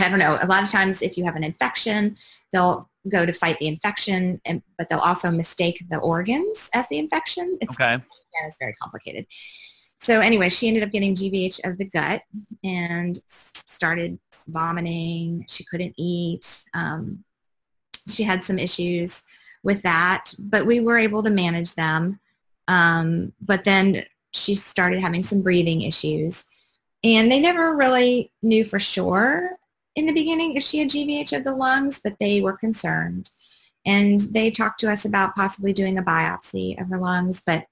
I 0.00 0.08
don't 0.08 0.18
know, 0.18 0.36
a 0.40 0.46
lot 0.46 0.62
of 0.62 0.70
times 0.70 1.02
if 1.02 1.16
you 1.16 1.24
have 1.24 1.36
an 1.36 1.44
infection, 1.44 2.16
they'll 2.52 2.88
go 3.08 3.26
to 3.26 3.32
fight 3.32 3.58
the 3.58 3.66
infection, 3.66 4.40
and, 4.44 4.62
but 4.76 4.88
they'll 4.88 4.98
also 4.98 5.30
mistake 5.30 5.82
the 5.90 5.98
organs 5.98 6.68
as 6.74 6.86
the 6.88 6.98
infection. 6.98 7.58
It's, 7.60 7.72
okay. 7.72 7.92
Yeah, 7.92 8.46
it's 8.46 8.58
very 8.60 8.74
complicated. 8.74 9.26
So 10.00 10.20
anyway, 10.20 10.48
she 10.48 10.68
ended 10.68 10.82
up 10.82 10.92
getting 10.92 11.14
GVH 11.14 11.68
of 11.68 11.78
the 11.78 11.86
gut 11.86 12.22
and 12.62 13.18
started 13.26 14.18
vomiting. 14.46 15.44
She 15.48 15.64
couldn't 15.64 15.94
eat. 15.96 16.64
Um, 16.74 17.24
she 18.08 18.22
had 18.22 18.44
some 18.44 18.58
issues 18.58 19.24
with 19.62 19.82
that, 19.82 20.32
but 20.38 20.66
we 20.66 20.80
were 20.80 20.98
able 20.98 21.22
to 21.22 21.30
manage 21.30 21.74
them. 21.74 22.20
Um, 22.68 23.32
but 23.40 23.64
then 23.64 24.04
she 24.30 24.54
started 24.54 25.00
having 25.00 25.22
some 25.22 25.42
breathing 25.42 25.82
issues. 25.82 26.44
And 27.02 27.30
they 27.30 27.40
never 27.40 27.76
really 27.76 28.30
knew 28.42 28.64
for 28.64 28.78
sure 28.78 29.58
in 29.96 30.06
the 30.06 30.12
beginning 30.12 30.56
if 30.56 30.62
she 30.62 30.78
had 30.78 30.88
GVH 30.88 31.36
of 31.36 31.44
the 31.44 31.54
lungs, 31.54 32.00
but 32.02 32.18
they 32.20 32.40
were 32.40 32.56
concerned. 32.56 33.30
And 33.84 34.20
they 34.20 34.50
talked 34.50 34.80
to 34.80 34.90
us 34.90 35.04
about 35.04 35.34
possibly 35.34 35.72
doing 35.72 35.98
a 35.98 36.02
biopsy 36.02 36.80
of 36.80 36.88
her 36.88 36.98
lungs, 36.98 37.42
but 37.44 37.66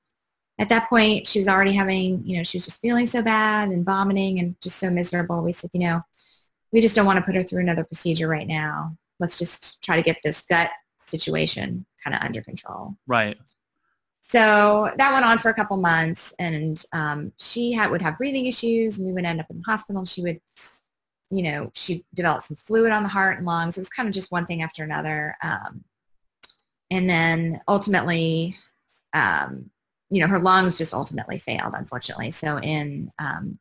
at 0.59 0.70
that 0.70 0.88
point 0.88 1.26
she 1.26 1.38
was 1.38 1.48
already 1.48 1.72
having, 1.72 2.22
you 2.24 2.37
know, 2.37 2.42
she 2.42 2.56
was 2.56 2.64
just 2.64 2.80
feeling 2.80 3.04
so 3.06 3.22
bad 3.22 3.68
and 3.68 3.85
vomiting 3.85 4.38
and 4.38 4.59
just 4.62 4.78
so 4.78 4.88
miserable. 4.88 5.42
We 5.42 5.52
said, 5.52 5.70
you 5.72 5.80
know, 5.80 6.02
we 6.72 6.80
just 6.80 6.96
don't 6.96 7.06
want 7.06 7.18
to 7.18 7.24
put 7.24 7.35
her 7.35 7.42
through 7.42 7.61
another 7.61 7.85
procedure 7.85 8.28
right 8.28 8.46
now. 8.46 8.96
Let's 9.20 9.38
just 9.38 9.82
try 9.82 9.96
to 9.96 10.02
get 10.02 10.18
this 10.22 10.42
gut 10.42 10.70
situation 11.04 11.87
kind 12.02 12.16
of 12.16 12.22
under 12.22 12.42
control. 12.42 12.96
Right. 13.06 13.37
So 14.28 14.90
that 14.98 15.12
went 15.12 15.24
on 15.24 15.38
for 15.38 15.50
a 15.50 15.54
couple 15.54 15.76
months 15.76 16.34
and 16.40 16.84
um, 16.92 17.32
she 17.38 17.70
had, 17.72 17.92
would 17.92 18.02
have 18.02 18.18
breathing 18.18 18.46
issues 18.46 18.98
and 18.98 19.06
we 19.06 19.12
would 19.12 19.24
end 19.24 19.40
up 19.40 19.46
in 19.50 19.58
the 19.58 19.64
hospital 19.64 20.00
and 20.00 20.08
she 20.08 20.20
would, 20.22 20.40
you 21.30 21.44
know, 21.44 21.70
she 21.74 22.04
developed 22.12 22.42
some 22.42 22.56
fluid 22.56 22.90
on 22.90 23.04
the 23.04 23.08
heart 23.08 23.36
and 23.36 23.46
lungs. 23.46 23.78
It 23.78 23.82
was 23.82 23.88
kind 23.88 24.08
of 24.08 24.14
just 24.14 24.32
one 24.32 24.44
thing 24.44 24.62
after 24.62 24.82
another. 24.82 25.36
Um, 25.44 25.84
and 26.90 27.08
then 27.08 27.60
ultimately, 27.68 28.56
um, 29.12 29.70
you 30.10 30.20
know, 30.20 30.26
her 30.26 30.40
lungs 30.40 30.76
just 30.76 30.92
ultimately 30.92 31.38
failed, 31.38 31.74
unfortunately. 31.76 32.32
So 32.32 32.58
in 32.58 33.12
um, 33.20 33.60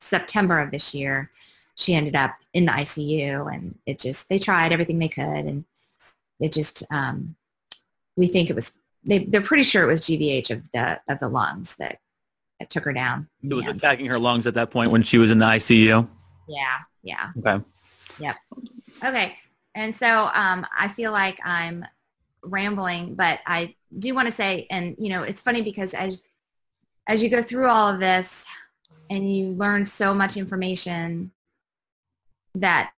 September 0.00 0.58
of 0.58 0.72
this 0.72 0.92
year, 0.92 1.30
she 1.76 1.94
ended 1.94 2.16
up 2.16 2.34
in 2.52 2.64
the 2.64 2.72
ICU 2.72 3.54
and 3.54 3.78
it 3.86 4.00
just, 4.00 4.28
they 4.28 4.40
tried 4.40 4.72
everything 4.72 4.98
they 4.98 5.08
could 5.08 5.22
and 5.22 5.64
it 6.40 6.52
just, 6.52 6.82
um, 6.90 7.36
we 8.16 8.26
think 8.26 8.50
it 8.50 8.56
was, 8.56 8.72
they, 9.06 9.20
they're 9.20 9.40
pretty 9.40 9.62
sure 9.62 9.82
it 9.82 9.86
was 9.86 10.02
GVH 10.02 10.50
of 10.50 10.70
the, 10.72 11.00
of 11.08 11.18
the 11.18 11.28
lungs 11.28 11.76
that, 11.76 11.98
that 12.60 12.70
took 12.70 12.84
her 12.84 12.92
down. 12.92 13.28
It 13.42 13.54
was 13.54 13.66
attacking 13.66 14.06
her 14.06 14.18
lungs 14.18 14.46
at 14.46 14.54
that 14.54 14.70
point 14.70 14.90
when 14.90 15.02
she 15.02 15.18
was 15.18 15.30
in 15.30 15.38
the 15.38 15.46
ICU? 15.46 16.08
Yeah, 16.48 16.78
yeah. 17.02 17.30
Okay. 17.38 17.64
Yep. 18.18 18.36
Okay. 19.04 19.34
And 19.74 19.94
so 19.94 20.30
um, 20.34 20.66
I 20.78 20.88
feel 20.88 21.12
like 21.12 21.38
I'm 21.44 21.84
rambling, 22.42 23.14
but 23.14 23.40
I 23.46 23.74
do 23.98 24.14
want 24.14 24.26
to 24.26 24.32
say, 24.32 24.66
and 24.70 24.94
you 24.98 25.08
know, 25.08 25.22
it's 25.22 25.42
funny 25.42 25.62
because 25.62 25.94
as 25.94 26.20
as 27.08 27.22
you 27.22 27.28
go 27.28 27.42
through 27.42 27.68
all 27.68 27.88
of 27.88 27.98
this 27.98 28.46
and 29.10 29.34
you 29.34 29.48
learn 29.48 29.84
so 29.84 30.14
much 30.14 30.36
information 30.36 31.32
that 32.54 32.92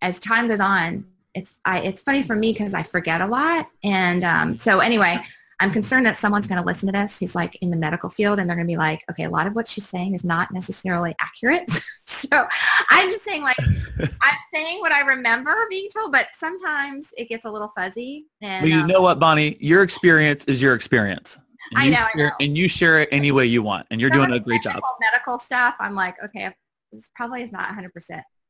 as 0.00 0.18
time 0.18 0.46
goes 0.46 0.60
on, 0.60 1.04
it's 1.34 1.58
I, 1.64 1.80
it's 1.80 2.02
funny 2.02 2.22
for 2.22 2.36
me 2.36 2.52
because 2.52 2.74
I 2.74 2.82
forget 2.82 3.20
a 3.20 3.26
lot. 3.26 3.68
And 3.82 4.22
um, 4.24 4.58
so 4.58 4.80
anyway, 4.80 5.18
I'm 5.60 5.72
concerned 5.72 6.06
that 6.06 6.16
someone's 6.16 6.46
going 6.46 6.60
to 6.60 6.66
listen 6.66 6.86
to 6.86 6.92
this 6.92 7.18
who's 7.18 7.34
like 7.34 7.56
in 7.62 7.70
the 7.70 7.76
medical 7.76 8.08
field 8.08 8.38
and 8.38 8.48
they're 8.48 8.56
going 8.56 8.66
to 8.66 8.72
be 8.72 8.76
like, 8.76 9.02
okay, 9.10 9.24
a 9.24 9.30
lot 9.30 9.46
of 9.46 9.56
what 9.56 9.66
she's 9.66 9.88
saying 9.88 10.14
is 10.14 10.24
not 10.24 10.52
necessarily 10.52 11.16
accurate. 11.20 11.68
so 12.06 12.46
I'm 12.90 13.10
just 13.10 13.24
saying 13.24 13.42
like, 13.42 13.56
I'm 14.00 14.36
saying 14.54 14.78
what 14.80 14.92
I 14.92 15.00
remember 15.00 15.54
being 15.68 15.88
told, 15.92 16.12
but 16.12 16.28
sometimes 16.38 17.08
it 17.16 17.28
gets 17.28 17.44
a 17.44 17.50
little 17.50 17.72
fuzzy. 17.74 18.26
And, 18.40 18.62
well, 18.62 18.70
you 18.70 18.80
um, 18.82 18.86
know 18.86 19.02
what, 19.02 19.18
Bonnie? 19.18 19.56
Your 19.60 19.82
experience 19.82 20.44
is 20.44 20.62
your 20.62 20.74
experience. 20.74 21.38
And 21.74 21.80
I 21.80 21.88
know, 21.88 22.06
share, 22.14 22.26
I 22.26 22.28
know. 22.28 22.34
And 22.40 22.56
you 22.56 22.68
share 22.68 23.00
it 23.00 23.08
any 23.10 23.32
way 23.32 23.46
you 23.46 23.62
want. 23.62 23.86
And 23.90 24.00
you're 24.00 24.10
Some 24.10 24.20
doing 24.20 24.32
a 24.32 24.40
great 24.40 24.62
job. 24.62 24.80
Medical 25.00 25.38
stuff, 25.38 25.74
I'm 25.80 25.94
like, 25.94 26.14
okay, 26.24 26.54
this 26.92 27.10
probably 27.16 27.42
is 27.42 27.50
not 27.50 27.68
100% 27.68 27.90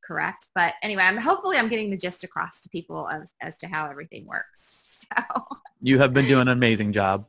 correct. 0.05 0.49
But 0.55 0.75
anyway, 0.83 1.05
I'm 1.05 1.16
hopefully 1.16 1.57
I'm 1.57 1.68
getting 1.68 1.90
the 1.90 1.97
gist 1.97 2.23
across 2.23 2.61
to 2.61 2.68
people 2.68 3.09
as, 3.09 3.33
as 3.40 3.57
to 3.59 3.66
how 3.66 3.88
everything 3.88 4.27
works. 4.27 4.75
So. 5.16 5.38
You 5.81 5.99
have 5.99 6.12
been 6.12 6.27
doing 6.27 6.43
an 6.43 6.49
amazing 6.49 6.93
job. 6.93 7.27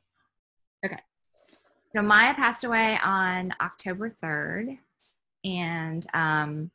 Okay. 0.85 0.97
So 1.95 2.01
Maya 2.01 2.33
passed 2.33 2.63
away 2.63 2.97
on 3.03 3.53
October 3.61 4.15
3rd. 4.23 4.77
And 5.45 6.05
um, 6.13 6.71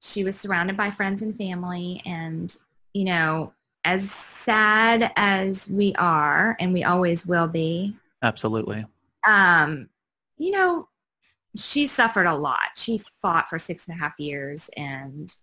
she 0.00 0.24
was 0.24 0.38
surrounded 0.38 0.76
by 0.76 0.90
friends 0.90 1.22
and 1.22 1.36
family. 1.36 2.02
And, 2.06 2.56
you 2.92 3.04
know, 3.04 3.52
as 3.84 4.10
sad 4.10 5.12
as 5.16 5.68
we 5.68 5.94
are, 5.96 6.56
and 6.60 6.72
we 6.72 6.84
always 6.84 7.26
will 7.26 7.48
be. 7.48 7.96
Absolutely. 8.22 8.86
Um, 9.26 9.88
you 10.38 10.52
know, 10.52 10.88
she 11.56 11.86
suffered 11.86 12.26
a 12.26 12.34
lot. 12.34 12.70
She 12.76 13.00
fought 13.20 13.48
for 13.48 13.58
six 13.58 13.88
and 13.88 13.96
a 13.96 14.00
half 14.00 14.18
years. 14.18 14.70
And, 14.76 15.34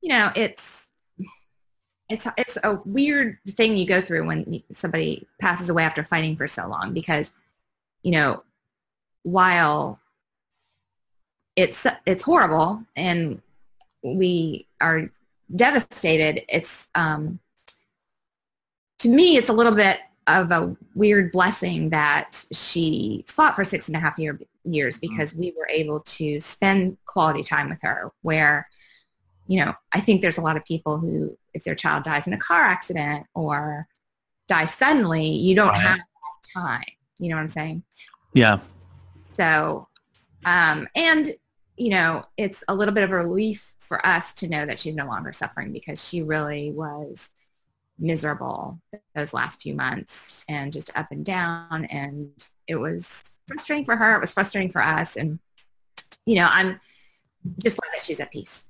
you 0.00 0.08
know, 0.08 0.32
it's, 0.34 0.87
it's 2.08 2.26
it's 2.36 2.58
a 2.62 2.80
weird 2.84 3.38
thing 3.48 3.76
you 3.76 3.86
go 3.86 4.00
through 4.00 4.26
when 4.26 4.62
somebody 4.72 5.26
passes 5.40 5.70
away 5.70 5.84
after 5.84 6.02
fighting 6.02 6.36
for 6.36 6.48
so 6.48 6.66
long 6.66 6.92
because 6.92 7.32
you 8.02 8.12
know 8.12 8.42
while 9.22 10.00
it's 11.56 11.86
it's 12.06 12.22
horrible 12.22 12.82
and 12.96 13.42
we 14.02 14.66
are 14.80 15.10
devastated 15.54 16.42
it's 16.48 16.88
um 16.94 17.38
to 18.98 19.08
me 19.08 19.36
it's 19.36 19.48
a 19.48 19.52
little 19.52 19.72
bit 19.72 20.00
of 20.28 20.50
a 20.50 20.76
weird 20.94 21.32
blessing 21.32 21.88
that 21.88 22.44
she 22.52 23.24
fought 23.26 23.56
for 23.56 23.64
six 23.64 23.88
and 23.88 23.96
a 23.96 24.00
half 24.00 24.18
year, 24.18 24.38
years 24.64 24.98
because 24.98 25.34
we 25.34 25.54
were 25.56 25.66
able 25.70 26.00
to 26.00 26.38
spend 26.38 26.98
quality 27.06 27.42
time 27.42 27.68
with 27.70 27.80
her 27.80 28.12
where 28.22 28.68
you 29.48 29.64
know, 29.64 29.74
I 29.92 30.00
think 30.00 30.20
there's 30.20 30.38
a 30.38 30.42
lot 30.42 30.56
of 30.56 30.64
people 30.64 30.98
who, 30.98 31.36
if 31.54 31.64
their 31.64 31.74
child 31.74 32.04
dies 32.04 32.26
in 32.26 32.34
a 32.34 32.38
car 32.38 32.60
accident 32.60 33.26
or 33.34 33.88
dies 34.46 34.72
suddenly, 34.72 35.26
you 35.26 35.56
don't 35.56 35.68
right. 35.68 35.80
have 35.80 36.00
time. 36.54 36.84
You 37.18 37.30
know 37.30 37.36
what 37.36 37.42
I'm 37.42 37.48
saying? 37.48 37.82
Yeah. 38.34 38.60
So, 39.36 39.88
um, 40.44 40.86
and 40.94 41.32
you 41.76 41.90
know, 41.90 42.24
it's 42.36 42.62
a 42.68 42.74
little 42.74 42.92
bit 42.92 43.04
of 43.04 43.10
a 43.10 43.16
relief 43.16 43.74
for 43.78 44.04
us 44.04 44.32
to 44.34 44.48
know 44.48 44.66
that 44.66 44.78
she's 44.78 44.96
no 44.96 45.06
longer 45.06 45.32
suffering 45.32 45.72
because 45.72 46.06
she 46.06 46.22
really 46.22 46.72
was 46.72 47.30
miserable 47.98 48.80
those 49.14 49.32
last 49.32 49.62
few 49.62 49.74
months 49.74 50.44
and 50.48 50.72
just 50.72 50.90
up 50.96 51.06
and 51.10 51.24
down. 51.24 51.84
And 51.86 52.30
it 52.66 52.76
was 52.76 53.22
frustrating 53.46 53.84
for 53.84 53.96
her. 53.96 54.16
It 54.16 54.20
was 54.20 54.34
frustrating 54.34 54.70
for 54.70 54.82
us. 54.82 55.16
And, 55.16 55.38
you 56.26 56.34
know, 56.36 56.48
I'm 56.50 56.80
just 57.62 57.76
glad 57.76 57.92
that 57.94 58.02
she's 58.02 58.20
at 58.20 58.32
peace. 58.32 58.66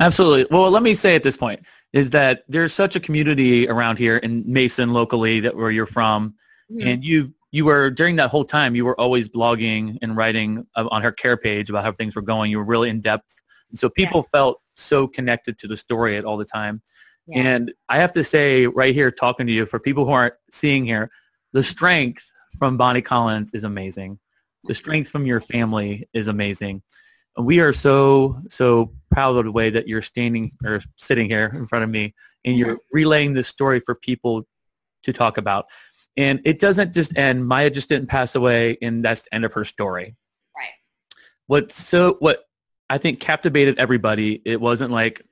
Absolutely. 0.00 0.46
Well, 0.50 0.70
let 0.70 0.82
me 0.82 0.94
say 0.94 1.14
at 1.14 1.22
this 1.22 1.36
point 1.36 1.60
is 1.92 2.10
that 2.10 2.44
there's 2.48 2.74
such 2.74 2.96
a 2.96 3.00
community 3.00 3.68
around 3.68 3.98
here 3.98 4.18
in 4.18 4.44
Mason 4.46 4.92
locally 4.92 5.40
that 5.40 5.56
where 5.56 5.70
you're 5.70 5.86
from, 5.86 6.34
mm-hmm. 6.70 6.86
and 6.86 7.04
you 7.04 7.32
you 7.52 7.64
were 7.64 7.90
during 7.90 8.16
that 8.16 8.28
whole 8.28 8.44
time 8.44 8.74
you 8.74 8.84
were 8.84 8.98
always 9.00 9.28
blogging 9.28 9.96
and 10.02 10.16
writing 10.16 10.66
on 10.76 11.02
her 11.02 11.12
care 11.12 11.36
page 11.36 11.70
about 11.70 11.84
how 11.84 11.92
things 11.92 12.14
were 12.14 12.22
going. 12.22 12.50
You 12.50 12.58
were 12.58 12.64
really 12.64 12.90
in 12.90 13.00
depth, 13.00 13.34
and 13.70 13.78
so 13.78 13.88
people 13.88 14.20
yeah. 14.20 14.38
felt 14.38 14.60
so 14.74 15.06
connected 15.08 15.58
to 15.60 15.66
the 15.66 15.76
story 15.76 16.16
at 16.16 16.24
all 16.24 16.36
the 16.36 16.44
time. 16.44 16.82
Yeah. 17.26 17.38
And 17.38 17.72
I 17.88 17.96
have 17.96 18.12
to 18.12 18.22
say 18.22 18.66
right 18.66 18.94
here, 18.94 19.10
talking 19.10 19.46
to 19.46 19.52
you, 19.52 19.66
for 19.66 19.80
people 19.80 20.04
who 20.04 20.12
aren't 20.12 20.34
seeing 20.50 20.84
here, 20.84 21.10
the 21.52 21.62
strength 21.62 22.30
from 22.58 22.76
Bonnie 22.76 23.02
Collins 23.02 23.52
is 23.52 23.64
amazing. 23.64 24.18
The 24.64 24.74
strength 24.74 25.10
from 25.10 25.26
your 25.26 25.40
family 25.40 26.08
is 26.12 26.28
amazing. 26.28 26.82
We 27.38 27.60
are 27.60 27.72
so, 27.72 28.40
so 28.48 28.92
proud 29.16 29.34
of 29.34 29.46
the 29.46 29.50
way 29.50 29.70
that 29.70 29.88
you're 29.88 30.02
standing 30.02 30.52
or 30.62 30.78
sitting 30.96 31.26
here 31.26 31.50
in 31.54 31.66
front 31.66 31.82
of 31.82 31.88
me 31.88 32.14
and 32.44 32.58
you're 32.58 32.78
relaying 32.92 33.32
this 33.32 33.48
story 33.48 33.80
for 33.80 33.94
people 33.94 34.46
to 35.04 35.10
talk 35.10 35.38
about. 35.38 35.64
And 36.18 36.42
it 36.44 36.58
doesn't 36.58 36.92
just 36.92 37.16
end. 37.16 37.48
Maya 37.48 37.70
just 37.70 37.88
didn't 37.88 38.08
pass 38.08 38.34
away 38.34 38.76
and 38.82 39.02
that's 39.02 39.22
the 39.22 39.34
end 39.34 39.46
of 39.46 39.54
her 39.54 39.64
story. 39.64 40.16
Right. 40.54 40.68
What 41.46 41.72
so 41.72 42.16
what 42.18 42.44
I 42.90 42.98
think 42.98 43.18
captivated 43.18 43.78
everybody, 43.78 44.42
it 44.44 44.60
wasn't 44.60 44.92
like 44.92 45.22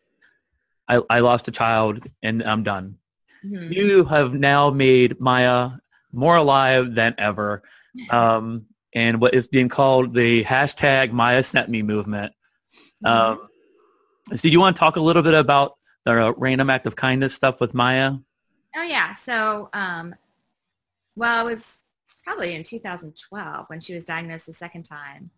I, 0.89 1.03
I 1.11 1.21
lost 1.21 1.47
a 1.49 1.51
child 1.53 2.03
and 2.23 2.43
I'm 2.43 2.63
done. 2.63 2.97
Mm-hmm. 3.45 3.71
You 3.71 4.05
have 4.07 4.33
now 4.33 4.71
made 4.71 5.21
Maya 5.21 5.73
more 6.11 6.37
alive 6.37 6.95
than 6.95 7.15
ever. 7.19 7.63
Um, 8.11 8.67
and 8.93 9.21
what 9.21 9.35
is 9.35 9.47
being 9.47 9.69
called 9.69 10.15
the 10.15 10.43
hashtag 10.43 11.13
Maya 11.13 11.45
Sent 11.45 11.69
Me 11.69 11.81
movement. 11.81 12.33
Mm-hmm. 13.05 13.41
Um, 13.41 13.49
so 14.35 14.49
you 14.49 14.61
want 14.61 14.77
to 14.77 14.81
talk 14.81 14.97
a 14.97 15.01
little 15.01 15.23
bit 15.23 15.35
about 15.35 15.75
the 16.05 16.35
random 16.37 16.71
act 16.71 16.87
of 16.87 16.97
kindness 16.97 17.35
stuff 17.35 17.61
with 17.61 17.75
Maya? 17.75 18.13
Oh 18.77 18.83
yeah. 18.83 19.15
So, 19.15 19.69
um, 19.73 20.15
well, 21.17 21.47
it 21.47 21.51
was 21.51 21.85
probably 22.25 22.55
in 22.55 22.65
2012 22.65 23.67
when 23.69 23.81
she 23.81 23.95
was 23.95 24.05
diagnosed 24.05 24.47
the 24.47 24.55
second 24.55 24.85
time 24.85 25.31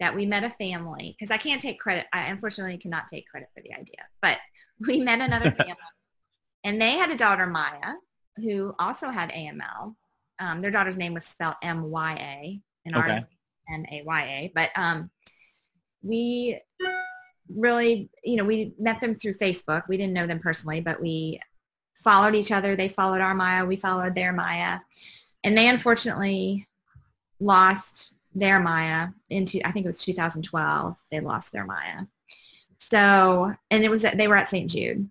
that 0.00 0.14
we 0.14 0.26
met 0.26 0.42
a 0.42 0.50
family 0.50 1.14
because 1.16 1.30
I 1.30 1.36
can't 1.36 1.60
take 1.60 1.78
credit. 1.78 2.06
I 2.12 2.22
unfortunately 2.26 2.78
cannot 2.78 3.06
take 3.06 3.28
credit 3.28 3.50
for 3.54 3.62
the 3.62 3.72
idea, 3.72 4.06
but 4.20 4.38
we 4.86 5.00
met 5.00 5.20
another 5.20 5.50
family 5.58 5.76
and 6.64 6.80
they 6.80 6.92
had 6.92 7.10
a 7.10 7.16
daughter, 7.16 7.46
Maya, 7.46 7.94
who 8.36 8.72
also 8.78 9.10
had 9.10 9.30
AML. 9.30 9.94
Um, 10.38 10.60
their 10.60 10.70
daughter's 10.70 10.96
name 10.96 11.14
was 11.14 11.24
spelled 11.24 11.54
M-Y-A 11.62 12.60
and 12.84 12.96
okay. 12.96 13.12
ours 13.12 13.24
M-A-Y-A. 13.72 14.52
But 14.54 14.70
um, 14.76 15.10
we 16.02 16.60
really, 17.48 18.08
you 18.24 18.36
know, 18.36 18.44
we 18.44 18.72
met 18.78 19.00
them 19.00 19.14
through 19.14 19.34
Facebook. 19.34 19.82
We 19.88 19.96
didn't 19.96 20.12
know 20.12 20.26
them 20.26 20.38
personally, 20.38 20.80
but 20.80 21.00
we 21.00 21.40
followed 21.94 22.34
each 22.34 22.52
other. 22.52 22.76
They 22.76 22.88
followed 22.88 23.20
our 23.20 23.34
Maya. 23.34 23.64
We 23.64 23.76
followed 23.76 24.14
their 24.14 24.32
Maya. 24.32 24.80
And 25.44 25.56
they 25.56 25.68
unfortunately 25.68 26.66
lost 27.40 28.14
their 28.34 28.60
Maya 28.60 29.08
into, 29.30 29.66
I 29.66 29.72
think 29.72 29.84
it 29.84 29.88
was 29.88 29.98
2012, 29.98 30.96
they 31.10 31.20
lost 31.20 31.52
their 31.52 31.66
Maya. 31.66 32.06
So, 32.78 33.52
and 33.70 33.84
it 33.84 33.90
was, 33.90 34.02
they 34.02 34.28
were 34.28 34.36
at 34.36 34.48
St. 34.48 34.70
Jude. 34.70 35.08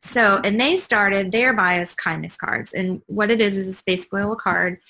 So, 0.00 0.40
and 0.44 0.60
they 0.60 0.76
started 0.76 1.30
their 1.30 1.52
Maya's 1.52 1.94
kindness 1.94 2.36
cards. 2.36 2.72
And 2.72 3.02
what 3.06 3.30
it 3.30 3.40
is, 3.40 3.56
is 3.56 3.68
it's 3.68 3.82
basically 3.82 4.20
a 4.20 4.24
little 4.24 4.36
card, 4.36 4.80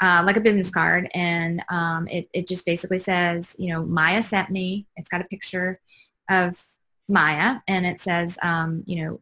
uh, 0.00 0.22
like 0.24 0.36
a 0.36 0.40
business 0.40 0.70
card. 0.70 1.08
And 1.14 1.62
um, 1.68 2.06
it, 2.08 2.28
it 2.32 2.48
just 2.48 2.64
basically 2.64 2.98
says, 2.98 3.56
you 3.58 3.72
know, 3.72 3.84
Maya 3.84 4.22
sent 4.22 4.50
me. 4.50 4.86
It's 4.96 5.08
got 5.08 5.20
a 5.20 5.24
picture 5.24 5.80
of 6.30 6.60
Maya 7.08 7.60
and 7.66 7.86
it 7.86 8.00
says, 8.00 8.38
um, 8.42 8.84
you 8.86 9.04
know, 9.04 9.20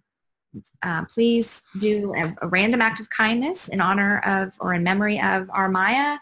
uh, 0.82 1.04
please 1.06 1.62
do 1.78 2.12
a, 2.14 2.34
a, 2.42 2.48
random 2.48 2.82
act 2.82 3.00
of 3.00 3.08
kindness 3.10 3.68
in 3.68 3.80
honor 3.80 4.18
of 4.20 4.54
or 4.60 4.74
in 4.74 4.82
memory 4.82 5.20
of 5.20 5.48
our 5.50 5.68
Maya. 5.68 6.18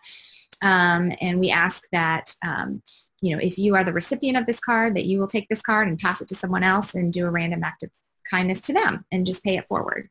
Um, 0.63 1.13
and 1.21 1.41
we 1.41 1.51
ask 1.51 1.85
that, 1.93 2.35
um, 2.43 2.83
you 3.21 3.35
know, 3.35 3.43
if 3.43 3.59
you 3.59 3.75
are 3.75 3.85
the 3.85 3.93
recipient 3.93 4.37
of 4.37 4.47
this 4.47 4.61
card, 4.61 4.95
that 4.97 5.07
you 5.07 5.19
will 5.19 5.27
take 5.27 5.49
this 5.49 5.63
card 5.63 5.89
and 5.89 5.99
pass 5.99 6.21
it 6.21 6.29
to 6.29 6.35
someone 6.35 6.63
else 6.63 6.95
and 6.95 7.13
do 7.13 7.27
a 7.27 7.31
random 7.31 7.65
act 7.65 7.83
of 7.83 7.91
kindness 8.31 8.61
to 8.63 8.73
them 8.73 9.05
and 9.11 9.27
just 9.27 9.43
pay 9.43 9.57
it 9.57 9.67
forward. 9.69 10.09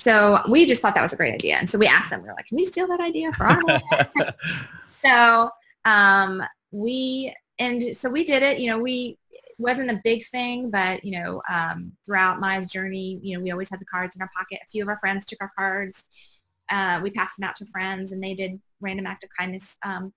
So 0.00 0.40
we 0.48 0.64
just 0.64 0.80
thought 0.80 0.94
that 0.94 1.02
was 1.02 1.12
a 1.12 1.16
great 1.16 1.34
idea. 1.34 1.56
And 1.56 1.68
so 1.68 1.78
we 1.78 1.86
asked 1.86 2.08
them, 2.08 2.22
we 2.22 2.28
are 2.30 2.34
like, 2.34 2.46
can 2.46 2.56
we 2.56 2.64
steal 2.64 2.86
that 2.88 3.00
idea 3.00 3.32
for 3.32 3.44
our 3.44 3.60
So 5.04 5.50
um, 5.84 6.42
we, 6.70 7.34
and 7.58 7.94
so 7.94 8.08
we 8.08 8.24
did 8.24 8.42
it, 8.42 8.58
you 8.58 8.70
know, 8.70 8.78
we, 8.78 9.18
wasn't 9.58 9.90
a 9.90 10.00
big 10.02 10.26
thing, 10.26 10.70
but 10.70 11.04
you 11.04 11.20
know, 11.20 11.42
um, 11.50 11.92
throughout 12.06 12.40
Maya's 12.40 12.66
journey, 12.66 13.20
you 13.22 13.36
know, 13.36 13.42
we 13.42 13.50
always 13.50 13.68
had 13.68 13.78
the 13.78 13.84
cards 13.84 14.16
in 14.16 14.22
our 14.22 14.30
pocket. 14.34 14.58
A 14.62 14.70
few 14.70 14.82
of 14.82 14.88
our 14.88 14.98
friends 14.98 15.26
took 15.26 15.42
our 15.42 15.52
cards. 15.54 16.06
Uh, 16.70 16.98
we 17.02 17.10
passed 17.10 17.36
them 17.36 17.46
out 17.46 17.56
to 17.56 17.66
friends, 17.66 18.10
and 18.10 18.24
they 18.24 18.32
did 18.32 18.58
random 18.80 19.06
act 19.06 19.22
of 19.22 19.28
kindness. 19.38 19.76
Um, 19.82 20.14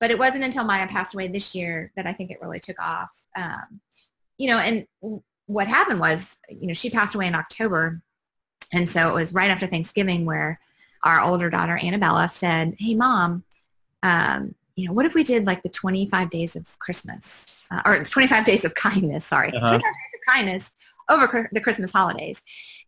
but 0.00 0.10
it 0.10 0.18
wasn't 0.18 0.44
until 0.44 0.64
Maya 0.64 0.88
passed 0.88 1.12
away 1.12 1.28
this 1.28 1.54
year 1.54 1.92
that 1.96 2.06
I 2.06 2.14
think 2.14 2.30
it 2.30 2.40
really 2.40 2.60
took 2.60 2.80
off. 2.80 3.10
Um, 3.36 3.80
you 4.38 4.48
know, 4.48 4.56
and 4.56 4.86
what 5.46 5.68
happened 5.68 6.00
was, 6.00 6.38
you 6.48 6.66
know, 6.66 6.74
she 6.74 6.88
passed 6.88 7.14
away 7.14 7.26
in 7.26 7.34
October, 7.34 8.00
and 8.72 8.88
so 8.88 9.08
it 9.08 9.14
was 9.14 9.34
right 9.34 9.50
after 9.50 9.66
Thanksgiving 9.66 10.24
where 10.24 10.60
our 11.04 11.20
older 11.20 11.50
daughter 11.50 11.78
Annabella 11.82 12.28
said, 12.28 12.74
"Hey, 12.78 12.94
mom." 12.94 13.44
Um, 14.02 14.54
you 14.74 14.88
know, 14.88 14.94
what 14.94 15.06
if 15.06 15.14
we 15.14 15.22
did 15.22 15.46
like 15.46 15.62
the 15.62 15.68
25 15.68 16.30
days 16.30 16.56
of 16.56 16.78
Christmas 16.78 17.60
uh, 17.70 17.82
or 17.84 18.02
25 18.02 18.44
days 18.44 18.64
of 18.64 18.74
kindness, 18.74 19.24
sorry, 19.24 19.48
uh-huh. 19.48 19.68
25 19.68 19.80
days 19.82 19.90
of 20.14 20.34
kindness 20.34 20.70
over 21.10 21.48
the 21.52 21.60
Christmas 21.60 21.92
holidays. 21.92 22.42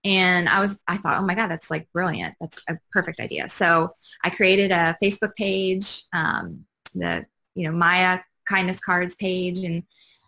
And 0.04 0.48
I 0.48 0.60
was, 0.60 0.78
I 0.86 0.96
thought, 0.96 1.18
oh 1.18 1.24
my 1.24 1.34
God, 1.34 1.48
that's 1.48 1.70
like 1.70 1.90
brilliant. 1.92 2.34
That's 2.40 2.60
a 2.68 2.78
perfect 2.92 3.20
idea. 3.20 3.48
So 3.48 3.90
I 4.22 4.30
created 4.30 4.70
a 4.70 4.96
Facebook 5.02 5.34
page, 5.34 6.04
um, 6.12 6.64
the, 6.94 7.26
you 7.54 7.66
know, 7.66 7.76
Maya 7.76 8.20
kindness 8.48 8.80
cards 8.80 9.14
page. 9.14 9.58
And 9.58 9.82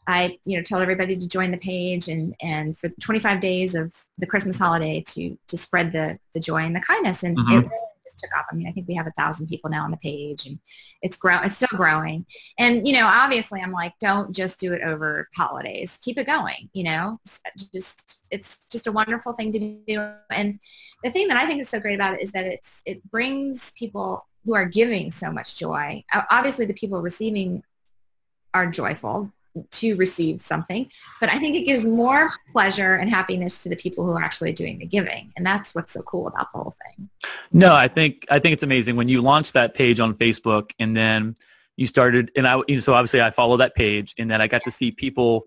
I, 0.07 0.39
you 0.45 0.57
know, 0.57 0.63
told 0.63 0.83
everybody 0.83 1.17
to 1.17 1.29
join 1.29 1.51
the 1.51 1.59
page 1.59 2.09
and, 2.09 2.35
and 2.41 2.77
for 2.79 2.89
25 3.01 3.41
days 3.41 3.75
of 3.75 3.95
the 4.19 4.27
Christmas 4.27 4.59
holiday 4.59 5.03
to, 5.09 5.37
to 5.49 5.59
spread 5.59 5.93
the, 5.93 6.19
the 6.33 6.41
joy 6.41 6.59
and 6.59 6.77
the 6.77 6.81
kindness. 6.81 7.25
And 7.25 7.37
mm-hmm. 7.37 7.53
it 7.53 7.57
really 7.57 7.71
just 8.05 8.21
took 8.21 8.37
off. 8.37 8.47
I 8.51 8.55
mean, 8.55 8.69
I 8.69 8.73
think 8.73 8.87
we 8.87 8.95
have 8.95 9.09
a 9.09 9.13
thousand 9.13 9.49
people 9.49 9.69
now 9.69 9.83
on 9.85 9.91
the 9.91 9.97
page 9.97 10.47
and 10.47 10.61
it's 11.03 11.17
grow 11.17 11.41
it's 11.43 11.57
still 11.57 11.69
growing. 11.73 12.25
And, 12.57 12.87
you 12.87 12.95
know, 12.95 13.07
obviously 13.07 13.61
I'm 13.61 13.73
like, 13.73 13.95
don't 14.01 14.35
just 14.35 14.61
do 14.61 14.73
it 14.73 14.83
over 14.83 15.29
holidays. 15.37 15.99
Keep 16.01 16.19
it 16.19 16.27
going, 16.27 16.71
you 16.73 16.85
know, 16.85 17.19
just, 17.75 18.21
it's 18.31 18.59
just 18.71 18.87
a 18.87 18.93
wonderful 18.93 19.33
thing 19.33 19.51
to 19.53 19.59
do. 19.89 20.13
And 20.31 20.61
the 21.03 21.11
thing 21.11 21.27
that 21.29 21.37
I 21.37 21.47
think 21.47 21.61
is 21.61 21.69
so 21.69 21.81
great 21.81 21.95
about 21.95 22.15
it 22.15 22.23
is 22.23 22.31
that 22.31 22.47
it's, 22.47 22.81
it 22.87 23.03
brings 23.11 23.73
people 23.73 24.25
who 24.45 24.55
are 24.55 24.67
giving 24.67 25.11
so 25.11 25.33
much 25.33 25.59
joy. 25.59 26.05
Obviously 26.31 26.65
the 26.65 26.75
people 26.75 27.03
receiving 27.03 27.65
are 28.55 28.71
joyful 28.71 29.33
to 29.71 29.95
receive 29.97 30.41
something. 30.41 30.89
But 31.21 31.31
I 31.31 31.39
think 31.39 31.57
it 31.57 31.63
gives 31.63 31.85
more 31.85 32.31
pleasure 32.51 32.95
and 32.97 33.09
happiness 33.11 33.63
to 33.63 33.69
the 33.69 33.77
people 33.77 34.05
who 34.05 34.13
are 34.13 34.23
actually 34.23 34.53
doing 34.53 34.79
the 34.79 34.87
giving. 34.87 35.33
And 35.37 35.45
that's 35.45 35.75
what's 35.75 35.93
so 35.93 36.03
cool 36.03 36.29
about 36.29 36.53
the 36.53 36.59
whole 36.59 36.75
thing. 36.85 37.09
No, 37.53 37.75
I 37.75 37.89
think 37.89 38.27
I 38.31 38.39
think 38.39 38.53
it's 38.53 38.63
amazing 38.63 38.97
when 38.97 39.09
you 39.09 39.21
launched 39.23 39.53
that 39.55 39.75
page 39.75 40.01
on 40.01 40.15
Facebook 40.15 40.71
and 40.79 40.97
then 40.97 41.37
you 41.77 41.87
started 41.87 42.31
and 42.37 42.47
I 42.47 42.63
you 42.69 42.77
know, 42.77 42.81
so 42.81 42.95
obviously 42.95 43.21
I 43.23 43.31
follow 43.31 43.57
that 43.59 43.75
page 43.75 44.15
and 44.19 44.31
then 44.31 44.41
I 44.41 44.47
got 44.47 44.63
yeah. 44.63 44.65
to 44.65 44.71
see 44.71 44.91
people 44.91 45.47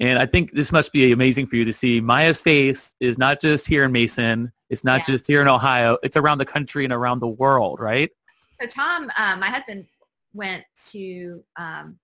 and 0.00 0.18
I 0.18 0.24
think 0.24 0.52
this 0.52 0.72
must 0.72 0.92
be 0.92 1.12
amazing 1.12 1.46
for 1.46 1.56
you 1.56 1.64
to 1.66 1.74
see 1.74 2.00
Maya's 2.00 2.40
face 2.40 2.94
is 3.00 3.18
not 3.18 3.40
just 3.40 3.66
here 3.66 3.84
in 3.84 3.92
Mason. 3.92 4.50
It's 4.70 4.82
not 4.82 5.00
yeah. 5.00 5.12
just 5.12 5.26
here 5.26 5.42
in 5.42 5.48
Ohio. 5.48 5.98
It's 6.02 6.16
around 6.16 6.38
the 6.38 6.46
country 6.46 6.84
and 6.84 6.92
around 6.92 7.20
the 7.20 7.28
world, 7.28 7.80
right? 7.80 8.10
So 8.58 8.66
Tom, 8.66 9.10
um, 9.18 9.40
my 9.40 9.48
husband, 9.48 9.86
went 10.32 10.64
to 10.90 11.44
um, 11.56 11.98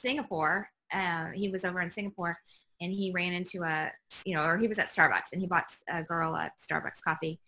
Singapore. 0.00 0.68
Uh, 0.92 1.26
he 1.34 1.48
was 1.48 1.64
over 1.64 1.80
in 1.80 1.90
Singapore 1.90 2.38
and 2.80 2.92
he 2.92 3.12
ran 3.12 3.32
into 3.32 3.62
a, 3.62 3.92
you 4.24 4.34
know, 4.34 4.44
or 4.44 4.56
he 4.56 4.66
was 4.66 4.78
at 4.78 4.88
Starbucks 4.88 5.32
and 5.32 5.40
he 5.40 5.46
bought 5.46 5.66
a 5.88 6.02
girl 6.02 6.34
a 6.34 6.50
Starbucks 6.58 7.02
coffee. 7.02 7.38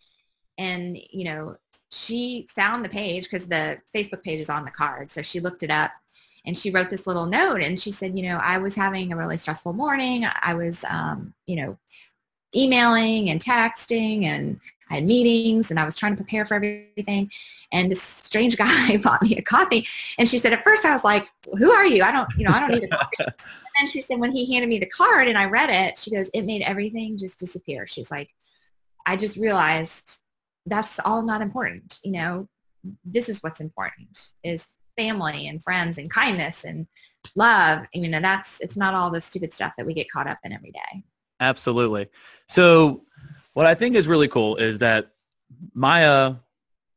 And, 0.57 0.97
you 1.11 1.25
know, 1.25 1.57
she 1.91 2.47
found 2.49 2.83
the 2.83 2.89
page 2.89 3.23
because 3.23 3.47
the 3.47 3.79
Facebook 3.95 4.23
page 4.23 4.39
is 4.39 4.49
on 4.49 4.65
the 4.65 4.71
card. 4.71 5.11
So 5.11 5.21
she 5.21 5.39
looked 5.39 5.63
it 5.63 5.71
up 5.71 5.91
and 6.45 6.57
she 6.57 6.71
wrote 6.71 6.89
this 6.89 7.07
little 7.07 7.25
note 7.25 7.61
and 7.61 7.79
she 7.79 7.91
said, 7.91 8.17
you 8.17 8.27
know, 8.27 8.37
I 8.37 8.57
was 8.57 8.75
having 8.75 9.11
a 9.11 9.17
really 9.17 9.37
stressful 9.37 9.73
morning. 9.73 10.25
I 10.41 10.53
was, 10.53 10.83
um, 10.89 11.33
you 11.47 11.55
know, 11.55 11.77
emailing 12.55 13.29
and 13.29 13.43
texting 13.43 14.25
and 14.25 14.59
I 14.89 14.95
had 14.95 15.05
meetings 15.05 15.71
and 15.71 15.79
I 15.79 15.85
was 15.85 15.95
trying 15.95 16.13
to 16.13 16.17
prepare 16.17 16.45
for 16.45 16.55
everything. 16.55 17.31
And 17.71 17.89
this 17.89 18.01
strange 18.01 18.57
guy 18.57 18.97
bought 19.03 19.21
me 19.21 19.37
a 19.37 19.41
coffee. 19.41 19.87
And 20.17 20.27
she 20.27 20.37
said, 20.37 20.53
at 20.53 20.63
first 20.63 20.85
I 20.85 20.93
was 20.93 21.03
like, 21.03 21.29
who 21.57 21.71
are 21.71 21.85
you? 21.85 22.03
I 22.03 22.11
don't, 22.11 22.29
you 22.37 22.45
know, 22.45 22.51
I 22.51 22.59
don't 22.59 22.71
need 22.71 22.83
a 22.83 22.95
coffee. 22.95 23.15
and 23.19 23.33
then 23.77 23.89
she 23.89 24.01
said, 24.01 24.19
when 24.19 24.31
he 24.31 24.51
handed 24.53 24.69
me 24.69 24.79
the 24.79 24.85
card 24.85 25.27
and 25.27 25.37
I 25.37 25.45
read 25.45 25.69
it, 25.69 25.97
she 25.97 26.11
goes, 26.11 26.29
it 26.33 26.43
made 26.43 26.61
everything 26.61 27.17
just 27.17 27.39
disappear. 27.39 27.87
She's 27.87 28.11
like, 28.11 28.33
I 29.05 29.15
just 29.15 29.37
realized 29.37 30.21
that's 30.65 30.99
all 31.03 31.21
not 31.21 31.41
important. 31.41 31.99
You 32.03 32.11
know, 32.11 32.47
this 33.03 33.29
is 33.29 33.41
what's 33.43 33.61
important 33.61 34.31
is 34.43 34.69
family 34.97 35.47
and 35.47 35.63
friends 35.63 35.97
and 35.97 36.09
kindness 36.09 36.63
and 36.63 36.87
love. 37.35 37.85
You 37.93 38.07
know, 38.07 38.19
that's, 38.19 38.61
it's 38.61 38.77
not 38.77 38.93
all 38.93 39.09
the 39.09 39.21
stupid 39.21 39.53
stuff 39.53 39.73
that 39.77 39.85
we 39.85 39.93
get 39.93 40.09
caught 40.09 40.27
up 40.27 40.39
in 40.43 40.53
every 40.53 40.71
day. 40.71 41.03
Absolutely. 41.39 42.07
So 42.47 43.03
what 43.53 43.65
I 43.65 43.75
think 43.75 43.95
is 43.95 44.07
really 44.07 44.27
cool 44.27 44.55
is 44.57 44.79
that 44.79 45.11
Maya 45.73 46.35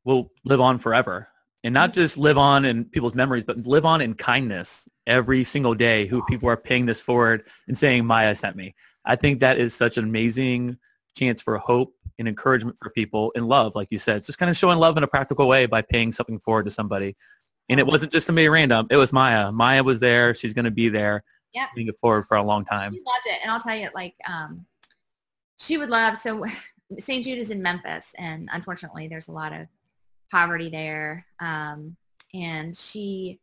will 0.05 0.31
live 0.45 0.61
on 0.61 0.79
forever. 0.79 1.29
and 1.67 1.75
not 1.75 1.93
just 1.93 2.17
live 2.17 2.39
on 2.39 2.65
in 2.65 2.85
people's 2.85 3.17
memories, 3.17 3.43
but 3.43 3.67
live 3.67 3.85
on 3.85 4.01
in 4.01 4.15
kindness 4.15 4.89
every 5.09 5.43
single 5.43 5.75
day 5.75 6.07
who 6.07 6.23
people 6.27 6.49
are 6.49 6.57
paying 6.57 6.87
this 6.87 7.01
forward 7.01 7.43
and 7.67 7.77
saying, 7.77 8.07
Maya 8.07 8.37
sent 8.37 8.55
me. 8.55 8.73
I 9.05 9.17
think 9.17 9.41
that 9.41 9.59
is 9.59 9.75
such 9.75 9.99
an 9.99 10.05
amazing 10.05 10.79
chance 11.17 11.43
for 11.43 11.59
hope 11.59 11.93
and 12.21 12.29
encouragement 12.29 12.77
for 12.81 12.91
people 12.91 13.33
and 13.35 13.49
love, 13.49 13.75
like 13.75 13.89
you 13.91 13.99
said. 13.99 14.19
It's 14.19 14.29
just 14.29 14.39
kind 14.39 14.49
of 14.49 14.57
showing 14.57 14.79
love 14.79 14.97
in 14.97 15.03
a 15.03 15.09
practical 15.09 15.49
way 15.49 15.67
by 15.67 15.83
paying 15.83 16.13
something 16.13 16.39
forward 16.39 16.67
to 16.67 16.71
somebody. 16.71 17.17
And 17.69 17.81
it 17.81 17.87
wasn't 17.87 18.13
just 18.13 18.27
somebody 18.27 18.49
random. 18.49 18.87
It 18.89 18.97
was 18.97 19.13
Maya. 19.13 19.51
Maya 19.51 19.83
was 19.83 19.99
there. 19.99 20.37
She's 20.37 20.53
going 20.53 20.67
to 20.67 20.71
be 20.71 20.89
there. 20.89 21.25
Yeah. 21.53 21.67
Paying 21.75 21.89
it 21.89 21.97
forward 22.01 22.27
for 22.27 22.37
a 22.37 22.45
long 22.45 22.65
time. 22.65 22.93
She 22.93 23.01
loved 23.05 23.27
it. 23.27 23.41
And 23.43 23.51
I'll 23.51 23.61
tell 23.61 23.75
you, 23.75 23.89
like, 23.93 24.15
um, 24.29 24.67
she 25.59 25.79
would 25.79 25.91
love, 25.91 26.19
so 26.19 26.45
St. 26.99 27.25
Jude 27.25 27.39
is 27.39 27.51
in 27.51 27.63
Memphis. 27.63 28.15
And 28.17 28.49
unfortunately, 28.53 29.09
there's 29.09 29.29
a 29.29 29.33
lot 29.33 29.53
of 29.53 29.67
poverty 30.31 30.69
there. 30.69 31.27
Um, 31.41 31.97
and 32.35 32.77
she, 32.77 33.41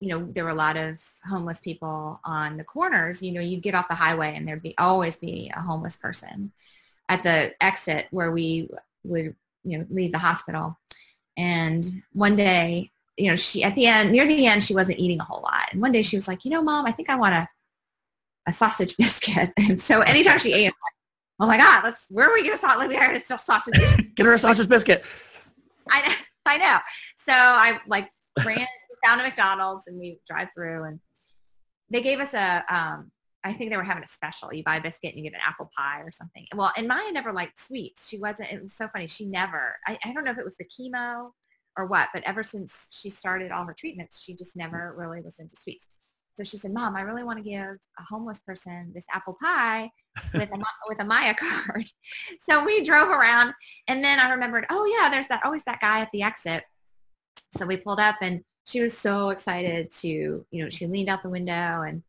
you 0.00 0.08
know, 0.08 0.26
there 0.32 0.44
were 0.44 0.50
a 0.50 0.54
lot 0.54 0.76
of 0.76 1.00
homeless 1.24 1.60
people 1.60 2.20
on 2.24 2.56
the 2.56 2.64
corners. 2.64 3.22
You 3.22 3.32
know, 3.32 3.40
you'd 3.40 3.62
get 3.62 3.74
off 3.74 3.88
the 3.88 3.94
highway 3.94 4.34
and 4.34 4.46
there'd 4.46 4.62
be 4.62 4.76
always 4.78 5.16
be 5.16 5.52
a 5.54 5.60
homeless 5.60 5.96
person 5.96 6.52
at 7.08 7.22
the 7.22 7.54
exit 7.62 8.06
where 8.10 8.32
we 8.32 8.68
would, 9.04 9.34
you 9.64 9.78
know, 9.78 9.86
leave 9.90 10.12
the 10.12 10.18
hospital. 10.18 10.78
And 11.36 12.02
one 12.12 12.34
day, 12.34 12.90
you 13.16 13.30
know, 13.30 13.36
she 13.36 13.62
at 13.62 13.74
the 13.74 13.86
end, 13.86 14.12
near 14.12 14.26
the 14.26 14.46
end, 14.46 14.62
she 14.62 14.74
wasn't 14.74 14.98
eating 14.98 15.20
a 15.20 15.24
whole 15.24 15.42
lot. 15.42 15.68
And 15.72 15.80
one 15.80 15.92
day 15.92 16.02
she 16.02 16.16
was 16.16 16.26
like, 16.26 16.44
you 16.44 16.50
know, 16.50 16.62
mom, 16.62 16.86
I 16.86 16.92
think 16.92 17.10
I 17.10 17.16
want 17.16 17.34
a, 17.34 17.48
a 18.46 18.52
sausage 18.52 18.96
biscuit. 18.98 19.52
And 19.56 19.80
so 19.80 20.00
anytime 20.00 20.38
she 20.38 20.52
ate, 20.52 20.72
oh 21.42 21.46
my 21.46 21.56
God, 21.56 21.82
let's, 21.82 22.06
where 22.08 22.30
are 22.30 22.32
we 22.32 22.42
going 22.42 22.52
to 22.52 22.56
start? 22.56 22.78
Let 22.78 22.88
me 22.88 22.94
have 22.94 23.16
a 23.16 23.38
sausage 23.38 23.74
biscuit. 23.78 24.14
Get 24.14 24.26
her 24.26 24.34
a 24.34 24.38
sausage 24.38 24.68
biscuit. 24.68 25.04
I, 25.90 26.16
I 26.46 26.56
know. 26.56 26.78
So 27.16 27.32
I 27.32 27.80
like 27.88 28.10
ran 28.44 28.66
down 29.04 29.18
to 29.18 29.24
McDonald's 29.24 29.88
and 29.88 29.98
we 29.98 30.20
drive 30.30 30.48
through 30.54 30.84
and 30.84 31.00
they 31.90 32.00
gave 32.00 32.20
us 32.20 32.32
a, 32.32 32.64
um, 32.70 33.10
I 33.42 33.52
think 33.52 33.72
they 33.72 33.76
were 33.76 33.82
having 33.82 34.04
a 34.04 34.08
special. 34.08 34.54
You 34.54 34.62
buy 34.62 34.76
a 34.76 34.80
biscuit 34.80 35.14
and 35.14 35.18
you 35.18 35.28
get 35.28 35.36
an 35.36 35.42
apple 35.44 35.68
pie 35.76 36.00
or 36.02 36.12
something. 36.12 36.46
Well, 36.54 36.70
and 36.76 36.86
Maya 36.86 37.10
never 37.10 37.32
liked 37.32 37.60
sweets. 37.60 38.08
She 38.08 38.18
wasn't, 38.18 38.52
it 38.52 38.62
was 38.62 38.76
so 38.76 38.86
funny. 38.86 39.08
She 39.08 39.26
never, 39.26 39.76
I, 39.88 39.98
I 40.04 40.12
don't 40.12 40.24
know 40.24 40.30
if 40.30 40.38
it 40.38 40.44
was 40.44 40.56
the 40.56 40.64
chemo 40.64 41.30
or 41.76 41.86
what, 41.86 42.08
but 42.14 42.22
ever 42.22 42.44
since 42.44 42.86
she 42.92 43.10
started 43.10 43.50
all 43.50 43.64
her 43.64 43.74
treatments, 43.76 44.22
she 44.22 44.36
just 44.36 44.54
never 44.54 44.94
really 44.96 45.20
was 45.20 45.34
into 45.40 45.56
sweets. 45.58 45.98
So 46.36 46.44
she 46.44 46.56
said, 46.56 46.72
Mom, 46.72 46.96
I 46.96 47.02
really 47.02 47.24
want 47.24 47.38
to 47.38 47.44
give 47.44 47.60
a 47.98 48.02
homeless 48.02 48.40
person 48.40 48.90
this 48.94 49.04
apple 49.12 49.36
pie 49.40 49.90
with 50.34 50.50
a, 50.50 50.62
with 50.88 51.00
a 51.00 51.04
Maya 51.04 51.34
card. 51.34 51.90
So 52.48 52.64
we 52.64 52.82
drove 52.84 53.08
around 53.08 53.54
and 53.88 54.02
then 54.02 54.18
I 54.18 54.30
remembered, 54.30 54.66
oh 54.70 54.84
yeah, 54.84 55.08
there's 55.08 55.28
that 55.28 55.44
always 55.44 55.62
that 55.64 55.80
guy 55.80 56.00
at 56.00 56.10
the 56.12 56.22
exit. 56.22 56.64
So 57.56 57.66
we 57.66 57.76
pulled 57.76 58.00
up 58.00 58.16
and 58.20 58.42
she 58.64 58.80
was 58.80 58.96
so 58.96 59.30
excited 59.30 59.90
to, 60.00 60.08
you 60.08 60.64
know, 60.64 60.70
she 60.70 60.86
leaned 60.86 61.08
out 61.08 61.22
the 61.22 61.28
window 61.28 61.82
and 61.82 62.02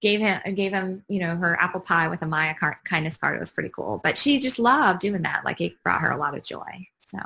gave 0.00 0.20
him 0.20 0.40
gave 0.54 0.72
him, 0.72 1.04
you 1.08 1.20
know, 1.20 1.36
her 1.36 1.60
apple 1.60 1.80
pie 1.80 2.08
with 2.08 2.22
a 2.22 2.26
Maya 2.26 2.54
card, 2.54 2.76
kindness 2.84 3.16
card. 3.16 3.36
It 3.36 3.40
was 3.40 3.52
pretty 3.52 3.70
cool. 3.70 4.00
But 4.02 4.18
she 4.18 4.38
just 4.38 4.58
loved 4.58 5.00
doing 5.00 5.22
that. 5.22 5.44
Like 5.44 5.60
it 5.60 5.74
brought 5.82 6.00
her 6.00 6.10
a 6.10 6.16
lot 6.16 6.36
of 6.36 6.42
joy. 6.42 6.86
So 7.06 7.18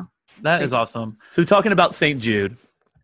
that 0.42 0.62
is 0.62 0.72
awesome. 0.72 1.18
So 1.30 1.44
talking 1.44 1.72
about 1.72 1.94
St. 1.94 2.20
Jude, 2.20 2.56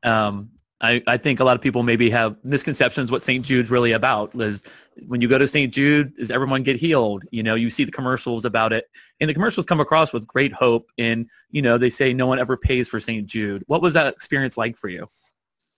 um, 0.02 0.50
I, 0.80 1.02
I 1.06 1.16
think 1.16 1.40
a 1.40 1.44
lot 1.44 1.56
of 1.56 1.62
people 1.62 1.82
maybe 1.82 2.08
have 2.10 2.36
misconceptions 2.42 3.10
what 3.10 3.22
St. 3.22 3.44
Jude's 3.44 3.70
really 3.70 3.92
about. 3.92 4.34
Is 4.40 4.64
when 5.06 5.20
you 5.20 5.28
go 5.28 5.38
to 5.38 5.46
St. 5.46 5.72
Jude, 5.72 6.16
does 6.16 6.30
everyone 6.30 6.62
get 6.62 6.76
healed? 6.76 7.24
You 7.30 7.42
know, 7.42 7.54
you 7.54 7.68
see 7.68 7.84
the 7.84 7.92
commercials 7.92 8.44
about 8.44 8.72
it, 8.72 8.86
and 9.20 9.28
the 9.28 9.34
commercials 9.34 9.66
come 9.66 9.80
across 9.80 10.12
with 10.12 10.26
great 10.26 10.52
hope. 10.52 10.90
And 10.98 11.26
you 11.50 11.60
know, 11.60 11.76
they 11.76 11.90
say 11.90 12.14
no 12.14 12.26
one 12.26 12.38
ever 12.38 12.56
pays 12.56 12.88
for 12.88 12.98
St. 12.98 13.26
Jude. 13.26 13.62
What 13.66 13.82
was 13.82 13.94
that 13.94 14.06
experience 14.06 14.56
like 14.56 14.76
for 14.76 14.88
you? 14.88 15.06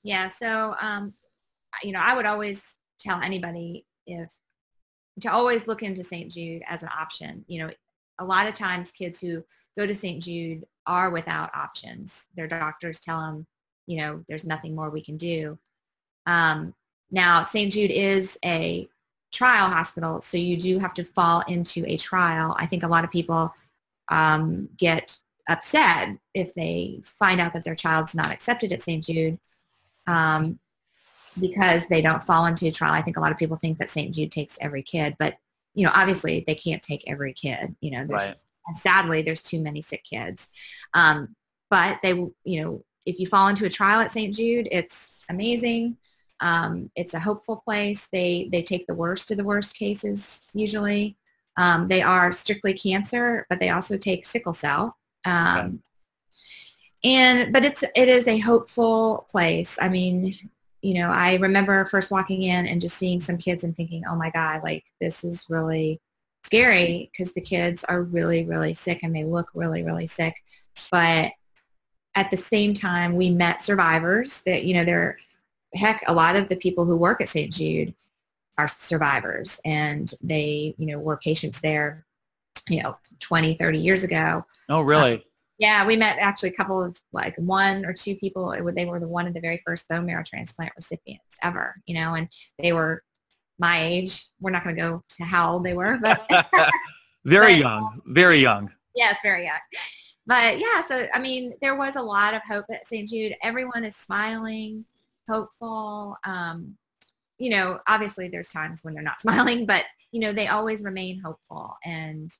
Yeah, 0.04 0.28
so 0.28 0.76
um, 0.80 1.14
you 1.82 1.92
know, 1.92 2.00
I 2.00 2.14
would 2.14 2.26
always 2.26 2.62
tell 3.00 3.20
anybody 3.20 3.84
if 4.06 4.30
to 5.20 5.32
always 5.32 5.66
look 5.66 5.82
into 5.82 6.04
St. 6.04 6.30
Jude 6.30 6.62
as 6.68 6.82
an 6.82 6.90
option. 6.96 7.44
You 7.48 7.66
know, 7.66 7.70
a 8.20 8.24
lot 8.24 8.46
of 8.46 8.54
times 8.54 8.92
kids 8.92 9.20
who 9.20 9.42
go 9.76 9.84
to 9.84 9.94
St. 9.94 10.22
Jude 10.22 10.64
are 10.86 11.10
without 11.10 11.54
options. 11.54 12.24
Their 12.36 12.46
doctors 12.46 13.00
tell 13.00 13.20
them 13.20 13.46
you 13.86 13.98
know, 13.98 14.24
there's 14.28 14.44
nothing 14.44 14.74
more 14.74 14.90
we 14.90 15.02
can 15.02 15.16
do. 15.16 15.58
Um, 16.26 16.74
now, 17.10 17.42
St. 17.42 17.72
Jude 17.72 17.90
is 17.90 18.38
a 18.44 18.88
trial 19.32 19.68
hospital, 19.68 20.20
so 20.20 20.36
you 20.36 20.56
do 20.56 20.78
have 20.78 20.94
to 20.94 21.04
fall 21.04 21.42
into 21.48 21.84
a 21.86 21.96
trial. 21.96 22.56
I 22.58 22.66
think 22.66 22.82
a 22.82 22.88
lot 22.88 23.04
of 23.04 23.10
people 23.10 23.52
um, 24.08 24.68
get 24.76 25.18
upset 25.48 26.16
if 26.34 26.54
they 26.54 27.00
find 27.04 27.40
out 27.40 27.52
that 27.52 27.64
their 27.64 27.74
child's 27.74 28.14
not 28.14 28.30
accepted 28.30 28.72
at 28.72 28.82
St. 28.82 29.04
Jude 29.04 29.38
um, 30.06 30.58
because 31.38 31.86
they 31.88 32.02
don't 32.02 32.22
fall 32.22 32.46
into 32.46 32.66
a 32.66 32.72
trial. 32.72 32.92
I 32.92 33.02
think 33.02 33.16
a 33.16 33.20
lot 33.20 33.32
of 33.32 33.38
people 33.38 33.56
think 33.56 33.78
that 33.78 33.90
St. 33.90 34.14
Jude 34.14 34.30
takes 34.30 34.58
every 34.60 34.82
kid, 34.82 35.16
but 35.18 35.36
you 35.74 35.84
know, 35.84 35.92
obviously 35.94 36.44
they 36.46 36.54
can't 36.54 36.82
take 36.82 37.02
every 37.06 37.32
kid. 37.32 37.74
You 37.80 37.92
know, 37.92 38.06
there's, 38.06 38.30
right. 38.30 38.76
sadly, 38.76 39.22
there's 39.22 39.42
too 39.42 39.60
many 39.60 39.80
sick 39.80 40.04
kids. 40.04 40.48
Um, 40.94 41.34
but 41.70 41.98
they, 42.02 42.10
you 42.10 42.62
know, 42.62 42.84
if 43.06 43.18
you 43.18 43.26
fall 43.26 43.48
into 43.48 43.66
a 43.66 43.70
trial 43.70 44.00
at 44.00 44.12
St. 44.12 44.34
Jude, 44.34 44.68
it's 44.70 45.22
amazing. 45.30 45.96
Um, 46.40 46.90
it's 46.96 47.14
a 47.14 47.20
hopeful 47.20 47.56
place. 47.64 48.08
They 48.12 48.48
they 48.52 48.62
take 48.62 48.86
the 48.86 48.94
worst 48.94 49.30
of 49.30 49.36
the 49.38 49.44
worst 49.44 49.76
cases 49.76 50.42
usually. 50.54 51.16
Um, 51.56 51.88
they 51.88 52.02
are 52.02 52.32
strictly 52.32 52.74
cancer, 52.74 53.46
but 53.50 53.60
they 53.60 53.70
also 53.70 53.96
take 53.98 54.26
sickle 54.26 54.54
cell. 54.54 54.96
Um, 55.24 55.82
And 57.04 57.52
but 57.52 57.64
it's 57.64 57.82
it 57.82 58.08
is 58.08 58.28
a 58.28 58.38
hopeful 58.38 59.26
place. 59.30 59.76
I 59.80 59.88
mean, 59.88 60.34
you 60.82 60.94
know, 60.94 61.10
I 61.10 61.34
remember 61.36 61.84
first 61.86 62.10
walking 62.10 62.42
in 62.42 62.66
and 62.66 62.80
just 62.80 62.96
seeing 62.96 63.20
some 63.20 63.38
kids 63.38 63.64
and 63.64 63.74
thinking, 63.76 64.04
oh 64.08 64.16
my 64.16 64.30
God, 64.30 64.62
like 64.62 64.84
this 65.00 65.24
is 65.24 65.46
really 65.50 66.00
scary 66.44 67.10
because 67.12 67.32
the 67.34 67.40
kids 67.40 67.84
are 67.84 68.02
really, 68.02 68.44
really 68.44 68.74
sick 68.74 69.00
and 69.02 69.14
they 69.14 69.24
look 69.24 69.48
really, 69.54 69.82
really 69.82 70.06
sick. 70.06 70.34
But 70.92 71.32
at 72.14 72.30
the 72.30 72.36
same 72.36 72.74
time, 72.74 73.16
we 73.16 73.30
met 73.30 73.62
survivors 73.62 74.42
that, 74.42 74.64
you 74.64 74.74
know, 74.74 74.84
they're, 74.84 75.18
heck, 75.74 76.02
a 76.06 76.12
lot 76.12 76.36
of 76.36 76.48
the 76.48 76.56
people 76.56 76.84
who 76.84 76.96
work 76.96 77.20
at 77.20 77.28
St. 77.28 77.52
Jude 77.52 77.94
are 78.58 78.68
survivors 78.68 79.60
and 79.64 80.12
they, 80.22 80.74
you 80.76 80.86
know, 80.86 80.98
were 80.98 81.16
patients 81.16 81.60
there, 81.60 82.04
you 82.68 82.82
know, 82.82 82.96
20, 83.20 83.54
30 83.54 83.78
years 83.78 84.04
ago. 84.04 84.44
Oh, 84.68 84.82
really? 84.82 85.14
Um, 85.14 85.22
yeah, 85.58 85.86
we 85.86 85.96
met 85.96 86.18
actually 86.18 86.50
a 86.50 86.54
couple 86.54 86.82
of 86.82 87.00
like 87.12 87.36
one 87.36 87.86
or 87.86 87.92
two 87.92 88.16
people. 88.16 88.54
They 88.74 88.84
were 88.84 89.00
the 89.00 89.08
one 89.08 89.26
of 89.26 89.34
the 89.34 89.40
very 89.40 89.62
first 89.64 89.88
bone 89.88 90.06
marrow 90.06 90.24
transplant 90.26 90.72
recipients 90.76 91.24
ever, 91.42 91.80
you 91.86 91.94
know, 91.94 92.14
and 92.14 92.28
they 92.58 92.72
were 92.72 93.02
my 93.58 93.80
age. 93.80 94.24
We're 94.40 94.50
not 94.50 94.64
going 94.64 94.76
to 94.76 94.82
go 94.82 95.04
to 95.16 95.24
how 95.24 95.52
old 95.52 95.64
they 95.64 95.74
were, 95.74 95.98
but 96.02 96.28
very 97.24 97.52
but, 97.54 97.58
young, 97.58 98.00
very 98.06 98.38
young. 98.38 98.70
Yes, 98.94 99.18
very 99.22 99.44
young 99.44 99.60
but 100.26 100.58
yeah, 100.58 100.80
so 100.82 101.06
I 101.12 101.18
mean, 101.18 101.54
there 101.60 101.74
was 101.74 101.96
a 101.96 102.02
lot 102.02 102.34
of 102.34 102.42
hope 102.48 102.66
at 102.70 102.86
St. 102.86 103.08
Jude. 103.08 103.34
Everyone 103.42 103.84
is 103.84 103.96
smiling, 103.96 104.84
hopeful. 105.28 106.16
Um, 106.24 106.76
you 107.38 107.50
know, 107.50 107.80
obviously 107.88 108.28
there's 108.28 108.50
times 108.50 108.84
when 108.84 108.94
they're 108.94 109.02
not 109.02 109.20
smiling, 109.22 109.66
but 109.66 109.84
you 110.12 110.20
know, 110.20 110.32
they 110.32 110.48
always 110.48 110.84
remain 110.84 111.20
hopeful 111.20 111.76
and 111.84 112.30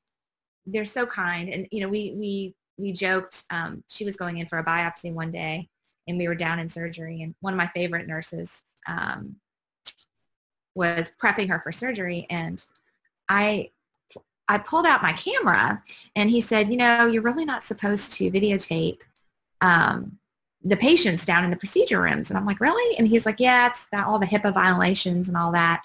they're 0.67 0.85
so 0.85 1.07
kind. 1.07 1.49
And 1.49 1.67
you 1.71 1.81
know, 1.81 1.89
we 1.89 2.15
we 2.17 2.55
we 2.79 2.93
joked. 2.93 3.45
Um, 3.51 3.83
she 3.89 4.05
was 4.05 4.17
going 4.17 4.39
in 4.39 4.47
for 4.47 4.59
a 4.59 4.65
biopsy 4.65 5.13
one 5.13 5.33
day, 5.33 5.69
and 6.07 6.19
we 6.19 6.29
were 6.29 6.35
down 6.35 6.61
in 6.61 6.69
surgery, 6.69 7.23
and 7.23 7.35
one 7.41 7.53
of 7.53 7.59
my 7.59 7.67
favorite 7.69 8.07
nurses 8.07 8.63
um, 8.87 9.37
was 10.75 11.13
prepping 11.21 11.49
her 11.49 11.61
for 11.61 11.73
surgery, 11.73 12.27
and 12.31 12.65
I 13.29 13.71
I 14.53 14.59
pulled 14.59 14.85
out 14.85 15.03
my 15.03 15.15
camera 15.15 15.83
and 16.15 16.29
he 16.29 16.43
said, 16.43 16.69
you 16.69 16.77
know, 16.77 17.07
you're 17.07 17.23
really 17.23 17.47
not 17.47 17.65
supposed 17.65 18.13
to 18.15 18.31
videotape 18.31 19.01
um, 19.63 20.19
the 20.63 20.77
patients 20.77 21.25
down 21.25 21.43
in 21.43 21.51
the 21.51 21.57
procedure 21.57 22.03
rooms. 22.03 22.29
And 22.29 22.39
I'm 22.39 22.45
like, 22.45 22.61
really? 22.61 22.99
And 22.99 23.09
he's 23.09 23.25
like, 23.25 23.41
yeah, 23.41 23.71
it's 23.71 23.87
that, 23.93 24.07
all 24.07 24.19
the 24.19 24.27
HIPAA 24.27 24.53
violations 24.53 25.29
and 25.29 25.39
all 25.39 25.53
that. 25.53 25.83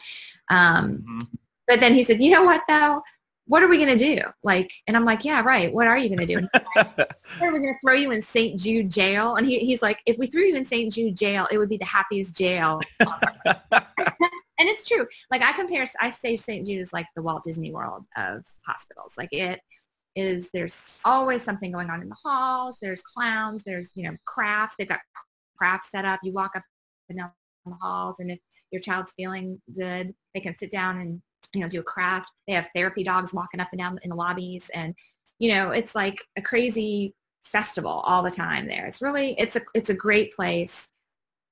Um, 0.50 0.98
mm-hmm. 0.98 1.20
But 1.66 1.80
then 1.80 1.94
he 1.94 2.04
said, 2.04 2.22
you 2.22 2.30
know 2.30 2.44
what 2.44 2.62
though? 2.68 3.02
What 3.46 3.64
are 3.64 3.70
we 3.70 3.78
going 3.78 3.98
to 3.98 4.16
do? 4.16 4.22
Like, 4.44 4.74
and 4.88 4.98
I'm 4.98 5.06
like, 5.06 5.24
yeah, 5.24 5.42
right. 5.42 5.74
What 5.74 5.88
are 5.88 5.98
you 5.98 6.10
going 6.10 6.28
to 6.28 6.36
do? 6.36 6.48
Like, 6.76 7.00
are 7.42 7.54
we 7.54 7.60
going 7.60 7.74
to 7.74 7.80
throw 7.82 7.94
you 7.94 8.12
in 8.12 8.22
St. 8.22 8.60
Jude 8.60 8.92
jail? 8.92 9.36
And 9.36 9.48
he, 9.48 9.60
he's 9.60 9.82
like, 9.82 10.02
if 10.06 10.18
we 10.18 10.28
threw 10.28 10.42
you 10.42 10.58
in 10.58 10.66
St. 10.66 10.92
Jude 10.92 11.16
jail, 11.16 11.48
it 11.50 11.58
would 11.58 11.70
be 11.70 11.78
the 11.78 11.86
happiest 11.86 12.36
jail. 12.36 12.82
and 14.60 14.68
it's 14.68 14.88
true. 14.88 15.08
Like 15.30 15.44
I 15.44 15.54
compare, 15.54 15.86
I 16.02 16.10
say 16.10 16.36
St. 16.36 16.66
Jude 16.66 16.80
is 16.80 16.94
like 16.94 17.06
the 17.16 17.22
Walt 17.22 17.44
Disney 17.44 17.72
World 17.72 18.06
of 18.18 18.44
hospitals. 18.66 19.14
Like 19.18 19.32
it 19.32 19.62
is, 20.16 20.50
there's 20.52 21.00
always 21.06 21.44
something 21.44 21.72
going 21.72 21.90
on 21.90 22.02
in 22.02 22.10
the 22.10 22.18
halls. 22.24 22.76
There's 22.82 23.02
clowns. 23.02 23.62
There's, 23.64 23.92
you 23.96 24.04
know, 24.04 24.18
crafts. 24.26 24.76
They've 24.78 24.88
got 24.88 25.00
crafts 25.58 25.92
set 25.92 26.06
up. 26.06 26.20
You 26.24 26.34
walk 26.34 26.56
up 26.56 26.64
and 27.10 27.20
down 27.20 27.32
the 27.66 27.76
halls 27.82 28.16
and 28.20 28.32
if 28.32 28.40
your 28.72 28.82
child's 28.82 29.14
feeling 29.16 29.62
good, 29.76 30.14
they 30.34 30.40
can 30.40 30.58
sit 30.58 30.72
down 30.72 31.00
and, 31.02 31.22
you 31.54 31.62
know, 31.62 31.70
do 31.70 31.80
a 31.80 31.84
craft. 31.84 32.32
They 32.48 32.54
have 32.54 32.70
therapy 32.76 33.04
dogs 33.04 33.34
walking 33.34 33.60
up 33.60 33.70
and 33.72 33.80
down 33.80 34.00
in 34.04 34.10
the 34.10 34.16
lobbies. 34.16 34.70
And, 34.74 34.96
you 35.40 35.50
know, 35.50 35.72
it's 35.72 35.94
like 35.94 36.24
a 36.38 36.42
crazy 36.42 37.14
festival 37.44 38.02
all 38.06 38.24
the 38.24 38.32
time 38.32 38.68
there. 38.68 38.88
It's 38.88 39.02
really, 39.02 39.40
it's 39.40 39.56
a, 39.56 39.62
it's 39.76 39.90
a 39.90 39.94
great 39.94 40.34
place, 40.34 40.88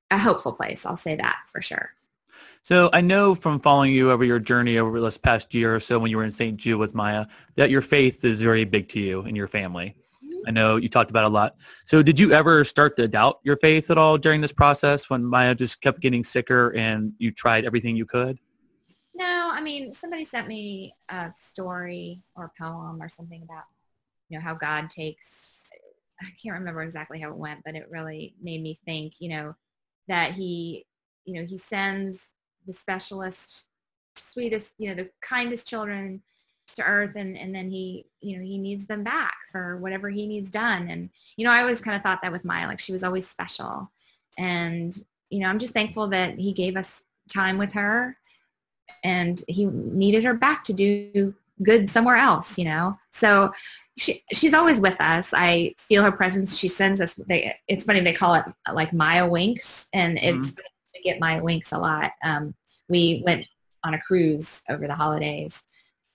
a 0.09 0.17
hopeful 0.17 0.53
place. 0.53 0.85
I'll 0.85 0.95
say 0.95 1.15
that 1.15 1.39
for 1.51 1.61
sure. 1.61 1.91
So 2.65 2.89
I 2.93 3.01
know 3.01 3.35
from 3.35 3.59
following 3.59 3.93
you 3.93 4.09
over 4.09 4.23
your 4.23 4.39
journey 4.39 4.79
over 4.79 4.99
this 4.99 5.19
past 5.19 5.53
year 5.53 5.75
or 5.75 5.79
so 5.79 5.99
when 5.99 6.09
you 6.09 6.17
were 6.17 6.23
in 6.23 6.31
St. 6.31 6.57
Jude 6.57 6.79
with 6.79 6.95
Maya, 6.95 7.27
that 7.57 7.69
your 7.69 7.83
faith 7.83 8.25
is 8.25 8.41
very 8.41 8.65
big 8.65 8.89
to 8.89 8.99
you 8.99 9.21
and 9.21 9.37
your 9.37 9.47
family. 9.47 9.95
I 10.47 10.49
know 10.49 10.77
you 10.77 10.89
talked 10.89 11.11
about 11.11 11.25
a 11.25 11.29
lot. 11.29 11.57
So 11.85 12.01
did 12.01 12.19
you 12.19 12.31
ever 12.31 12.65
start 12.65 12.97
to 12.97 13.07
doubt 13.07 13.37
your 13.43 13.55
faith 13.57 13.91
at 13.91 13.99
all 13.99 14.17
during 14.17 14.41
this 14.41 14.51
process 14.51 15.11
when 15.11 15.23
Maya 15.23 15.53
just 15.53 15.79
kept 15.79 15.99
getting 15.99 16.23
sicker 16.23 16.75
and 16.75 17.13
you 17.19 17.31
tried 17.31 17.65
everything 17.65 17.95
you 17.95 18.07
could? 18.07 18.39
No, 19.13 19.51
I 19.53 19.61
mean, 19.61 19.93
somebody 19.93 20.23
sent 20.23 20.47
me 20.47 20.95
a 21.09 21.29
story 21.35 22.23
or 22.35 22.51
poem 22.59 22.99
or 22.99 23.09
something 23.09 23.43
about, 23.43 23.65
you 24.29 24.39
know, 24.39 24.43
how 24.43 24.55
God 24.55 24.89
takes, 24.89 25.57
I 26.19 26.25
can't 26.41 26.57
remember 26.57 26.81
exactly 26.81 27.19
how 27.19 27.29
it 27.29 27.37
went, 27.37 27.59
but 27.63 27.75
it 27.75 27.85
really 27.91 28.33
made 28.41 28.63
me 28.63 28.79
think, 28.85 29.13
you 29.19 29.29
know, 29.29 29.55
that 30.07 30.31
he, 30.31 30.87
you 31.25 31.39
know, 31.39 31.45
he 31.45 31.59
sends 31.59 32.21
the 32.65 32.73
specialist, 32.73 33.67
sweetest, 34.15 34.73
you 34.77 34.89
know, 34.89 34.95
the 34.95 35.09
kindest 35.21 35.67
children 35.67 36.21
to 36.75 36.83
earth 36.83 37.15
and, 37.15 37.37
and 37.37 37.53
then 37.53 37.69
he, 37.69 38.05
you 38.21 38.37
know, 38.37 38.43
he 38.43 38.57
needs 38.57 38.87
them 38.87 39.03
back 39.03 39.35
for 39.51 39.77
whatever 39.77 40.09
he 40.09 40.25
needs 40.25 40.49
done. 40.49 40.89
And, 40.89 41.09
you 41.37 41.45
know, 41.45 41.51
I 41.51 41.61
always 41.61 41.81
kind 41.81 41.95
of 41.95 42.01
thought 42.01 42.21
that 42.23 42.31
with 42.31 42.45
Maya, 42.45 42.67
like 42.67 42.79
she 42.79 42.91
was 42.91 43.03
always 43.03 43.27
special. 43.27 43.91
And, 44.37 44.97
you 45.29 45.39
know, 45.39 45.47
I'm 45.47 45.59
just 45.59 45.73
thankful 45.73 46.07
that 46.07 46.39
he 46.39 46.53
gave 46.53 46.75
us 46.75 47.03
time 47.33 47.57
with 47.57 47.73
her 47.73 48.17
and 49.03 49.43
he 49.47 49.65
needed 49.65 50.23
her 50.23 50.33
back 50.33 50.63
to 50.65 50.73
do 50.73 51.33
good 51.63 51.89
somewhere 51.89 52.17
else, 52.17 52.57
you 52.57 52.65
know? 52.65 52.97
So 53.11 53.51
she, 53.97 54.23
she's 54.33 54.53
always 54.53 54.81
with 54.81 54.99
us. 54.99 55.33
I 55.33 55.73
feel 55.77 56.03
her 56.03 56.11
presence. 56.11 56.57
She 56.57 56.67
sends 56.67 56.99
us, 56.99 57.15
they, 57.15 57.55
it's 57.67 57.85
funny, 57.85 58.01
they 58.01 58.13
call 58.13 58.35
it 58.35 58.45
like 58.73 58.91
Maya 58.91 59.27
winks 59.27 59.87
and 59.93 60.17
mm-hmm. 60.17 60.49
We 60.95 61.01
get 61.01 61.19
Maya 61.19 61.43
winks 61.43 61.71
a 61.71 61.77
lot. 61.77 62.13
Um, 62.23 62.55
we 62.89 63.21
went 63.25 63.45
on 63.83 63.93
a 63.93 64.01
cruise 64.01 64.63
over 64.69 64.87
the 64.87 64.95
holidays 64.95 65.63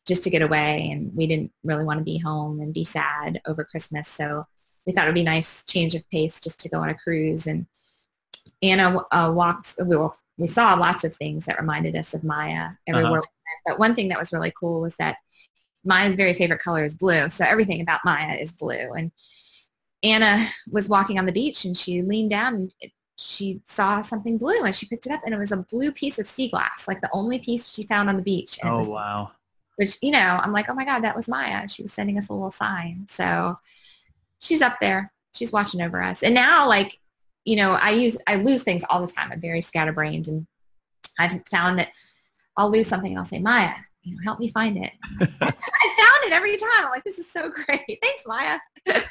just 0.07 0.25
to 0.25 0.31
get 0.31 0.43
away 0.43 0.91
and 0.91 1.15
we 1.15 1.27
didn't 1.27 1.53
really 1.63 1.85
want 1.85 1.99
to 1.99 2.05
be 2.05 2.19
home 2.19 2.61
and 2.61 2.75
be 2.75 2.85
sad 2.85 3.41
over 3.47 3.65
Christmas. 3.65 4.09
So 4.09 4.45
we 4.87 4.93
thought 4.93 5.05
it 5.05 5.09
would 5.09 5.15
be 5.15 5.21
a 5.21 5.25
nice 5.25 5.63
change 5.65 5.95
of 5.95 6.09
pace 6.11 6.41
just 6.41 6.59
to 6.61 6.69
go 6.69 6.81
on 6.81 6.89
a 6.89 6.95
cruise. 6.95 7.47
And 7.47 7.67
Anna 8.63 8.99
uh, 9.13 9.31
walked, 9.35 9.77
we, 9.85 9.97
were, 9.97 10.11
we 10.37 10.47
saw 10.47 10.75
lots 10.75 11.05
of 11.05 11.15
things 11.15 11.45
that 11.45 11.61
reminded 11.61 11.97
us 11.97 12.15
of 12.15 12.25
Maya 12.25 12.71
everywhere. 12.87 13.21
Uh-huh. 13.21 13.61
But 13.67 13.79
one 13.79 13.95
thing 13.95 14.09
that 14.09 14.19
was 14.19 14.33
really 14.33 14.53
cool 14.59 14.81
was 14.81 14.97
that 14.97 15.17
Maya's 15.85 16.17
very 16.17 16.35
favorite 16.35 16.61
color 16.61 16.85
is 16.85 16.95
blue. 16.95 17.29
So 17.29 17.45
everything 17.45 17.81
about 17.81 18.01
Maya 18.05 18.35
is 18.35 18.53
blue. 18.53 18.93
And 18.93 19.13
Anna 20.03 20.49
was 20.71 20.89
walking 20.89 21.19
on 21.19 21.27
the 21.27 21.33
beach 21.33 21.65
and 21.65 21.77
she 21.77 22.03
leaned 22.03 22.31
down 22.31 22.55
and 22.55 22.73
she 23.21 23.61
saw 23.67 24.01
something 24.01 24.39
blue 24.39 24.63
and 24.65 24.75
she 24.75 24.87
picked 24.87 25.07
it 25.07 25.13
up 25.13 25.21
and 25.25 25.35
it 25.35 25.39
was 25.39 25.53
a 25.53 25.59
blue 25.59 25.93
piece 25.93 26.19
of 26.19 26.27
sea 26.27 26.49
glass, 26.49 26.89
like 26.89 27.01
the 27.01 27.11
only 27.13 27.39
piece 27.39 27.69
she 27.69 27.83
found 27.85 28.09
on 28.09 28.17
the 28.17 28.23
beach. 28.23 28.59
And 28.63 28.71
oh, 28.71 28.91
wow 28.91 29.31
which, 29.81 29.97
you 30.03 30.11
know, 30.11 30.39
I'm 30.43 30.53
like, 30.53 30.69
oh 30.69 30.75
my 30.75 30.85
God, 30.85 31.01
that 31.05 31.17
was 31.17 31.27
Maya. 31.27 31.67
She 31.67 31.81
was 31.81 31.91
sending 31.91 32.19
us 32.19 32.29
a 32.29 32.35
little 32.35 32.51
sign. 32.51 33.07
So 33.09 33.59
she's 34.39 34.61
up 34.61 34.77
there. 34.79 35.11
She's 35.33 35.53
watching 35.53 35.81
over 35.81 36.03
us. 36.03 36.23
And 36.23 36.35
now 36.35 36.69
like, 36.69 36.99
you 37.47 37.57
know, 37.57 37.73
I 37.81 37.93
use, 37.93 38.19
I 38.27 38.35
lose 38.35 38.63
things 38.63 38.85
all 38.91 39.01
the 39.01 39.11
time. 39.11 39.33
I'm 39.33 39.41
very 39.41 39.63
scatterbrained 39.63 40.29
and 40.29 40.47
I've 41.19 41.41
found 41.51 41.79
that 41.79 41.93
I'll 42.59 42.69
lose 42.69 42.89
something 42.89 43.11
and 43.11 43.19
I'll 43.19 43.25
say, 43.25 43.39
Maya, 43.39 43.73
you 44.03 44.15
know, 44.15 44.21
help 44.23 44.39
me 44.39 44.51
find 44.51 44.77
it. 44.77 44.93
I 45.21 45.25
found 45.27 46.25
it 46.27 46.33
every 46.33 46.59
time. 46.59 46.85
I'm 46.85 46.91
like, 46.91 47.05
this 47.05 47.19
is 47.19 47.33
so 47.33 47.49
great. 47.49 47.99
Thanks, 48.03 48.25
Maya. 48.27 48.59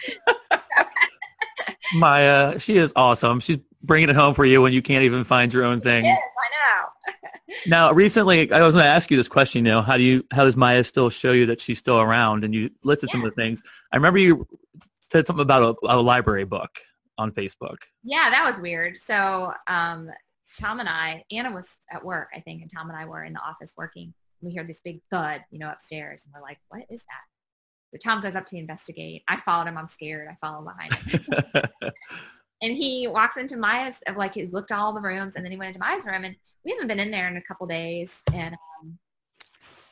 Maya, 1.95 2.59
she 2.59 2.77
is 2.77 2.93
awesome. 2.95 3.39
She's 3.39 3.57
bringing 3.83 4.09
it 4.09 4.15
home 4.15 4.33
for 4.33 4.45
you 4.45 4.61
when 4.61 4.73
you 4.73 4.81
can't 4.81 5.03
even 5.03 5.23
find 5.23 5.53
your 5.53 5.63
own 5.63 5.79
thing. 5.79 6.05
Yes, 6.05 6.19
I 6.19 7.11
know. 7.11 7.13
now, 7.67 7.91
recently, 7.91 8.51
I 8.51 8.61
was 8.63 8.75
going 8.75 8.83
to 8.83 8.89
ask 8.89 9.09
you 9.09 9.17
this 9.17 9.29
question. 9.29 9.65
You 9.65 9.71
know, 9.71 9.81
how 9.81 9.97
do 9.97 10.03
you, 10.03 10.25
how 10.31 10.43
does 10.43 10.55
Maya 10.55 10.83
still 10.83 11.09
show 11.09 11.31
you 11.31 11.45
that 11.47 11.61
she's 11.61 11.79
still 11.79 11.99
around? 11.99 12.43
And 12.43 12.53
you 12.53 12.69
listed 12.83 13.09
yeah. 13.09 13.13
some 13.13 13.23
of 13.23 13.29
the 13.29 13.41
things. 13.41 13.63
I 13.91 13.97
remember 13.97 14.19
you 14.19 14.47
said 14.99 15.25
something 15.25 15.41
about 15.41 15.77
a, 15.83 15.95
a, 15.95 15.97
library 16.01 16.45
book 16.45 16.69
on 17.17 17.31
Facebook. 17.31 17.77
Yeah, 18.03 18.29
that 18.29 18.45
was 18.45 18.61
weird. 18.61 18.97
So 18.97 19.53
um, 19.67 20.09
Tom 20.59 20.79
and 20.79 20.89
I, 20.89 21.23
Anna 21.31 21.51
was 21.51 21.67
at 21.91 22.03
work, 22.03 22.29
I 22.35 22.39
think, 22.39 22.61
and 22.61 22.71
Tom 22.71 22.89
and 22.89 22.97
I 22.97 23.05
were 23.05 23.23
in 23.23 23.33
the 23.33 23.41
office 23.41 23.73
working. 23.77 24.13
We 24.41 24.55
heard 24.55 24.69
this 24.69 24.81
big 24.81 25.01
thud, 25.11 25.41
you 25.51 25.59
know, 25.59 25.69
upstairs, 25.69 26.23
and 26.23 26.33
we're 26.33 26.41
like, 26.41 26.59
"What 26.69 26.85
is 26.89 27.01
that?" 27.01 27.91
So 27.91 27.97
Tom 28.01 28.21
goes 28.21 28.35
up 28.35 28.45
to 28.47 28.57
investigate. 28.57 29.23
I 29.27 29.35
followed 29.35 29.67
him. 29.67 29.77
I'm 29.77 29.89
scared. 29.89 30.29
I 30.31 30.35
follow 30.35 30.63
behind 30.63 30.93
him. 30.93 31.91
and 32.61 32.73
he 32.73 33.07
walks 33.07 33.37
into 33.37 33.57
Maya's, 33.57 34.01
of 34.07 34.17
like 34.17 34.33
he 34.33 34.47
looked 34.47 34.71
all 34.71 34.93
the 34.93 35.01
rooms 35.01 35.35
and 35.35 35.45
then 35.45 35.51
he 35.51 35.57
went 35.57 35.69
into 35.69 35.79
Maya's 35.79 36.05
room 36.05 36.23
and 36.25 36.35
we 36.65 36.71
haven't 36.71 36.87
been 36.87 36.99
in 36.99 37.11
there 37.11 37.27
in 37.27 37.37
a 37.37 37.41
couple 37.41 37.65
days 37.67 38.23
and, 38.33 38.55
um, 38.81 38.97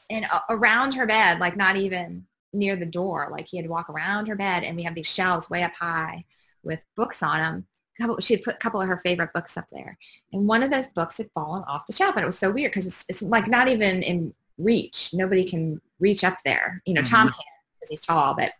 and 0.10 0.26
uh, 0.32 0.40
around 0.50 0.94
her 0.94 1.06
bed, 1.06 1.40
like 1.40 1.56
not 1.56 1.78
even 1.78 2.26
near 2.54 2.76
the 2.76 2.86
door, 2.86 3.30
like 3.32 3.48
he 3.48 3.58
had 3.58 3.66
to 3.66 3.70
walk 3.70 3.90
around 3.90 4.28
her 4.28 4.36
bed 4.36 4.64
and 4.64 4.76
we 4.76 4.84
have 4.84 4.96
these 4.96 5.08
shelves 5.08 5.50
way 5.50 5.64
up 5.64 5.74
high 5.74 6.24
with 6.64 6.84
books 6.96 7.24
on 7.24 7.40
them. 7.40 7.68
Couple, 8.00 8.20
she 8.20 8.36
had 8.36 8.44
put 8.44 8.56
a 8.56 8.60
couple 8.60 8.80
of 8.80 8.88
her 8.88 8.98
favorite 8.98 9.34
books 9.34 9.58
up 9.58 9.66
there 9.72 9.98
and 10.32 10.48
one 10.48 10.62
of 10.62 10.70
those 10.70 10.88
books 10.90 11.18
had 11.18 11.32
fallen 11.34 11.64
off 11.64 11.88
the 11.88 11.94
shelf 11.94 12.16
and 12.16 12.22
it 12.24 12.28
was 12.28 12.38
so 12.38 12.52
weird 12.52 12.72
because 12.72 12.86
it's, 12.86 13.06
it's 13.10 13.22
like 13.24 13.48
not 13.48 13.68
even 13.68 14.04
in 14.04 14.34
reach. 14.58 15.12
Nobody 15.14 15.46
can 15.46 15.82
reach 16.00 16.24
up 16.24 16.38
there. 16.46 16.82
You 16.86 16.94
know, 16.94 17.02
mm-hmm. 17.02 17.16
Tom 17.16 17.28
can 17.30 17.44
because 17.80 17.90
he's 17.90 18.02
tall, 18.02 18.36
but 18.36 18.52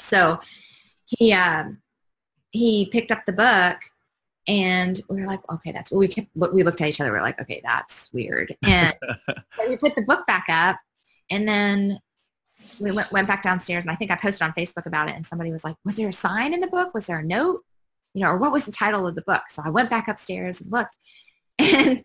so 0.00 0.40
he, 1.04 1.32
um, 1.32 1.78
he 2.50 2.86
picked 2.86 3.12
up 3.12 3.24
the 3.26 3.32
book 3.32 3.78
and 4.48 5.00
we 5.08 5.16
were 5.16 5.26
like, 5.26 5.40
okay, 5.50 5.72
that's 5.72 5.90
what 5.90 5.98
we 5.98 6.08
kept, 6.08 6.28
we 6.34 6.62
looked 6.62 6.80
at 6.80 6.88
each 6.88 7.00
other. 7.00 7.10
We 7.10 7.18
are 7.18 7.22
like, 7.22 7.40
okay, 7.40 7.60
that's 7.64 8.12
weird. 8.12 8.56
And 8.66 8.94
so 9.02 9.68
we 9.68 9.76
put 9.76 9.94
the 9.94 10.02
book 10.02 10.26
back 10.26 10.46
up 10.48 10.78
and 11.30 11.48
then 11.48 11.98
we 12.78 12.92
went, 12.92 13.10
went 13.10 13.28
back 13.28 13.42
downstairs 13.42 13.84
and 13.84 13.90
I 13.90 13.96
think 13.96 14.10
I 14.10 14.16
posted 14.16 14.42
on 14.42 14.52
Facebook 14.52 14.86
about 14.86 15.08
it 15.08 15.16
and 15.16 15.26
somebody 15.26 15.50
was 15.50 15.64
like, 15.64 15.76
was 15.84 15.96
there 15.96 16.08
a 16.08 16.12
sign 16.12 16.54
in 16.54 16.60
the 16.60 16.66
book? 16.68 16.94
Was 16.94 17.06
there 17.06 17.18
a 17.18 17.24
note? 17.24 17.62
You 18.14 18.22
know, 18.22 18.30
or 18.30 18.38
what 18.38 18.52
was 18.52 18.64
the 18.64 18.72
title 18.72 19.06
of 19.06 19.14
the 19.14 19.22
book? 19.22 19.42
So 19.48 19.62
I 19.64 19.70
went 19.70 19.90
back 19.90 20.08
upstairs 20.08 20.60
and 20.60 20.70
looked 20.70 20.96
and 21.58 22.02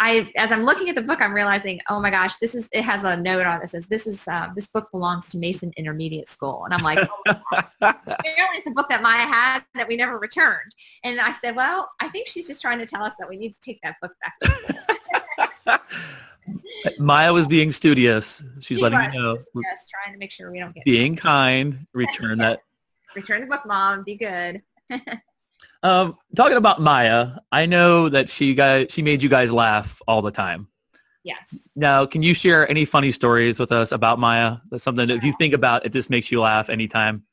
I, 0.00 0.30
as 0.36 0.52
I'm 0.52 0.62
looking 0.62 0.88
at 0.88 0.94
the 0.94 1.02
book, 1.02 1.20
I'm 1.20 1.34
realizing, 1.34 1.80
oh 1.90 2.00
my 2.00 2.10
gosh, 2.10 2.36
this 2.36 2.54
is, 2.54 2.68
it 2.72 2.82
has 2.82 3.02
a 3.02 3.16
note 3.16 3.44
on 3.44 3.58
it 3.58 3.62
that 3.62 3.70
says, 3.70 3.86
this 3.86 4.06
is, 4.06 4.26
uh, 4.28 4.48
this 4.54 4.68
book 4.68 4.90
belongs 4.92 5.28
to 5.30 5.38
Mason 5.38 5.72
Intermediate 5.76 6.28
School. 6.28 6.64
And 6.64 6.72
I'm 6.72 6.82
like, 6.82 6.98
oh 7.00 7.22
apparently 7.80 8.58
it's 8.58 8.68
a 8.68 8.72
book 8.72 8.88
that 8.90 9.02
Maya 9.02 9.26
had 9.26 9.64
that 9.74 9.88
we 9.88 9.96
never 9.96 10.18
returned. 10.18 10.72
And 11.02 11.20
I 11.20 11.32
said, 11.32 11.56
well, 11.56 11.90
I 12.00 12.08
think 12.08 12.28
she's 12.28 12.46
just 12.46 12.62
trying 12.62 12.78
to 12.78 12.86
tell 12.86 13.02
us 13.02 13.14
that 13.18 13.28
we 13.28 13.36
need 13.36 13.52
to 13.52 13.60
take 13.60 13.80
that 13.82 13.96
book 14.00 14.12
back. 14.22 15.82
Maya 16.98 17.32
was 17.32 17.46
being 17.46 17.72
studious. 17.72 18.42
She's 18.60 18.78
she 18.78 18.82
letting 18.82 19.12
you 19.12 19.20
know. 19.20 19.36
Yes, 19.54 19.86
trying 19.90 20.14
to 20.14 20.18
make 20.18 20.30
sure 20.30 20.50
we 20.50 20.60
don't 20.60 20.74
get 20.74 20.84
being 20.84 21.16
kind. 21.16 21.86
Return 21.92 22.38
that. 22.38 22.60
return 23.16 23.40
the 23.40 23.46
book, 23.46 23.66
mom. 23.66 24.04
Be 24.04 24.16
good. 24.16 24.62
Um, 25.82 26.16
talking 26.34 26.56
about 26.56 26.80
Maya, 26.80 27.36
I 27.52 27.66
know 27.66 28.08
that 28.08 28.28
she 28.28 28.54
got 28.54 28.90
she 28.90 29.02
made 29.02 29.22
you 29.22 29.28
guys 29.28 29.52
laugh 29.52 30.00
all 30.08 30.22
the 30.22 30.30
time. 30.30 30.68
Yes. 31.24 31.54
Now, 31.76 32.06
can 32.06 32.22
you 32.22 32.34
share 32.34 32.68
any 32.70 32.84
funny 32.84 33.12
stories 33.12 33.58
with 33.58 33.70
us 33.70 33.92
about 33.92 34.18
Maya? 34.18 34.58
That's 34.70 34.82
something 34.82 35.06
that 35.08 35.14
if 35.14 35.24
you 35.24 35.32
think 35.38 35.54
about 35.54 35.84
it, 35.84 35.92
just 35.92 36.10
makes 36.10 36.32
you 36.32 36.40
laugh 36.40 36.68
anytime. 36.70 37.24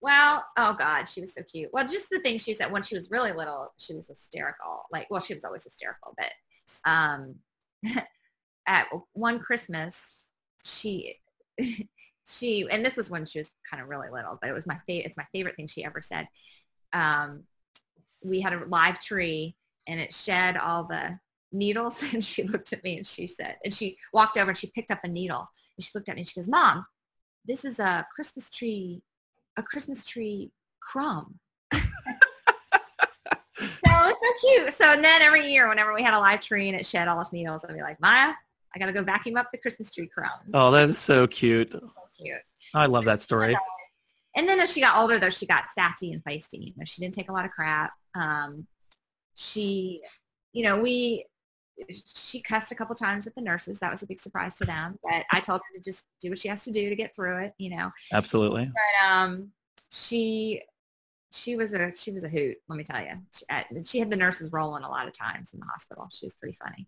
Well, 0.00 0.44
oh 0.56 0.74
God, 0.78 1.08
she 1.08 1.20
was 1.20 1.34
so 1.34 1.42
cute. 1.42 1.70
Well, 1.72 1.86
just 1.86 2.08
the 2.10 2.20
thing 2.20 2.38
she 2.38 2.54
said 2.54 2.72
when 2.72 2.82
she 2.82 2.94
was 2.94 3.10
really 3.10 3.32
little, 3.32 3.74
she 3.76 3.94
was 3.94 4.08
hysterical. 4.08 4.84
Like, 4.90 5.08
well, 5.10 5.20
she 5.20 5.34
was 5.34 5.44
always 5.44 5.64
hysterical, 5.64 6.14
but 6.16 6.32
um, 6.90 7.34
at 8.66 8.86
one 9.12 9.40
Christmas, 9.40 9.96
she 10.64 11.16
she 12.26 12.66
and 12.70 12.84
this 12.84 12.96
was 12.96 13.10
when 13.10 13.26
she 13.26 13.38
was 13.38 13.52
kind 13.68 13.82
of 13.82 13.88
really 13.88 14.08
little, 14.10 14.38
but 14.40 14.48
it 14.48 14.54
was 14.54 14.66
my 14.66 14.78
favorite. 14.86 15.06
It's 15.06 15.16
my 15.18 15.26
favorite 15.32 15.56
thing 15.56 15.66
she 15.66 15.84
ever 15.84 16.00
said. 16.00 16.28
Um, 16.92 17.44
we 18.22 18.40
had 18.40 18.52
a 18.52 18.64
live 18.66 18.98
tree 18.98 19.56
and 19.86 20.00
it 20.00 20.12
shed 20.12 20.56
all 20.56 20.84
the 20.84 21.18
needles. 21.52 22.02
And 22.14 22.24
she 22.24 22.44
looked 22.44 22.72
at 22.72 22.84
me 22.84 22.96
and 22.96 23.06
she 23.06 23.26
said 23.26 23.56
and 23.64 23.72
she 23.72 23.96
walked 24.12 24.36
over 24.36 24.50
and 24.50 24.58
she 24.58 24.70
picked 24.74 24.90
up 24.90 25.00
a 25.04 25.08
needle 25.08 25.48
and 25.76 25.84
she 25.84 25.90
looked 25.94 26.08
at 26.08 26.16
me 26.16 26.22
and 26.22 26.28
she 26.28 26.38
goes 26.38 26.48
mom 26.48 26.84
this 27.44 27.64
is 27.64 27.78
a 27.78 28.06
christmas 28.14 28.50
tree 28.50 29.02
a 29.56 29.62
christmas 29.62 30.04
tree 30.04 30.50
crumb. 30.80 31.38
So 33.62 34.08
it's 34.08 34.42
so 34.42 34.48
cute. 34.48 34.72
So 34.72 34.84
and 34.92 35.04
then 35.04 35.20
every 35.20 35.52
year 35.52 35.68
whenever 35.68 35.92
we 35.92 36.02
had 36.02 36.14
a 36.14 36.18
live 36.18 36.40
tree 36.40 36.68
and 36.68 36.78
it 36.78 36.86
shed 36.86 37.08
all 37.08 37.20
its 37.20 37.30
needles 37.30 37.62
i'd 37.68 37.74
be 37.74 37.82
like 37.82 38.00
maya 38.00 38.32
i 38.74 38.78
gotta 38.78 38.92
go 38.92 39.02
vacuum 39.02 39.36
up 39.36 39.48
the 39.52 39.58
christmas 39.58 39.92
tree 39.92 40.06
crumbs. 40.06 40.48
Oh 40.54 40.70
that 40.70 40.88
is 40.88 40.96
so 40.96 41.26
cute. 41.26 41.70
So 41.72 41.90
cute. 42.18 42.40
I 42.72 42.86
love 42.86 43.04
that 43.04 43.20
story. 43.20 43.54
And 44.34 44.48
then 44.48 44.60
as 44.60 44.72
she 44.72 44.80
got 44.80 44.96
older 44.96 45.18
though 45.18 45.28
she 45.28 45.44
got 45.44 45.64
sassy 45.74 46.12
and 46.12 46.24
feisty. 46.24 46.68
You 46.68 46.72
know 46.76 46.84
she 46.86 47.02
didn't 47.02 47.14
take 47.14 47.28
a 47.28 47.32
lot 47.32 47.44
of 47.44 47.50
crap 47.50 47.92
um, 48.14 48.66
she, 49.34 50.02
you 50.52 50.64
know, 50.64 50.78
we, 50.80 51.24
she 51.88 52.40
cussed 52.40 52.72
a 52.72 52.74
couple 52.74 52.94
times 52.94 53.26
at 53.26 53.34
the 53.34 53.40
nurses. 53.40 53.78
That 53.78 53.90
was 53.90 54.02
a 54.02 54.06
big 54.06 54.20
surprise 54.20 54.56
to 54.56 54.64
them. 54.64 54.98
But 55.02 55.24
I 55.30 55.40
told 55.40 55.60
her 55.60 55.78
to 55.78 55.82
just 55.82 56.04
do 56.20 56.30
what 56.30 56.38
she 56.38 56.48
has 56.48 56.64
to 56.64 56.70
do 56.70 56.88
to 56.88 56.96
get 56.96 57.14
through 57.14 57.38
it, 57.44 57.54
you 57.58 57.74
know. 57.74 57.90
Absolutely. 58.12 58.66
But 58.66 59.10
um, 59.10 59.50
she 59.90 60.62
she 61.32 61.56
was 61.56 61.74
a 61.74 61.94
she 61.94 62.10
was 62.10 62.24
a 62.24 62.28
hoot. 62.28 62.56
Let 62.68 62.76
me 62.76 62.84
tell 62.84 63.00
you, 63.00 63.12
she, 63.34 63.44
uh, 63.50 63.62
she 63.84 63.98
had 63.98 64.10
the 64.10 64.16
nurses 64.16 64.52
rolling 64.52 64.82
a 64.82 64.88
lot 64.88 65.06
of 65.06 65.16
times 65.16 65.52
in 65.52 65.60
the 65.60 65.66
hospital. 65.66 66.08
She 66.12 66.26
was 66.26 66.34
pretty 66.34 66.56
funny. 66.62 66.86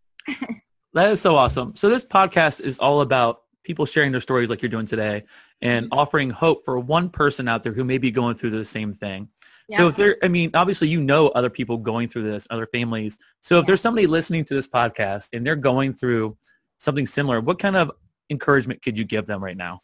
that 0.93 1.11
is 1.11 1.21
so 1.21 1.37
awesome. 1.37 1.75
So 1.77 1.89
this 1.89 2.05
podcast 2.05 2.61
is 2.61 2.79
all 2.79 3.01
about 3.01 3.43
people 3.65 3.87
sharing 3.87 4.11
their 4.11 4.21
stories 4.21 4.51
like 4.51 4.61
you're 4.61 4.69
doing 4.69 4.87
today 4.87 5.25
and 5.61 5.87
mm-hmm. 5.87 5.99
offering 5.99 6.31
hope 6.31 6.65
for 6.65 6.79
one 6.79 7.09
person 7.09 7.47
out 7.49 7.63
there 7.63 7.73
who 7.73 7.85
may 7.85 7.99
be 7.99 8.11
going 8.11 8.35
through 8.35 8.51
the 8.51 8.65
same 8.65 8.93
thing. 8.93 9.29
Yeah. 9.69 9.79
So 9.79 9.89
if 9.89 9.97
there, 9.97 10.17
I 10.23 10.29
mean, 10.29 10.51
obviously 10.55 10.89
you 10.89 11.01
know 11.01 11.29
other 11.29 11.51
people 11.51 11.77
going 11.77 12.09
through 12.09 12.25
this, 12.25 12.47
other 12.51 12.67
families. 12.67 13.19
So 13.41 13.59
if 13.59 13.63
yeah. 13.63 13.67
there's 13.69 13.81
somebody 13.81 14.07
listening 14.07 14.45
to 14.47 14.55
this 14.55 14.69
podcast 14.69 15.29
and 15.33 15.47
they're 15.47 15.57
going 15.57 15.95
through 15.95 16.37
something 16.79 17.07
similar, 17.07 17.41
what 17.41 17.59
kind 17.59 17.77
of 17.77 17.93
encouragement 18.31 18.83
could 18.83 18.99
you 18.99 19.05
give 19.05 19.27
them 19.27 19.43
right 19.43 19.57
now? 19.57 19.81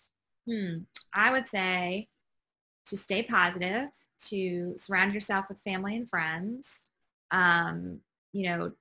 Hmm. 0.49 0.79
I 1.15 1.31
would 1.31 1.47
say 1.49 2.09
to 2.87 2.97
stay 2.97 3.23
positive, 3.23 3.89
to 4.29 4.75
surround 4.77 5.15
yourself 5.15 5.47
with 5.49 5.61
family 5.61 5.97
and 5.97 6.09
friends, 6.09 6.69
um, 7.31 8.01
you 8.33 8.45
know, 8.45 8.73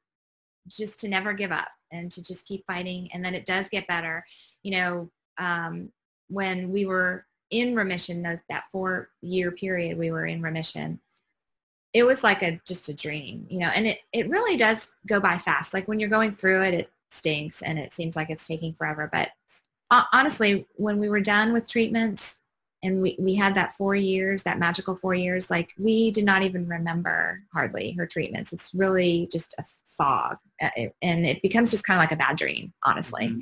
just 0.67 0.99
to 0.99 1.07
never 1.07 1.33
give 1.33 1.51
up 1.51 1.67
and 1.91 2.11
to 2.11 2.21
just 2.21 2.45
keep 2.45 2.65
fighting. 2.65 3.09
And 3.13 3.23
then 3.23 3.35
it 3.35 3.45
does 3.45 3.69
get 3.69 3.87
better. 3.87 4.23
You 4.63 4.71
know, 4.71 5.11
um, 5.37 5.91
when 6.29 6.71
we 6.71 6.85
were 6.85 7.25
in 7.49 7.75
remission, 7.75 8.21
that, 8.23 8.41
that 8.49 8.65
four 8.71 9.09
year 9.21 9.51
period 9.51 9.97
we 9.97 10.11
were 10.11 10.25
in 10.25 10.41
remission, 10.41 10.99
it 11.93 12.05
was 12.05 12.23
like 12.23 12.43
a 12.43 12.59
just 12.67 12.89
a 12.89 12.93
dream, 12.93 13.45
you 13.49 13.59
know, 13.59 13.71
and 13.73 13.87
it, 13.87 13.99
it 14.11 14.29
really 14.29 14.57
does 14.57 14.91
go 15.07 15.19
by 15.19 15.37
fast. 15.37 15.73
Like 15.73 15.87
when 15.87 15.99
you're 15.99 16.09
going 16.09 16.31
through 16.31 16.63
it, 16.63 16.73
it 16.73 16.91
stinks 17.09 17.61
and 17.61 17.79
it 17.79 17.93
seems 17.93 18.15
like 18.15 18.29
it's 18.29 18.47
taking 18.47 18.73
forever. 18.73 19.09
But 19.11 19.29
honestly, 20.13 20.67
when 20.75 20.99
we 20.99 21.09
were 21.09 21.21
done 21.21 21.53
with 21.53 21.69
treatments, 21.69 22.37
and 22.83 23.01
we, 23.01 23.15
we 23.19 23.33
had 23.33 23.55
that 23.55 23.71
four 23.73 23.95
years, 23.95 24.43
that 24.43 24.59
magical 24.59 24.95
four 24.95 25.15
years, 25.15 25.49
like 25.49 25.73
we 25.79 26.11
did 26.11 26.23
not 26.23 26.43
even 26.43 26.67
remember 26.67 27.43
hardly 27.51 27.93
her 27.93 28.05
treatments. 28.05 28.53
It's 28.53 28.73
really 28.73 29.27
just 29.31 29.55
a 29.57 29.65
fog 29.97 30.37
uh, 30.61 30.69
and 31.01 31.25
it 31.25 31.41
becomes 31.41 31.71
just 31.71 31.83
kind 31.83 31.97
of 31.97 32.03
like 32.03 32.11
a 32.11 32.15
bad 32.15 32.37
dream, 32.37 32.73
honestly. 32.83 33.29
Mm-hmm. 33.29 33.39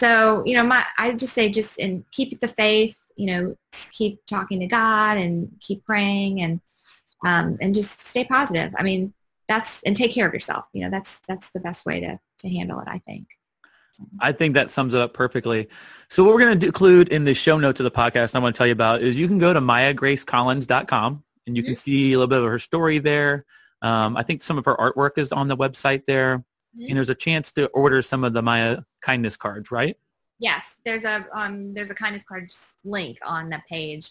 So, 0.00 0.42
you 0.46 0.54
know, 0.54 0.64
my, 0.64 0.84
I 0.98 1.12
just 1.12 1.34
say 1.34 1.48
just 1.48 1.78
and 1.78 2.04
keep 2.12 2.38
the 2.40 2.48
faith, 2.48 2.98
you 3.16 3.26
know, 3.26 3.56
keep 3.90 4.24
talking 4.26 4.60
to 4.60 4.66
God 4.66 5.18
and 5.18 5.50
keep 5.60 5.84
praying 5.84 6.40
and, 6.40 6.60
um, 7.26 7.58
and 7.60 7.74
just 7.74 8.06
stay 8.06 8.24
positive. 8.24 8.72
I 8.78 8.82
mean, 8.82 9.12
that's, 9.48 9.82
and 9.82 9.96
take 9.96 10.12
care 10.12 10.28
of 10.28 10.32
yourself. 10.32 10.66
You 10.72 10.84
know, 10.84 10.90
that's, 10.90 11.20
that's 11.26 11.50
the 11.50 11.60
best 11.60 11.84
way 11.84 12.00
to, 12.00 12.20
to 12.38 12.48
handle 12.48 12.78
it, 12.80 12.88
I 12.88 12.98
think. 12.98 13.26
I 14.20 14.32
think 14.32 14.54
that 14.54 14.70
sums 14.70 14.94
it 14.94 15.00
up 15.00 15.14
perfectly. 15.14 15.68
So 16.08 16.22
what 16.22 16.32
we're 16.34 16.40
going 16.40 16.60
to 16.60 16.66
include 16.66 17.08
in 17.08 17.24
the 17.24 17.34
show 17.34 17.58
notes 17.58 17.80
of 17.80 17.84
the 17.84 17.90
podcast 17.90 18.34
I 18.34 18.38
want 18.38 18.54
to 18.54 18.58
tell 18.58 18.66
you 18.66 18.72
about 18.72 19.02
is 19.02 19.18
you 19.18 19.26
can 19.26 19.38
go 19.38 19.52
to 19.52 19.60
mayagracecollins.com 19.60 21.24
and 21.46 21.56
you 21.56 21.62
can 21.62 21.72
mm-hmm. 21.72 21.76
see 21.76 22.12
a 22.12 22.18
little 22.18 22.28
bit 22.28 22.38
of 22.38 22.44
her 22.44 22.58
story 22.58 22.98
there. 22.98 23.44
Um, 23.82 24.16
I 24.16 24.22
think 24.22 24.42
some 24.42 24.58
of 24.58 24.64
her 24.64 24.76
artwork 24.76 25.18
is 25.18 25.32
on 25.32 25.48
the 25.48 25.56
website 25.56 26.04
there. 26.04 26.44
Mm-hmm. 26.76 26.88
And 26.88 26.96
there's 26.96 27.10
a 27.10 27.14
chance 27.14 27.52
to 27.52 27.66
order 27.68 28.02
some 28.02 28.24
of 28.24 28.32
the 28.32 28.42
Maya 28.42 28.78
kindness 29.00 29.36
cards, 29.36 29.70
right? 29.70 29.96
Yes, 30.38 30.64
there's 30.84 31.04
a 31.04 31.26
um, 31.32 31.74
there's 31.74 31.90
a 31.90 31.94
kindness 31.94 32.24
cards 32.24 32.76
link 32.84 33.18
on 33.24 33.48
the 33.48 33.60
page, 33.68 34.10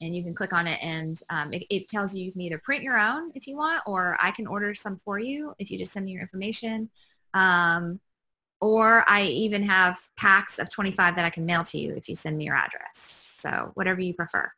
and 0.00 0.14
you 0.14 0.22
can 0.22 0.34
click 0.34 0.52
on 0.52 0.66
it, 0.66 0.82
and 0.82 1.20
um, 1.30 1.52
it, 1.52 1.64
it, 1.70 1.88
tells 1.88 2.16
you 2.16 2.24
you 2.24 2.32
can 2.32 2.40
either 2.40 2.58
print 2.58 2.82
your 2.82 2.98
own 2.98 3.30
if 3.34 3.46
you 3.46 3.56
want, 3.56 3.82
or 3.86 4.16
I 4.20 4.32
can 4.32 4.46
order 4.48 4.74
some 4.74 5.00
for 5.04 5.20
you 5.20 5.54
if 5.58 5.70
you 5.70 5.78
just 5.78 5.92
send 5.92 6.06
me 6.06 6.12
your 6.12 6.22
information. 6.22 6.90
Um, 7.34 8.00
or 8.60 9.04
I 9.08 9.24
even 9.24 9.62
have 9.64 9.98
packs 10.16 10.58
of 10.60 10.70
25 10.70 11.16
that 11.16 11.24
I 11.24 11.30
can 11.30 11.44
mail 11.44 11.64
to 11.64 11.78
you 11.78 11.94
if 11.96 12.08
you 12.08 12.14
send 12.14 12.38
me 12.38 12.44
your 12.44 12.54
address. 12.54 13.28
So 13.38 13.72
whatever 13.74 14.00
you 14.00 14.14
prefer. 14.14 14.52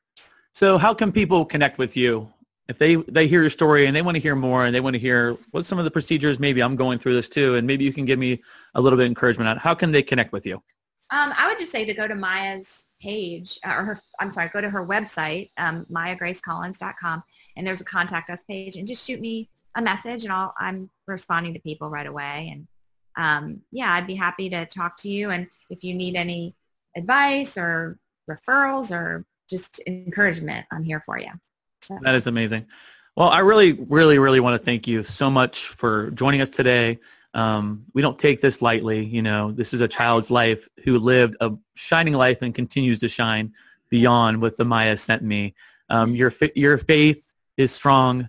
So 0.53 0.77
how 0.77 0.93
can 0.93 1.11
people 1.11 1.45
connect 1.45 1.79
with 1.79 1.97
you? 1.97 2.29
If 2.69 2.79
they, 2.79 2.97
they 2.97 3.27
hear 3.27 3.43
your 3.43 3.51
story 3.51 3.87
and 3.87 3.95
they 3.95 4.01
want 4.01 4.15
to 4.15 4.21
hear 4.21 4.35
more 4.35 4.65
and 4.65 4.75
they 4.75 4.81
want 4.81 4.95
to 4.95 5.01
hear 5.01 5.37
what 5.51 5.67
some 5.67 5.79
of 5.79 5.85
the 5.85 5.91
procedures, 5.91 6.41
maybe 6.41 6.63
I'm 6.63 6.77
going 6.77 6.99
through 6.99 7.15
this 7.15 7.29
too, 7.29 7.57
and 7.57 7.67
maybe 7.67 7.85
you 7.85 7.93
can 7.93 8.07
give 8.07 8.19
me 8.19 8.43
a 8.75 8.81
little 8.81 8.97
bit 8.97 9.05
of 9.05 9.09
encouragement 9.09 9.49
on 9.49 9.59
how 9.59 9.75
can 9.75 9.93
they 9.93 10.03
connect 10.03 10.33
with 10.33 10.47
you? 10.47 10.63
Um, 11.11 11.33
I 11.37 11.49
would 11.49 11.59
just 11.59 11.71
say 11.71 11.85
to 11.85 11.93
go 11.93 12.09
to 12.09 12.15
Maya's 12.15 12.89
page 13.01 13.59
uh, 13.67 13.75
or 13.77 13.85
her, 13.85 14.01
I'm 14.19 14.33
sorry, 14.33 14.51
go 14.53 14.63
to 14.63 14.71
her 14.71 14.87
website, 14.87 15.51
um, 15.59 15.87
mayagracecollins.com 15.93 17.23
and 17.57 17.67
there's 17.67 17.83
a 17.83 17.85
contact 17.85 18.31
us 18.31 18.41
page 18.49 18.77
and 18.77 18.89
just 18.89 19.07
shoot 19.07 19.21
me 19.21 19.51
a 19.75 19.83
message 19.83 20.25
and 20.25 20.33
I'll, 20.33 20.55
I'm 20.59 20.89
responding 21.07 21.53
to 21.55 21.61
people 21.61 21.91
right 21.91 22.07
away. 22.07 22.51
And 22.53 22.67
um, 23.17 23.61
yeah, 23.71 23.93
I'd 23.93 24.07
be 24.07 24.15
happy 24.15 24.49
to 24.51 24.65
talk 24.67 24.97
to 24.99 25.11
you. 25.11 25.31
And 25.31 25.49
if 25.71 25.85
you 25.85 25.95
need 25.95 26.17
any 26.17 26.55
advice 26.97 27.59
or 27.59 27.99
referrals 28.31 28.91
or 28.91 29.27
just 29.49 29.81
encouragement, 29.87 30.67
I'm 30.73 30.85
here 30.85 31.01
for 31.01 31.19
you. 31.19 31.31
That 32.03 32.15
is 32.15 32.27
amazing. 32.27 32.67
Well, 33.17 33.29
I 33.29 33.41
really, 33.41 33.73
really, 33.73 34.19
really 34.19 34.41
want 34.41 34.61
to 34.61 34.65
thank 34.65 34.89
you 34.89 35.05
so 35.05 35.31
much 35.31 35.69
for 35.69 36.11
joining 36.13 36.41
us 36.41 36.51
today. 36.51 36.99
Um, 37.33 37.85
we 37.95 38.03
don't 38.03 38.19
take 38.19 38.41
this 38.41 38.63
lightly. 38.63 39.05
You 39.05 39.23
know, 39.23 39.53
this 39.53 39.73
is 39.73 39.81
a 39.81 39.89
child's 39.89 40.31
life 40.31 40.69
who 40.85 40.99
lived 40.99 41.37
a 41.41 41.53
shining 41.75 42.15
life 42.15 42.43
and 42.43 42.55
continues 42.55 42.99
to 43.01 43.09
shine 43.09 43.53
beyond 43.89 44.41
what 44.41 44.57
the 44.57 44.65
Maya 44.65 44.97
sent 44.97 45.23
me. 45.23 45.55
Um, 45.91 46.15
your, 46.15 46.33
your 46.55 46.79
faith 46.79 47.25
is 47.57 47.73
strong. 47.73 48.29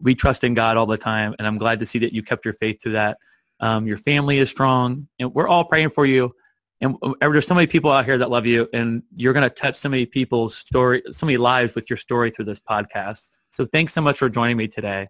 We 0.00 0.14
trust 0.14 0.44
in 0.44 0.54
God 0.54 0.76
all 0.76 0.86
the 0.86 0.96
time, 0.96 1.34
and 1.38 1.46
I'm 1.46 1.58
glad 1.58 1.80
to 1.80 1.86
see 1.86 1.98
that 2.00 2.12
you 2.12 2.22
kept 2.22 2.44
your 2.44 2.54
faith 2.54 2.82
through 2.82 2.92
that. 2.92 3.18
Um, 3.60 3.86
your 3.86 3.96
family 3.96 4.38
is 4.38 4.50
strong, 4.50 5.08
and 5.18 5.32
we're 5.34 5.48
all 5.48 5.64
praying 5.64 5.90
for 5.90 6.04
you. 6.04 6.34
And 6.80 6.96
um, 7.02 7.14
er, 7.22 7.32
there's 7.32 7.46
so 7.46 7.54
many 7.54 7.66
people 7.66 7.90
out 7.90 8.04
here 8.04 8.18
that 8.18 8.30
love 8.30 8.46
you, 8.46 8.68
and 8.72 9.02
you're 9.14 9.32
going 9.32 9.48
to 9.48 9.54
touch 9.54 9.76
so 9.76 9.88
many 9.88 10.06
people's 10.06 10.56
story, 10.56 11.02
so 11.10 11.26
many 11.26 11.38
lives 11.38 11.74
with 11.74 11.88
your 11.88 11.96
story 11.96 12.30
through 12.30 12.44
this 12.44 12.60
podcast. 12.60 13.30
So 13.50 13.64
thanks 13.64 13.92
so 13.92 14.00
much 14.00 14.18
for 14.18 14.28
joining 14.28 14.56
me 14.56 14.68
today. 14.68 15.08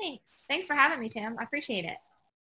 Thanks. 0.00 0.32
Thanks 0.48 0.66
for 0.66 0.74
having 0.74 1.00
me, 1.00 1.08
Tim. 1.08 1.36
I 1.38 1.44
appreciate 1.44 1.84
it. 1.84 1.96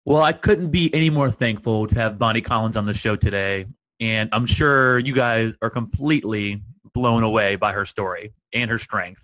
Well, 0.05 0.21
I 0.21 0.33
couldn't 0.33 0.71
be 0.71 0.93
any 0.93 1.09
more 1.09 1.29
thankful 1.29 1.87
to 1.87 1.95
have 1.95 2.17
Bonnie 2.17 2.41
Collins 2.41 2.75
on 2.75 2.85
the 2.85 2.93
show 2.93 3.15
today. 3.15 3.65
And 3.99 4.29
I'm 4.33 4.45
sure 4.45 4.99
you 4.99 5.13
guys 5.13 5.53
are 5.61 5.69
completely 5.69 6.63
blown 6.93 7.23
away 7.23 7.55
by 7.55 7.71
her 7.73 7.85
story 7.85 8.33
and 8.53 8.71
her 8.71 8.79
strength. 8.79 9.21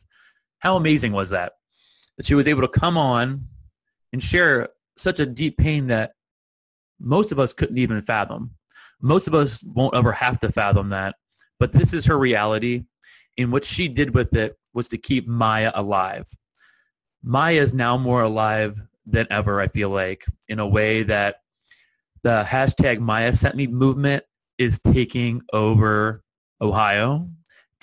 How 0.60 0.76
amazing 0.76 1.12
was 1.12 1.30
that? 1.30 1.54
That 2.18 2.26
she 2.26 2.36
was 2.36 2.48
able 2.48 2.62
to 2.62 2.68
come 2.68 2.98
on 2.98 3.48
and 4.14 4.22
share 4.22 4.70
such 4.98 5.20
a 5.20 5.26
deep 5.26 5.58
pain 5.58 5.88
that 5.88 6.14
most 7.00 7.32
of 7.32 7.40
us 7.40 7.54
couldn't 7.54 7.78
even 7.78 8.02
fathom. 8.02 8.52
Most 9.02 9.28
of 9.28 9.36
us 9.36 9.64
won't 9.64 9.96
ever 9.96 10.12
have 10.12 10.40
to 10.42 10.52
fathom 10.52 10.90
that. 10.90 11.16
But 11.60 11.74
this 11.74 11.94
is 11.94 12.06
her 12.06 12.18
reality. 12.18 12.84
And 13.38 13.52
what 13.52 13.66
she 13.66 13.88
did 13.88 14.14
with 14.14 14.34
it 14.36 14.58
was 14.74 14.88
to 14.90 14.98
keep 14.98 15.28
Maya 15.28 15.72
alive. 15.76 16.28
Maya 17.24 17.62
is 17.62 17.74
now 17.74 17.98
more 17.98 18.24
alive 18.24 18.80
than 19.06 19.28
ever, 19.30 19.60
I 19.60 19.68
feel 19.68 19.90
like, 19.90 20.26
in 20.48 20.60
a 20.60 20.68
way 20.68 21.04
that 21.04 21.38
the 22.24 22.44
hashtag 22.48 23.00
Maya 23.00 23.34
Sent 23.34 23.56
Me 23.56 23.68
movement 23.68 24.24
is 24.58 24.80
taking 24.80 25.42
over 25.54 26.24
Ohio, 26.62 27.30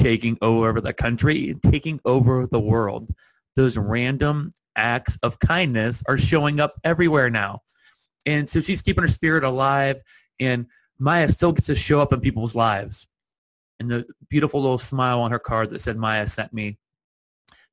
taking 0.01 0.37
over 0.43 0.81
the 0.81 0.93
country, 0.93 1.55
taking 1.63 2.01
over 2.05 2.47
the 2.47 2.61
world. 2.61 3.11
Those 3.57 3.77
random 3.77 4.53
acts 4.77 5.19
of 5.23 5.39
kindness 5.39 6.03
are 6.09 6.19
showing 6.19 6.61
up 6.61 6.75
everywhere 6.85 7.31
now. 7.31 7.61
And 8.27 8.49
so 8.49 8.61
she's 8.61 8.83
keeping 8.83 9.03
her 9.03 9.09
spirit 9.09 9.45
alive 9.45 10.01
and 10.41 10.67
Maya 11.03 11.29
still 11.29 11.53
gets 11.53 11.67
to 11.67 11.75
show 11.75 12.01
up 12.01 12.13
in 12.13 12.21
people's 12.21 12.55
lives. 12.55 13.07
And 13.81 13.91
the 13.91 14.07
beautiful 14.29 14.63
little 14.63 14.79
smile 14.79 15.21
on 15.21 15.33
her 15.33 15.39
card 15.39 15.71
that 15.71 15.81
said 15.81 15.97
Maya 15.97 16.27
sent 16.27 16.53
me, 16.53 16.79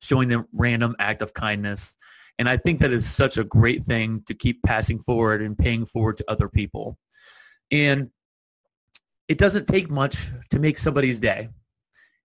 showing 0.01 0.27
them 0.27 0.47
random 0.51 0.95
act 0.99 1.21
of 1.21 1.33
kindness. 1.33 1.95
And 2.39 2.49
I 2.49 2.57
think 2.57 2.79
that 2.79 2.91
is 2.91 3.09
such 3.09 3.37
a 3.37 3.43
great 3.43 3.83
thing 3.83 4.23
to 4.25 4.33
keep 4.33 4.63
passing 4.63 4.99
forward 4.99 5.41
and 5.41 5.57
paying 5.57 5.85
forward 5.85 6.17
to 6.17 6.25
other 6.27 6.49
people. 6.49 6.97
And 7.69 8.09
it 9.27 9.37
doesn't 9.37 9.67
take 9.67 9.91
much 9.91 10.31
to 10.49 10.59
make 10.59 10.77
somebody's 10.77 11.19
day. 11.19 11.49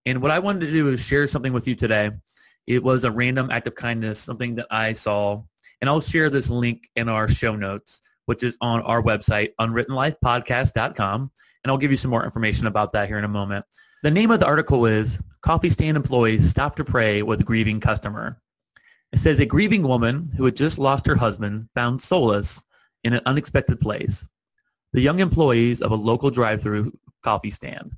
And 0.07 0.23
what 0.23 0.31
I 0.31 0.39
wanted 0.39 0.61
to 0.61 0.73
do 0.73 0.91
is 0.91 1.05
share 1.05 1.27
something 1.27 1.53
with 1.53 1.69
you 1.69 1.75
today 1.75 2.13
it 2.67 2.83
was 2.83 3.05
a 3.05 3.11
random 3.11 3.51
act 3.51 3.67
of 3.67 3.75
kindness, 3.75 4.19
something 4.19 4.55
that 4.55 4.67
I 4.71 4.93
saw. 4.95 5.43
And 5.81 5.91
I'll 5.91 6.01
share 6.01 6.31
this 6.31 6.49
link 6.49 6.89
in 6.97 7.09
our 7.09 7.29
show 7.29 7.57
notes, 7.57 8.01
which 8.27 8.43
is 8.43 8.57
on 8.61 8.83
our 8.83 9.03
website, 9.03 9.51
unwrittenlifepodcast.com. 9.61 11.31
And 11.62 11.70
I'll 11.70 11.79
give 11.79 11.91
you 11.91 11.97
some 11.97 12.11
more 12.11 12.25
information 12.25 12.66
about 12.66 12.93
that 12.93 13.09
here 13.09 13.18
in 13.18 13.25
a 13.25 13.29
moment. 13.29 13.64
The 14.03 14.11
name 14.11 14.31
of 14.31 14.41
the 14.41 14.47
article 14.47 14.87
is 14.87 15.18
Coffee 15.43 15.70
Stand 15.70 15.97
Employees 15.97 16.49
Stop 16.49 16.77
to 16.77 16.85
Pray 16.85 17.22
with 17.22 17.45
Grieving 17.45 17.81
Customer. 17.81 18.41
It 19.12 19.18
says 19.18 19.39
a 19.39 19.47
grieving 19.47 19.83
woman 19.83 20.31
who 20.37 20.45
had 20.45 20.57
just 20.57 20.79
lost 20.79 21.07
her 21.07 21.16
husband 21.16 21.68
found 21.75 22.03
solace 22.03 22.62
in 23.05 23.12
an 23.12 23.22
unexpected 23.27 23.81
place. 23.81 24.27
The 24.93 25.01
young 25.01 25.20
employees 25.20 25.81
of 25.81 25.93
a 25.93 25.97
local 25.97 26.31
drive-through 26.31 26.93
coffee 27.22 27.51
stand. 27.51 27.93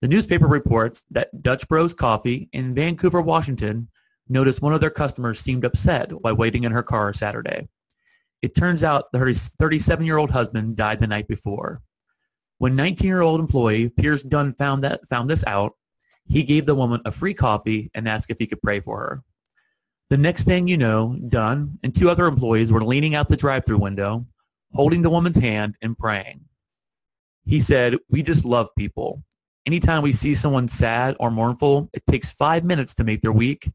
The 0.00 0.08
newspaper 0.08 0.46
reports 0.46 1.02
that 1.10 1.42
Dutch 1.42 1.66
Bros 1.68 1.94
Coffee 1.94 2.48
in 2.52 2.74
Vancouver, 2.74 3.20
Washington 3.20 3.88
noticed 4.28 4.62
one 4.62 4.74
of 4.74 4.80
their 4.80 4.90
customers 4.90 5.40
seemed 5.40 5.64
upset 5.64 6.10
while 6.12 6.36
waiting 6.36 6.64
in 6.64 6.72
her 6.72 6.82
car 6.82 7.12
Saturday. 7.12 7.68
It 8.42 8.54
turns 8.56 8.82
out 8.82 9.04
her 9.14 9.26
37-year-old 9.26 10.30
husband 10.30 10.76
died 10.76 10.98
the 11.00 11.06
night 11.06 11.28
before. 11.28 11.80
When 12.58 12.76
19-year-old 12.76 13.40
employee 13.40 13.88
Piers 13.88 14.22
Dunn 14.22 14.54
found 14.54 14.84
that 14.84 15.00
found 15.08 15.30
this 15.30 15.44
out, 15.46 15.72
he 16.26 16.42
gave 16.42 16.66
the 16.66 16.74
woman 16.74 17.00
a 17.04 17.10
free 17.10 17.34
coffee 17.34 17.90
and 17.94 18.08
asked 18.08 18.30
if 18.30 18.38
he 18.38 18.46
could 18.46 18.62
pray 18.62 18.80
for 18.80 18.98
her. 18.98 19.22
The 20.10 20.18
next 20.18 20.44
thing 20.44 20.68
you 20.68 20.76
know, 20.76 21.16
Dunn 21.28 21.78
and 21.82 21.94
two 21.94 22.10
other 22.10 22.26
employees 22.26 22.70
were 22.70 22.84
leaning 22.84 23.14
out 23.14 23.28
the 23.28 23.36
drive-through 23.36 23.78
window, 23.78 24.26
holding 24.74 25.02
the 25.02 25.10
woman's 25.10 25.36
hand 25.36 25.76
and 25.80 25.96
praying. 25.96 26.40
He 27.44 27.60
said, 27.60 27.96
we 28.10 28.22
just 28.22 28.44
love 28.44 28.68
people. 28.76 29.24
Anytime 29.66 30.02
we 30.02 30.12
see 30.12 30.34
someone 30.34 30.68
sad 30.68 31.16
or 31.18 31.30
mournful, 31.30 31.88
it 31.92 32.04
takes 32.06 32.30
five 32.30 32.64
minutes 32.64 32.94
to 32.94 33.04
make 33.04 33.22
their 33.22 33.32
week, 33.32 33.70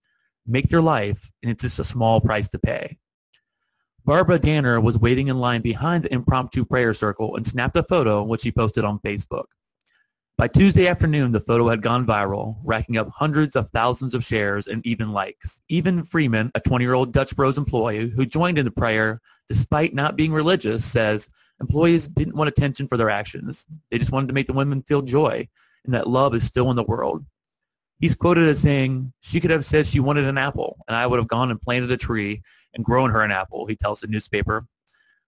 make 0.46 0.70
their 0.70 0.82
life, 0.82 1.30
and 1.42 1.52
it's 1.52 1.64
just 1.64 1.80
a 1.80 1.84
small 1.84 2.22
price 2.22 2.50
to 2.50 2.60
pay. 2.60 2.98
Barbara 4.08 4.40
Danner 4.40 4.80
was 4.80 4.98
waiting 4.98 5.28
in 5.28 5.38
line 5.38 5.62
behind 5.62 6.06
the 6.06 6.14
impromptu 6.14 6.64
prayer 6.64 6.94
circle 6.94 7.36
and 7.36 7.46
snapped 7.46 7.76
a 7.76 7.84
photo, 7.84 8.24
which 8.24 8.40
she 8.40 8.54
posted 8.54 8.86
on 8.86 9.00
Facebook. 9.00 9.48
By 10.38 10.48
Tuesday 10.48 10.88
afternoon, 10.88 11.32
the 11.32 11.42
photo 11.42 11.68
had 11.68 11.82
gone 11.82 12.08
viral, 12.08 12.56
racking 12.64 12.96
up 12.96 13.10
hundreds 13.10 13.58
of 13.58 13.70
thousands 13.72 14.14
of 14.14 14.24
shares 14.24 14.70
and 14.70 14.86
even 14.86 15.12
likes. 15.12 15.60
Evan 15.70 16.06
Freeman, 16.06 16.54
a 16.56 16.62
20-year-old 16.62 17.12
Dutch 17.12 17.36
Bros 17.36 17.58
employee 17.58 18.10
who 18.10 18.26
joined 18.26 18.58
in 18.58 18.64
the 18.64 18.72
prayer 18.72 19.20
despite 19.50 19.94
not 19.94 20.16
being 20.16 20.32
religious, 20.32 20.86
says 20.86 21.28
employees 21.60 22.08
didn't 22.08 22.36
want 22.38 22.48
attention 22.48 22.88
for 22.88 22.96
their 22.96 23.10
actions. 23.10 23.66
They 23.92 23.98
just 23.98 24.14
wanted 24.14 24.28
to 24.28 24.34
make 24.34 24.48
the 24.48 24.54
women 24.54 24.84
feel 24.84 25.02
joy 25.02 25.50
and 25.84 25.94
that 25.94 26.08
love 26.08 26.34
is 26.34 26.46
still 26.46 26.70
in 26.70 26.78
the 26.78 26.84
world. 26.84 27.26
He's 28.00 28.16
quoted 28.16 28.48
as 28.48 28.62
saying, 28.62 29.12
she 29.20 29.42
could 29.42 29.52
have 29.52 29.66
said 29.66 29.86
she 29.88 30.00
wanted 30.00 30.26
an 30.26 30.38
apple, 30.38 30.78
and 30.88 30.96
I 30.96 31.08
would 31.08 31.18
have 31.18 31.28
gone 31.28 31.50
and 31.50 31.60
planted 31.60 31.92
a 31.92 31.98
tree 31.98 32.44
and 32.74 32.86
grown 32.86 33.12
her 33.12 33.22
an 33.22 33.32
apple, 33.32 33.66
he 33.66 33.76
tells 33.76 34.00
the 34.02 34.08
newspaper. 34.08 34.68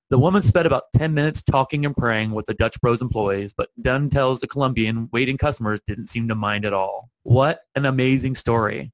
The 0.10 0.20
woman 0.20 0.42
spent 0.42 0.66
about 0.66 0.86
10 0.96 1.14
minutes 1.14 1.44
talking 1.44 1.86
and 1.86 1.96
praying 1.96 2.32
with 2.32 2.48
the 2.48 2.56
Dutch 2.56 2.82
Bros 2.82 3.02
employees, 3.02 3.54
but 3.54 3.70
Dunn 3.80 4.10
tells 4.10 4.40
the 4.40 4.48
Columbian 4.48 5.08
waiting 5.12 5.38
customers 5.38 5.82
didn't 5.86 6.08
seem 6.08 6.28
to 6.30 6.36
mind 6.36 6.66
at 6.66 6.74
all. 6.74 7.10
What 7.24 7.62
an 7.76 7.86
amazing 7.86 8.34
story. 8.36 8.92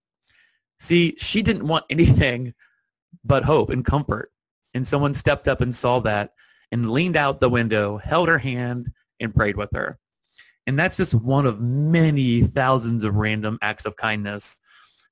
See, 0.80 1.16
she 1.18 1.41
didn't 1.41 1.68
want 1.68 1.86
anything 1.89 2.54
but 3.24 3.46
hope 3.46 3.70
and 3.70 3.86
comfort. 3.86 4.32
And 4.74 4.86
someone 4.86 5.14
stepped 5.14 5.48
up 5.48 5.62
and 5.62 5.74
saw 5.74 6.00
that 6.02 6.32
and 6.72 6.91
leaned 6.91 7.16
out 7.16 7.39
the 7.39 7.50
window, 7.50 7.98
held 7.98 8.28
her 8.28 8.38
hand, 8.38 8.91
and 9.22 9.34
prayed 9.34 9.56
with 9.56 9.70
her. 9.74 9.98
And 10.68 10.78
that's 10.78 10.98
just 10.98 11.14
one 11.14 11.46
of 11.46 11.62
many 11.62 12.41
thousands 12.41 13.04
of 13.04 13.16
random 13.16 13.58
acts 13.62 13.86
of 13.86 13.96
kindness. 13.96 14.60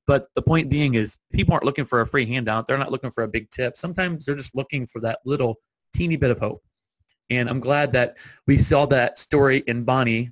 But 0.05 0.27
the 0.35 0.41
point 0.41 0.69
being 0.69 0.95
is 0.95 1.17
people 1.31 1.53
aren't 1.53 1.65
looking 1.65 1.85
for 1.85 2.01
a 2.01 2.07
free 2.07 2.25
handout. 2.25 2.67
They're 2.67 2.77
not 2.77 2.91
looking 2.91 3.11
for 3.11 3.23
a 3.23 3.27
big 3.27 3.49
tip. 3.51 3.77
Sometimes 3.77 4.25
they're 4.25 4.35
just 4.35 4.55
looking 4.55 4.85
for 4.87 4.99
that 5.01 5.19
little 5.25 5.59
teeny 5.95 6.17
bit 6.17 6.31
of 6.31 6.39
hope. 6.39 6.61
And 7.29 7.49
I'm 7.49 7.59
glad 7.59 7.93
that 7.93 8.17
we 8.45 8.57
saw 8.57 8.85
that 8.87 9.17
story 9.17 9.63
in 9.65 9.83
Bonnie 9.85 10.31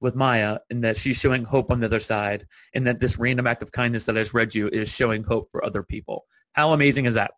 with 0.00 0.14
Maya 0.14 0.58
and 0.70 0.84
that 0.84 0.96
she's 0.96 1.16
showing 1.16 1.44
hope 1.44 1.72
on 1.72 1.80
the 1.80 1.86
other 1.86 2.00
side 2.00 2.46
and 2.74 2.86
that 2.86 3.00
this 3.00 3.18
random 3.18 3.46
act 3.46 3.62
of 3.62 3.72
kindness 3.72 4.04
that 4.06 4.16
I 4.16 4.20
just 4.20 4.34
read 4.34 4.54
you 4.54 4.68
is 4.68 4.88
showing 4.88 5.24
hope 5.24 5.48
for 5.50 5.64
other 5.64 5.82
people. 5.82 6.24
How 6.52 6.72
amazing 6.72 7.06
is 7.06 7.14
that? 7.14 7.32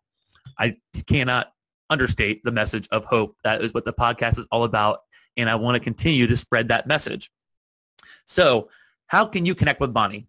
I 0.59 0.75
cannot 1.07 1.51
understate 1.89 2.43
the 2.43 2.51
message 2.51 2.87
of 2.91 3.05
hope. 3.05 3.35
That 3.43 3.63
is 3.63 3.73
what 3.73 3.85
the 3.85 3.93
podcast 3.93 4.37
is 4.37 4.47
all 4.51 4.63
about. 4.63 4.99
And 5.37 5.49
I 5.49 5.55
want 5.55 5.75
to 5.75 5.79
continue 5.79 6.27
to 6.27 6.37
spread 6.37 6.67
that 6.67 6.87
message. 6.87 7.31
So 8.25 8.69
how 9.07 9.25
can 9.25 9.45
you 9.45 9.55
connect 9.55 9.81
with 9.81 9.93
Bonnie? 9.93 10.27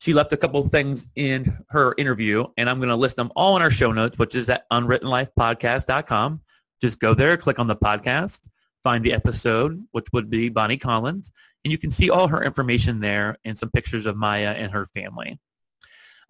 She 0.00 0.14
left 0.14 0.32
a 0.32 0.36
couple 0.38 0.66
things 0.66 1.06
in 1.16 1.62
her 1.68 1.94
interview, 1.98 2.46
and 2.56 2.70
I'm 2.70 2.78
going 2.78 2.88
to 2.88 2.96
list 2.96 3.16
them 3.16 3.30
all 3.36 3.54
in 3.56 3.62
our 3.62 3.70
show 3.70 3.92
notes, 3.92 4.18
which 4.18 4.34
is 4.34 4.48
at 4.48 4.68
unwrittenlifepodcast.com. 4.70 6.40
Just 6.80 7.00
go 7.00 7.12
there, 7.12 7.36
click 7.36 7.58
on 7.58 7.66
the 7.66 7.76
podcast, 7.76 8.40
find 8.82 9.04
the 9.04 9.12
episode, 9.12 9.84
which 9.92 10.06
would 10.14 10.30
be 10.30 10.48
Bonnie 10.48 10.78
Collins, 10.78 11.30
and 11.64 11.70
you 11.70 11.76
can 11.76 11.90
see 11.90 12.08
all 12.08 12.28
her 12.28 12.42
information 12.42 12.98
there 12.98 13.36
and 13.44 13.58
some 13.58 13.70
pictures 13.70 14.06
of 14.06 14.16
Maya 14.16 14.54
and 14.56 14.72
her 14.72 14.88
family. 14.94 15.38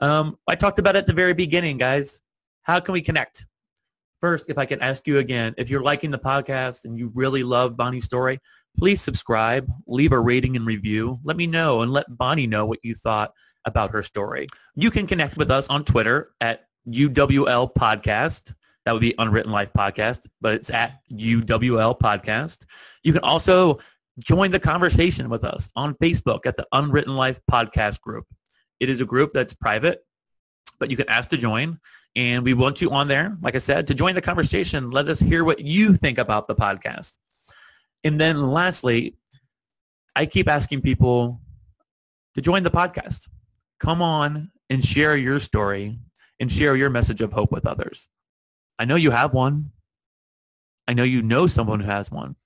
Um, 0.00 0.36
I 0.48 0.56
talked 0.56 0.80
about 0.80 0.96
at 0.96 1.06
the 1.06 1.12
very 1.12 1.34
beginning, 1.34 1.78
guys. 1.78 2.20
How 2.62 2.80
can 2.80 2.92
we 2.92 3.02
connect? 3.02 3.46
First, 4.20 4.46
if 4.48 4.58
I 4.58 4.66
can 4.66 4.80
ask 4.80 5.06
you 5.06 5.18
again, 5.18 5.54
if 5.58 5.70
you're 5.70 5.84
liking 5.84 6.10
the 6.10 6.18
podcast 6.18 6.86
and 6.86 6.98
you 6.98 7.12
really 7.14 7.44
love 7.44 7.76
Bonnie's 7.76 8.04
story, 8.04 8.40
please 8.76 9.00
subscribe, 9.00 9.70
leave 9.86 10.10
a 10.10 10.18
rating 10.18 10.56
and 10.56 10.66
review. 10.66 11.20
Let 11.22 11.36
me 11.36 11.46
know 11.46 11.82
and 11.82 11.92
let 11.92 12.18
Bonnie 12.18 12.48
know 12.48 12.66
what 12.66 12.80
you 12.82 12.96
thought 12.96 13.32
about 13.64 13.90
her 13.90 14.02
story. 14.02 14.46
You 14.74 14.90
can 14.90 15.06
connect 15.06 15.36
with 15.36 15.50
us 15.50 15.68
on 15.68 15.84
Twitter 15.84 16.32
at 16.40 16.66
UWL 16.88 17.74
Podcast. 17.74 18.54
That 18.84 18.92
would 18.92 19.00
be 19.00 19.14
Unwritten 19.18 19.52
Life 19.52 19.72
Podcast, 19.76 20.26
but 20.40 20.54
it's 20.54 20.70
at 20.70 21.00
UWL 21.12 21.98
Podcast. 21.98 22.64
You 23.02 23.12
can 23.12 23.22
also 23.22 23.78
join 24.18 24.50
the 24.50 24.60
conversation 24.60 25.28
with 25.28 25.44
us 25.44 25.68
on 25.76 25.94
Facebook 25.94 26.46
at 26.46 26.56
the 26.56 26.66
Unwritten 26.72 27.14
Life 27.14 27.40
Podcast 27.50 28.00
group. 28.00 28.26
It 28.80 28.88
is 28.88 29.00
a 29.00 29.04
group 29.04 29.32
that's 29.32 29.54
private, 29.54 30.04
but 30.78 30.90
you 30.90 30.96
can 30.96 31.08
ask 31.08 31.30
to 31.30 31.36
join. 31.36 31.78
And 32.16 32.44
we 32.44 32.54
want 32.54 32.80
you 32.80 32.90
on 32.90 33.06
there, 33.06 33.36
like 33.40 33.54
I 33.54 33.58
said, 33.58 33.86
to 33.86 33.94
join 33.94 34.14
the 34.14 34.22
conversation. 34.22 34.90
Let 34.90 35.08
us 35.08 35.20
hear 35.20 35.44
what 35.44 35.60
you 35.60 35.94
think 35.94 36.18
about 36.18 36.48
the 36.48 36.56
podcast. 36.56 37.12
And 38.02 38.20
then 38.20 38.50
lastly, 38.50 39.16
I 40.16 40.26
keep 40.26 40.48
asking 40.48 40.80
people 40.80 41.40
to 42.34 42.40
join 42.40 42.62
the 42.62 42.70
podcast. 42.70 43.28
Come 43.80 44.02
on 44.02 44.52
and 44.68 44.84
share 44.84 45.16
your 45.16 45.40
story 45.40 45.98
and 46.38 46.52
share 46.52 46.76
your 46.76 46.90
message 46.90 47.20
of 47.20 47.32
hope 47.32 47.50
with 47.50 47.66
others. 47.66 48.08
I 48.78 48.84
know 48.84 48.96
you 48.96 49.10
have 49.10 49.34
one. 49.34 49.72
I 50.86 50.94
know 50.94 51.02
you 51.02 51.22
know 51.22 51.46
someone 51.46 51.80
who 51.80 51.90
has 51.90 52.10
one. 52.10 52.36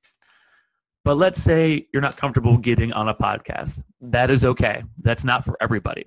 But 1.05 1.17
let's 1.17 1.43
say 1.43 1.89
you're 1.93 2.03
not 2.03 2.17
comfortable 2.17 2.57
getting 2.57 2.93
on 2.93 3.09
a 3.09 3.15
podcast. 3.15 3.83
That 4.01 4.31
is 4.31 4.45
okay. 4.45 4.85
That's 5.03 5.25
not 5.25 5.45
for 5.45 5.57
everybody. 5.61 6.07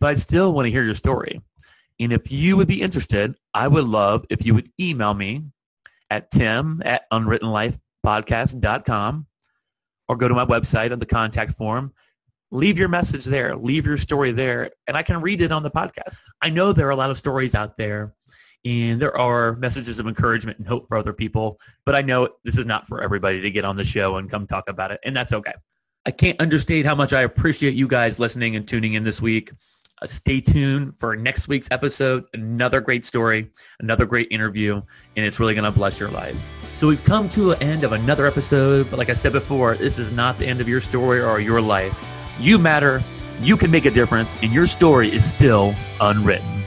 But 0.00 0.10
I 0.10 0.14
still 0.14 0.52
want 0.52 0.66
to 0.66 0.70
hear 0.70 0.84
your 0.84 0.94
story. 0.94 1.42
And 2.00 2.12
if 2.12 2.30
you 2.30 2.56
would 2.56 2.68
be 2.68 2.80
interested, 2.80 3.34
I 3.52 3.66
would 3.68 3.84
love 3.84 4.24
if 4.30 4.46
you 4.46 4.54
would 4.54 4.70
email 4.80 5.14
me 5.14 5.42
at 6.10 6.30
tim 6.30 6.80
at 6.84 7.02
unwrittenlifepodcast.com 7.12 9.26
or 10.08 10.16
go 10.16 10.28
to 10.28 10.34
my 10.34 10.44
website 10.44 10.92
on 10.92 11.00
the 11.00 11.06
contact 11.06 11.58
form. 11.58 11.92
Leave 12.50 12.78
your 12.78 12.88
message 12.88 13.24
there. 13.24 13.54
Leave 13.56 13.84
your 13.84 13.98
story 13.98 14.32
there. 14.32 14.70
And 14.86 14.96
I 14.96 15.02
can 15.02 15.20
read 15.20 15.42
it 15.42 15.52
on 15.52 15.62
the 15.62 15.70
podcast. 15.70 16.20
I 16.40 16.50
know 16.50 16.72
there 16.72 16.86
are 16.86 16.92
a 16.92 16.96
lot 16.96 17.10
of 17.10 17.18
stories 17.18 17.54
out 17.54 17.76
there 17.76 18.14
and 18.64 19.00
there 19.00 19.16
are 19.16 19.56
messages 19.56 19.98
of 19.98 20.06
encouragement 20.06 20.58
and 20.58 20.66
hope 20.66 20.88
for 20.88 20.96
other 20.96 21.12
people. 21.12 21.60
But 21.84 21.94
I 21.94 22.02
know 22.02 22.28
this 22.44 22.58
is 22.58 22.66
not 22.66 22.86
for 22.86 23.02
everybody 23.02 23.40
to 23.40 23.50
get 23.50 23.64
on 23.64 23.76
the 23.76 23.84
show 23.84 24.16
and 24.16 24.30
come 24.30 24.46
talk 24.46 24.68
about 24.68 24.90
it, 24.90 25.00
and 25.04 25.16
that's 25.16 25.32
okay. 25.32 25.52
I 26.06 26.10
can't 26.10 26.40
understate 26.40 26.86
how 26.86 26.94
much 26.94 27.12
I 27.12 27.22
appreciate 27.22 27.74
you 27.74 27.86
guys 27.86 28.18
listening 28.18 28.56
and 28.56 28.66
tuning 28.66 28.94
in 28.94 29.04
this 29.04 29.20
week. 29.20 29.50
Uh, 30.00 30.06
stay 30.06 30.40
tuned 30.40 30.94
for 30.98 31.16
next 31.16 31.48
week's 31.48 31.68
episode. 31.70 32.24
Another 32.34 32.80
great 32.80 33.04
story, 33.04 33.50
another 33.80 34.06
great 34.06 34.28
interview, 34.30 34.76
and 35.16 35.26
it's 35.26 35.40
really 35.40 35.54
going 35.54 35.64
to 35.64 35.76
bless 35.76 35.98
your 35.98 36.10
life. 36.10 36.36
So 36.74 36.86
we've 36.86 37.04
come 37.04 37.28
to 37.30 37.52
an 37.52 37.62
end 37.62 37.84
of 37.84 37.92
another 37.92 38.26
episode, 38.26 38.88
but 38.90 38.98
like 38.98 39.10
I 39.10 39.14
said 39.14 39.32
before, 39.32 39.74
this 39.74 39.98
is 39.98 40.12
not 40.12 40.38
the 40.38 40.46
end 40.46 40.60
of 40.60 40.68
your 40.68 40.80
story 40.80 41.20
or 41.20 41.40
your 41.40 41.60
life. 41.60 42.17
You 42.40 42.58
matter, 42.58 43.02
you 43.40 43.56
can 43.56 43.70
make 43.70 43.84
a 43.84 43.90
difference, 43.90 44.36
and 44.42 44.52
your 44.52 44.66
story 44.66 45.12
is 45.12 45.28
still 45.28 45.74
unwritten. 46.00 46.64